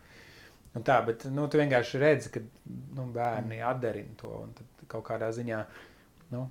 Un 0.74 0.82
tā, 0.82 1.00
bet 1.06 1.24
nu, 1.24 1.48
tu 1.48 1.58
vienkārši 1.58 1.98
redzi, 1.98 2.30
ka 2.30 2.40
nu, 2.96 3.06
bērni 3.12 3.60
mm. 3.60 3.68
atdarina 3.70 4.16
to, 4.16 4.32
un 4.42 4.52
tad 4.52 4.86
kaut 4.88 5.06
kādā 5.06 5.30
ziņā, 5.32 5.62
nu, 6.30 6.50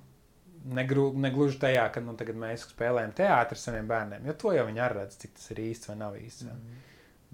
negru, 0.64 1.12
negluži 1.14 1.58
tajā, 1.58 1.92
ka 1.92 2.00
nu, 2.00 2.16
mēs 2.34 2.66
spēlējam 2.72 3.12
teātri 3.12 3.58
saviem 3.58 3.86
bērniem, 3.86 4.26
jo 4.26 4.32
to 4.32 4.52
jau 4.52 4.66
viņi 4.66 4.80
arī 4.80 4.98
redz, 5.00 5.16
cik 5.22 5.36
tas 5.38 5.50
ir 5.50 5.62
īsts 5.68 5.88
vai 5.88 5.96
nav 5.96 6.16
īsts. 6.16 6.48
Mm 6.50 6.82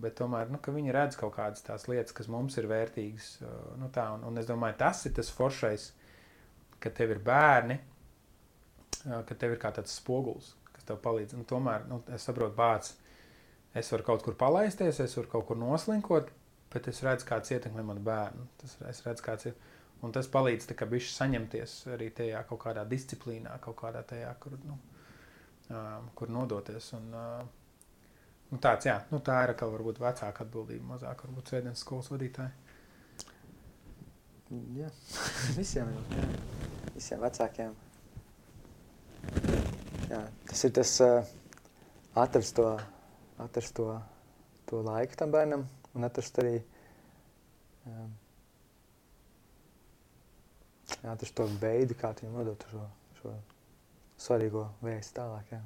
bet 0.03 0.17
tomēr 0.19 0.51
nu, 0.53 0.59
viņi 0.63 0.95
redz 0.95 1.19
kaut 1.21 1.37
kādas 1.37 1.65
tās 1.67 1.87
lietas, 1.91 2.15
kas 2.17 2.29
mums 2.33 2.59
ir 2.61 2.69
vērtīgas. 2.71 3.29
Uh, 3.43 3.55
nu, 3.81 3.91
tā, 3.95 4.09
un, 4.17 4.27
un 4.29 4.41
es 4.41 4.49
domāju, 4.49 4.79
tas 4.83 5.05
ir 5.09 5.15
tas 5.17 5.31
foršais, 5.33 5.91
ka 6.83 6.91
tev 6.95 7.15
ir 7.15 7.23
bērni, 7.25 7.79
uh, 9.07 9.23
ka 9.29 9.39
tev 9.39 9.57
ir 9.57 9.63
kā 9.63 9.73
tāds 9.75 9.95
spogulis, 10.01 10.53
kas 10.75 10.89
tev 10.89 11.01
palīdz. 11.05 11.37
Un 11.39 11.47
tomēr 11.49 11.87
nu, 11.91 12.03
es 12.15 12.27
saprotu, 12.27 12.57
bācis, 12.59 12.99
es 13.79 13.93
varu 13.95 14.09
kaut 14.11 14.27
kur 14.27 14.37
palaisties, 14.39 15.01
es 15.01 15.17
varu 15.19 15.31
kaut 15.37 15.49
kur 15.49 15.61
noslinkot, 15.61 16.33
bet 16.73 16.89
es 16.91 17.03
redzu, 17.05 17.29
kāds 17.29 17.55
ietekmē 17.55 17.85
manu 17.87 18.03
bērnu. 18.05 18.49
Tas, 18.61 18.77
es 18.91 19.05
redzu, 19.07 19.27
kāds 19.29 19.51
ir. 19.51 19.57
Un 20.03 20.11
tas 20.11 20.27
palīdz 20.27 20.67
viņš 20.67 21.09
saņemties 21.15 21.73
arī 21.95 22.09
tajā 22.11 22.41
kaut 22.49 22.59
kādā 22.65 22.83
disciplīnā, 22.91 23.53
kaut 23.63 23.77
kādā 23.79 24.01
tajā, 24.03 24.33
kur, 24.43 24.57
nu, 24.67 24.75
uh, 25.71 26.01
kur 26.19 26.33
nodoties. 26.35 26.89
Un, 26.99 27.13
uh, 27.15 27.62
Nu, 28.53 28.59
tāds, 28.61 28.85
jā, 28.85 28.99
nu, 29.09 29.17
tā 29.25 29.39
ir 29.47 29.55
atkal 29.55 29.71
varbūt 29.73 30.03
vecāka 30.03 30.45
atbildība, 30.45 30.85
mazāk 30.91 31.25
varbūt 31.25 31.55
sēdienas 31.55 31.81
skolas 31.81 32.11
vadītāja. 32.13 32.53
Jā, 34.77 34.91
visiem, 35.59 35.89
jā. 36.13 36.27
visiem 36.93 37.23
vecākiem. 37.25 37.73
Jā, 40.11 40.21
tas 40.51 40.65
ir 40.69 40.75
tas 40.77 40.93
uh, 41.01 41.33
atrast 42.21 42.59
to, 42.59 42.69
atrast 43.41 43.73
to, 43.79 43.89
to 44.69 44.83
laiku 44.85 45.17
tam 45.17 45.33
bērnam 45.33 45.65
un 45.97 46.05
atrast 46.05 46.37
arī 46.43 46.59
um, 47.89 48.11
atrast 51.15 51.41
to 51.41 51.49
veidu, 51.63 51.97
kā 51.97 52.13
viņam 52.21 52.37
nodot 52.37 52.69
šo, 52.69 52.85
šo 53.23 53.39
svarīgo 54.21 54.69
vēstu 54.85 55.23
tālāk. 55.23 55.57
Jā. 55.57 55.63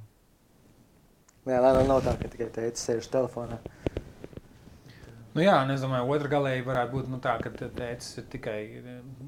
Jā, 1.47 1.61
lai 1.63 1.85
nav 1.87 2.01
tā, 2.03 2.17
ka 2.19 2.27
tikai 2.27 2.49
teicis, 2.51 2.89
sēž 2.89 3.07
telefonā. 3.13 3.61
Nu 5.37 5.45
jā, 5.45 5.55
es 5.71 5.83
domāju, 5.85 6.09
otrā 6.17 6.31
galēji 6.33 6.65
varētu 6.67 6.95
būt 6.97 7.11
nu, 7.13 7.21
tā, 7.23 7.37
ka 7.39 7.53
ir 7.53 8.25
tikai, 8.33 8.61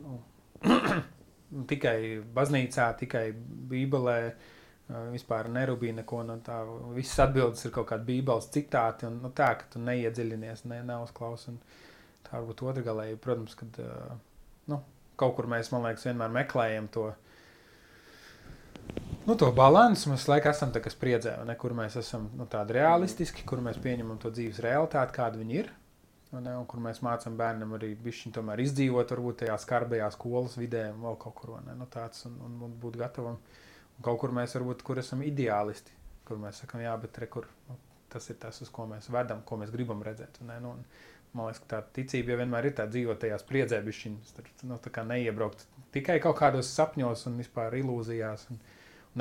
nu, 0.00 0.16
tikai 1.70 1.98
baznīcā, 2.34 2.88
tikai 3.04 3.22
bībelē, 3.70 4.16
vispār 5.12 5.50
nerūpīgi 5.52 5.98
neko 6.00 6.24
no 6.26 6.40
tā. 6.42 6.58
Visas 6.96 7.22
atbildes 7.28 7.62
ir 7.68 7.74
kaut 7.76 7.90
kādi 7.92 8.08
bībeles 8.08 8.50
citāti, 8.50 9.06
un 9.06 9.20
nu, 9.22 9.30
tā, 9.30 9.52
ka 9.60 9.70
tu 9.70 9.84
neiedziļinies, 9.84 10.64
ne, 10.72 10.80
neuzklausi. 10.90 11.54
Tā 12.26 12.34
varbūt 12.34 12.64
otrā 12.66 12.86
galēji, 12.88 13.20
protams, 13.22 13.54
kad 13.60 13.78
nu, 14.72 14.82
kaut 15.20 15.38
kur 15.38 15.46
mēs, 15.54 15.70
man 15.70 15.86
liekas, 15.86 16.08
vienmēr 16.10 16.34
meklējam 16.40 16.90
to 16.98 17.12
nu, 19.28 19.36
to 19.36 19.50
balansu 19.52 20.12
mēs 20.12 20.24
laikam 20.30 20.54
esam 20.54 20.72
spriedzē, 20.72 21.34
ne, 21.44 21.54
kur 21.60 21.74
mēs 21.76 21.98
esam 22.00 22.30
nu, 22.38 22.46
tādi 22.50 22.78
realistiski, 22.78 23.44
kur 23.48 23.60
mēs 23.64 23.76
pieņemam 23.84 24.18
to 24.22 24.32
dzīves 24.32 24.62
realitāti, 24.64 25.16
kāda 25.18 25.40
viņi 25.40 25.58
ir. 25.60 25.70
Ne, 26.32 26.52
un 26.58 26.66
kur 26.68 26.80
mēs 26.84 27.00
mācām 27.00 27.38
bērnam 27.40 27.72
arī 27.78 27.94
tomēr 28.34 28.60
izdzīvot, 28.60 29.12
varbūt 29.14 29.38
tajā 29.42 29.54
skarbajā 29.62 30.10
skolas 30.12 30.58
vidē, 30.60 30.90
vēl 30.92 31.16
kaut 31.20 31.34
kur 31.38 31.54
ne, 31.64 31.76
nu, 31.76 31.86
tāds, 31.88 32.26
un, 32.28 32.34
un, 32.44 32.58
un 32.66 32.74
būt 32.80 32.98
gatavam. 33.00 33.38
Un 33.96 34.04
kaut 34.04 34.20
kur 34.20 34.34
mēs 34.36 34.56
varbūt 34.58 34.84
kur 34.84 35.00
esam 35.00 35.22
ideālisti, 35.24 35.94
kur 36.28 36.40
mēs 36.40 36.60
sakām, 36.62 36.82
jā, 36.84 36.92
bet 37.00 37.16
re, 37.22 37.30
kur, 37.32 37.48
nu, 37.68 37.78
tas 38.12 38.28
ir 38.28 38.36
tas, 38.40 38.60
uz 38.60 38.68
ko 38.72 38.84
mēs 38.90 39.08
vedam, 39.12 39.40
ko 39.44 39.56
mēs 39.60 39.72
gribam 39.72 40.04
redzēt. 40.04 40.36
Ne, 40.44 40.58
nu, 40.60 40.74
un, 40.76 40.84
man 41.32 41.48
liekas, 41.48 41.64
ka 41.64 41.70
tā 41.72 41.80
ticība 41.96 42.34
jau 42.34 42.42
vienmēr 42.42 42.68
ir 42.68 42.76
tā 42.76 42.84
dzīvot 42.92 43.24
tajā 43.24 43.40
spriedzē, 43.40 43.80
bišķiņ, 43.88 44.18
nu, 44.68 44.80
tā 44.84 44.92
kā 44.92 45.04
neiebraukt 45.08 45.64
tikai 45.96 46.18
kaut 46.24 46.36
kādos 46.40 46.68
sapņos 46.76 47.24
un 47.30 47.40
vispār 47.40 47.76
ilūzijās. 47.80 48.50
Un, 48.52 48.60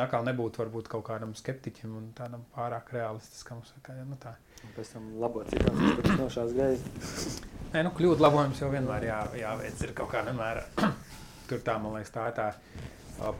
Atkal 0.03 0.25
nebūtu 0.27 0.61
varbūt 0.61 0.89
kaut 0.91 1.05
kādam 1.07 1.33
skeptiķim 1.37 1.95
un 1.97 2.11
tādam 2.17 2.43
pārāk 2.55 2.91
realistiskam. 2.95 3.63
Ja, 3.87 4.05
nu 4.07 4.17
tā. 4.21 4.35
Un 4.65 4.73
pēc 4.75 4.93
tam 4.93 5.09
labot 5.21 5.49
situācijas, 5.53 5.97
kuras 5.99 6.19
nošās 6.21 6.55
gaisa. 6.57 7.47
Nē, 7.73 7.83
nu 7.87 7.91
kļūdu 7.97 8.23
labojums 8.23 8.61
jau 8.61 8.69
vienmēr 8.73 9.07
jā, 9.09 9.19
jāveic 9.41 9.83
ir 9.85 9.93
kaut 9.97 10.11
kādā 10.13 10.33
mērā. 10.37 10.65
Tur 11.49 11.63
tā, 11.65 11.77
man 11.81 11.97
liekas, 11.97 12.13
tā 12.15 12.29
ir 12.31 12.37
tā 12.37 12.47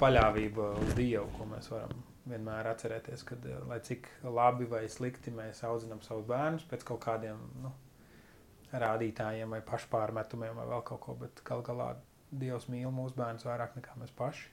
paļāvība 0.01 0.69
uz 0.81 0.93
Dievu, 0.97 1.27
ko 1.37 1.47
mēs 1.51 1.69
varam 1.71 2.03
vienmēr 2.27 2.67
atcerēties, 2.73 3.23
kad 3.27 3.45
lai 3.69 3.79
cik 3.83 4.09
labi 4.25 4.67
vai 4.69 4.83
slikti 4.91 5.31
mēs 5.33 5.63
audzinām 5.67 6.01
savus 6.05 6.27
bērnus 6.27 6.65
pēc 6.69 6.83
kaut 6.87 7.01
kādiem 7.05 7.39
nu, 7.63 7.71
rādītājiem 8.73 9.55
vai 9.55 9.61
pašpārmetumiem 9.65 10.59
vai 10.59 10.67
vēl 10.73 10.83
kaut 10.87 11.03
ko, 11.05 11.17
bet 11.21 11.43
gal 11.47 11.63
galā 11.65 11.93
Dievs 12.27 12.65
mīl 12.67 12.91
mūsu 12.91 13.15
bērnus 13.15 13.45
vairāk 13.47 13.77
nekā 13.77 13.93
mēs 14.01 14.11
paši. 14.17 14.49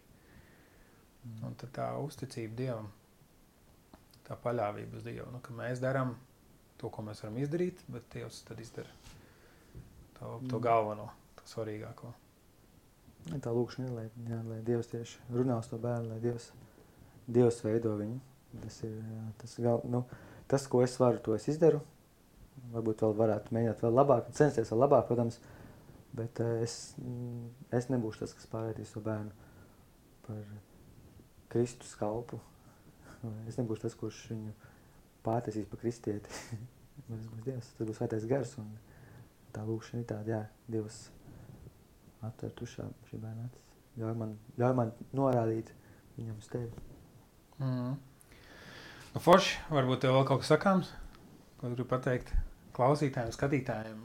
Un 1.24 1.56
tad 1.60 1.72
tā 1.76 1.88
uzticība 2.05 2.56
Dievam 2.59 2.90
tā 4.24 4.36
paļāvība 4.40 4.98
uz 4.98 5.05
Dievu. 5.06 5.28
Nu, 5.32 5.40
ka 5.44 5.55
mēs 5.56 5.80
darām 5.82 6.14
to, 6.80 6.90
ko 6.92 7.05
mēs 7.06 7.22
varam 7.24 7.38
izdarīt, 7.40 7.80
bet 7.92 8.06
Dievs 8.12 8.42
tad 8.48 8.60
izdara 8.60 8.90
to, 10.18 10.40
to 10.48 10.59
Mm. 10.59 10.62
galveno, 10.64 11.09
to 11.36 11.48
svarīgāko. 11.48 12.12
Tā 13.40 13.52
lūkšana 13.56 13.88
ir, 13.88 13.92
lai, 13.96 14.05
jā, 14.28 14.40
lai 14.48 14.60
Dievs 14.62 14.90
tieši 14.92 15.18
runā 15.32 15.59
uz 15.59 15.68
to 15.70 15.78
bērnu, 15.80 16.12
lai 16.12 16.20
Dievs, 16.20 16.51
Dievs 17.26 17.62
veido 17.64 17.96
viņu. 17.96 18.20
Tas 18.62 18.82
ir 18.84 18.92
jā, 18.92 19.22
tas, 19.40 19.56
gal, 19.59 19.80
nu, 19.88 20.05
tas, 20.48 20.66
ko 20.70 20.82
es 20.84 20.98
varu, 21.01 21.18
to 21.24 21.34
es 21.34 21.48
izdaru. 21.48 21.80
Varbūt 22.72 23.02
vēl 23.02 23.16
varētu 23.18 23.55
mēģināt 23.56 23.80
vēl 23.82 23.96
labāk, 23.96 24.28
censties 24.36 24.70
vēl 24.70 24.84
labāk, 24.84 25.09
protams, 25.09 25.40
bet 26.14 26.38
eh, 26.40 26.62
es, 26.62 26.94
mm, 27.01 27.48
es 27.74 27.88
nebūšu 27.90 28.22
tas, 28.22 28.36
kas 28.36 28.46
pārvērtīs 28.52 28.92
to 28.94 29.02
bērnu 29.05 29.32
par 30.28 30.44
Kristus 31.55 31.94
kalpu. 31.98 32.40
Es 33.48 33.56
nebūšu 33.56 33.86
tas, 33.86 33.94
kurš 33.97 34.24
viņu 34.32 34.52
pārtaisīs 35.24 35.68
par 35.70 35.81
kristieti. 35.81 36.40
tas 37.09 37.28
būs 37.31 37.44
Dievs, 37.47 37.70
tas 37.78 37.89
būs 37.89 38.01
svētais 38.01 38.26
gars 38.31 38.56
un 38.60 38.72
tā 39.55 39.62
lūkšana 39.64 40.02
ir 40.02 40.09
tāda, 40.10 40.35
jā, 40.35 40.40
Dievs 40.74 40.98
atver 42.24 42.52
tušā 42.59 42.89
šī 43.09 43.20
bērna 43.22 43.47
acis. 43.47 43.62
Ļauj 44.01 44.16
man, 44.18 44.35
ļauj 44.59 44.76
man 44.81 44.93
norādīt 45.14 45.70
viņam 46.16 46.40
uz 46.43 46.51
tevi. 46.51 46.85
Mm. 47.62 47.94
Nu, 49.14 49.22
Forši, 49.22 49.60
varbūt 49.70 50.02
tev 50.02 50.16
vēl 50.16 50.26
kaut 50.26 50.43
kas 50.43 50.51
sakāms, 50.56 50.90
ko 51.60 51.70
gribi 51.70 51.86
pateikt 51.93 52.35
klausītājiem, 52.74 53.35
skatītājiem, 53.36 54.01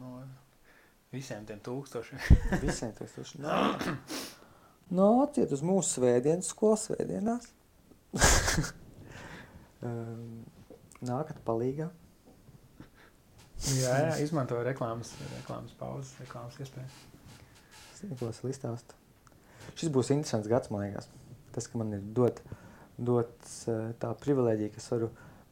visiem 1.15 1.47
tiem 1.49 1.63
tūkstošiem. 1.65 2.21
Visiem 2.61 2.93
tūkstoši. 2.99 3.41
Nāciet 4.89 5.51
uz 5.53 5.61
mūsu 5.65 5.99
svētdienas 5.99 6.49
skolas 6.49 6.87
svētdienās. 6.87 7.49
um, 9.85 10.39
nākat 11.09 11.41
palīgā. 11.45 11.89
jā, 13.75 13.93
jā, 14.07 14.15
izmanto 14.23 14.57
reklāmas, 14.65 15.13
reklāmas 15.35 15.75
pauzes, 15.77 16.15
reklāmas 16.23 16.57
iespējas. 16.63 16.97
Sniegos 17.99 18.41
listāst. 18.47 18.95
Šis 19.75 19.91
būs 19.93 20.09
interesants 20.15 20.49
gads, 20.49 20.71
man 20.73 20.87
liekas. 20.87 21.09
Tas, 21.53 21.67
ka 21.69 21.79
man 21.81 21.93
ir 21.97 22.03
dot, 22.15 22.41
dots 22.97 23.61
eh, 23.69 23.91
tā 24.01 24.11
privilēģija, 24.23 24.73
ka 24.73 24.81
es 24.81 24.89
varu 24.93 25.09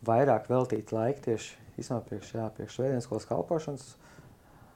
vairāk 0.07 0.49
veltīt 0.49 0.93
laiku 0.95 1.25
tieši 1.27 1.55
īstenībā 1.77 2.01
priekš, 2.07 2.33
jā, 2.37 2.47
priekš 2.57 2.79
svētdienas 2.79 3.07
skolas 3.07 3.27
kalpošanas. 3.29 3.87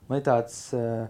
Man 0.10 0.22
ir 0.22 0.26
tāds, 0.28 0.58
eh, 0.78 1.08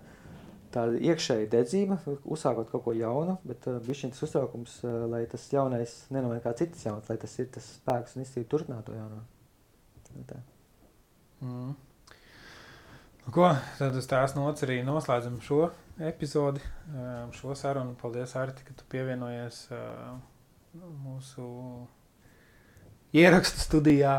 tāda 0.74 1.00
iekšēja 1.12 1.50
dedzība, 1.52 2.00
uzsākot 2.24 2.72
kaut 2.72 2.86
ko 2.86 2.96
jaunu, 2.98 3.38
bet 3.48 3.68
uh, 3.70 3.78
bija 3.84 4.04
šis 4.04 4.24
uztraukums, 4.28 4.80
uh, 4.86 5.04
lai 5.12 5.26
tas 5.32 5.46
jaunais 5.54 5.94
nenotiek 6.14 6.44
kā 6.46 6.56
citas 6.64 6.88
jaunas, 6.88 7.10
lai 7.12 7.20
tas 7.22 7.38
ir 7.40 7.52
tas 7.54 7.68
spēks 7.78 8.18
un 8.18 8.26
izcīņa 8.26 8.50
turpināt 8.52 8.88
to 8.88 8.98
jauno. 8.98 9.22
Nu. 10.12 10.42
Mm. 11.42 11.72
Nu, 13.22 13.32
ko, 13.32 13.48
tad 13.78 13.96
uz 13.96 14.08
tās 14.10 14.34
nots 14.36 14.66
arī 14.66 14.82
noslēdzam 14.86 15.38
šo 15.46 15.62
epizodi, 16.02 16.64
um, 16.90 17.32
šo 17.38 17.56
sarunu. 17.56 17.96
Paldies, 18.02 18.36
Arti, 18.40 18.66
ka 18.68 18.76
tu 18.78 18.88
pievienojies 18.92 19.64
uh, 19.76 20.18
mūsu 21.06 21.48
ierakstu 23.18 23.62
studijā, 23.62 24.16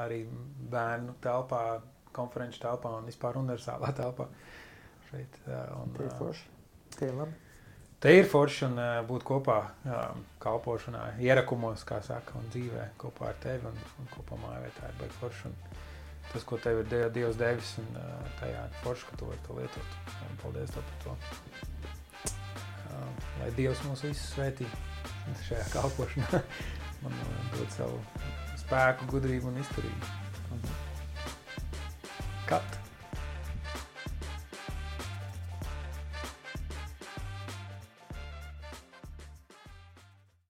arī 0.00 0.24
bērnu 0.72 1.16
telpā, 1.24 1.62
konferenču 2.14 2.62
telpā 2.62 2.92
un 2.98 3.08
vispār 3.10 3.38
universālā 3.40 3.92
telpā. 3.96 4.28
Šeit, 5.14 5.40
un, 5.78 5.94
Tie 5.94 6.08
ir 6.08 6.14
forši. 6.18 6.46
Tie 6.98 7.08
ir 7.08 7.14
labi. 7.14 7.36
Te 8.02 8.12
ir 8.18 8.26
forši 8.28 8.66
un 8.66 8.74
būt 9.08 9.22
kopā 9.24 9.58
kalpošanā, 10.42 11.04
ierakumos, 11.24 11.86
kā 11.88 12.02
saka, 12.04 12.34
un 12.36 12.50
dzīvē 12.52 12.90
kopā 13.00 13.30
ar 13.30 13.38
tevi 13.40 13.64
un, 13.70 13.78
un 14.02 14.10
kopā 14.12 14.36
mājvietā 14.42 14.90
ir 14.90 14.98
baigi 14.98 15.16
forši. 15.22 15.48
Un 15.48 15.54
tas, 16.32 16.44
ko 16.44 16.58
tev 16.60 16.82
ir 16.82 16.90
Diev- 16.90 17.12
Dievs 17.14 17.38
devis, 17.40 17.70
un 17.80 17.88
tajā 18.42 18.66
ir 18.66 18.76
forši, 18.82 19.08
ka 19.08 19.20
tu 19.22 19.30
vari 19.30 19.40
to 19.46 19.56
lietot. 19.60 19.96
Un 20.26 20.36
paldies 20.42 20.74
tev 20.74 20.84
par 20.90 20.98
to. 21.06 21.16
Lai 23.40 23.50
Dievs 23.56 23.80
mūs 23.88 24.04
visus 24.04 24.28
svētī 24.34 24.68
šajā 25.48 25.64
kalpošanā. 25.72 26.44
Man 27.04 27.16
dod 27.56 27.72
savu 27.72 27.98
spēku, 28.60 29.08
gudrību 29.14 29.48
un 29.52 29.60
izturību. 29.64 30.14
Kat! 32.48 32.83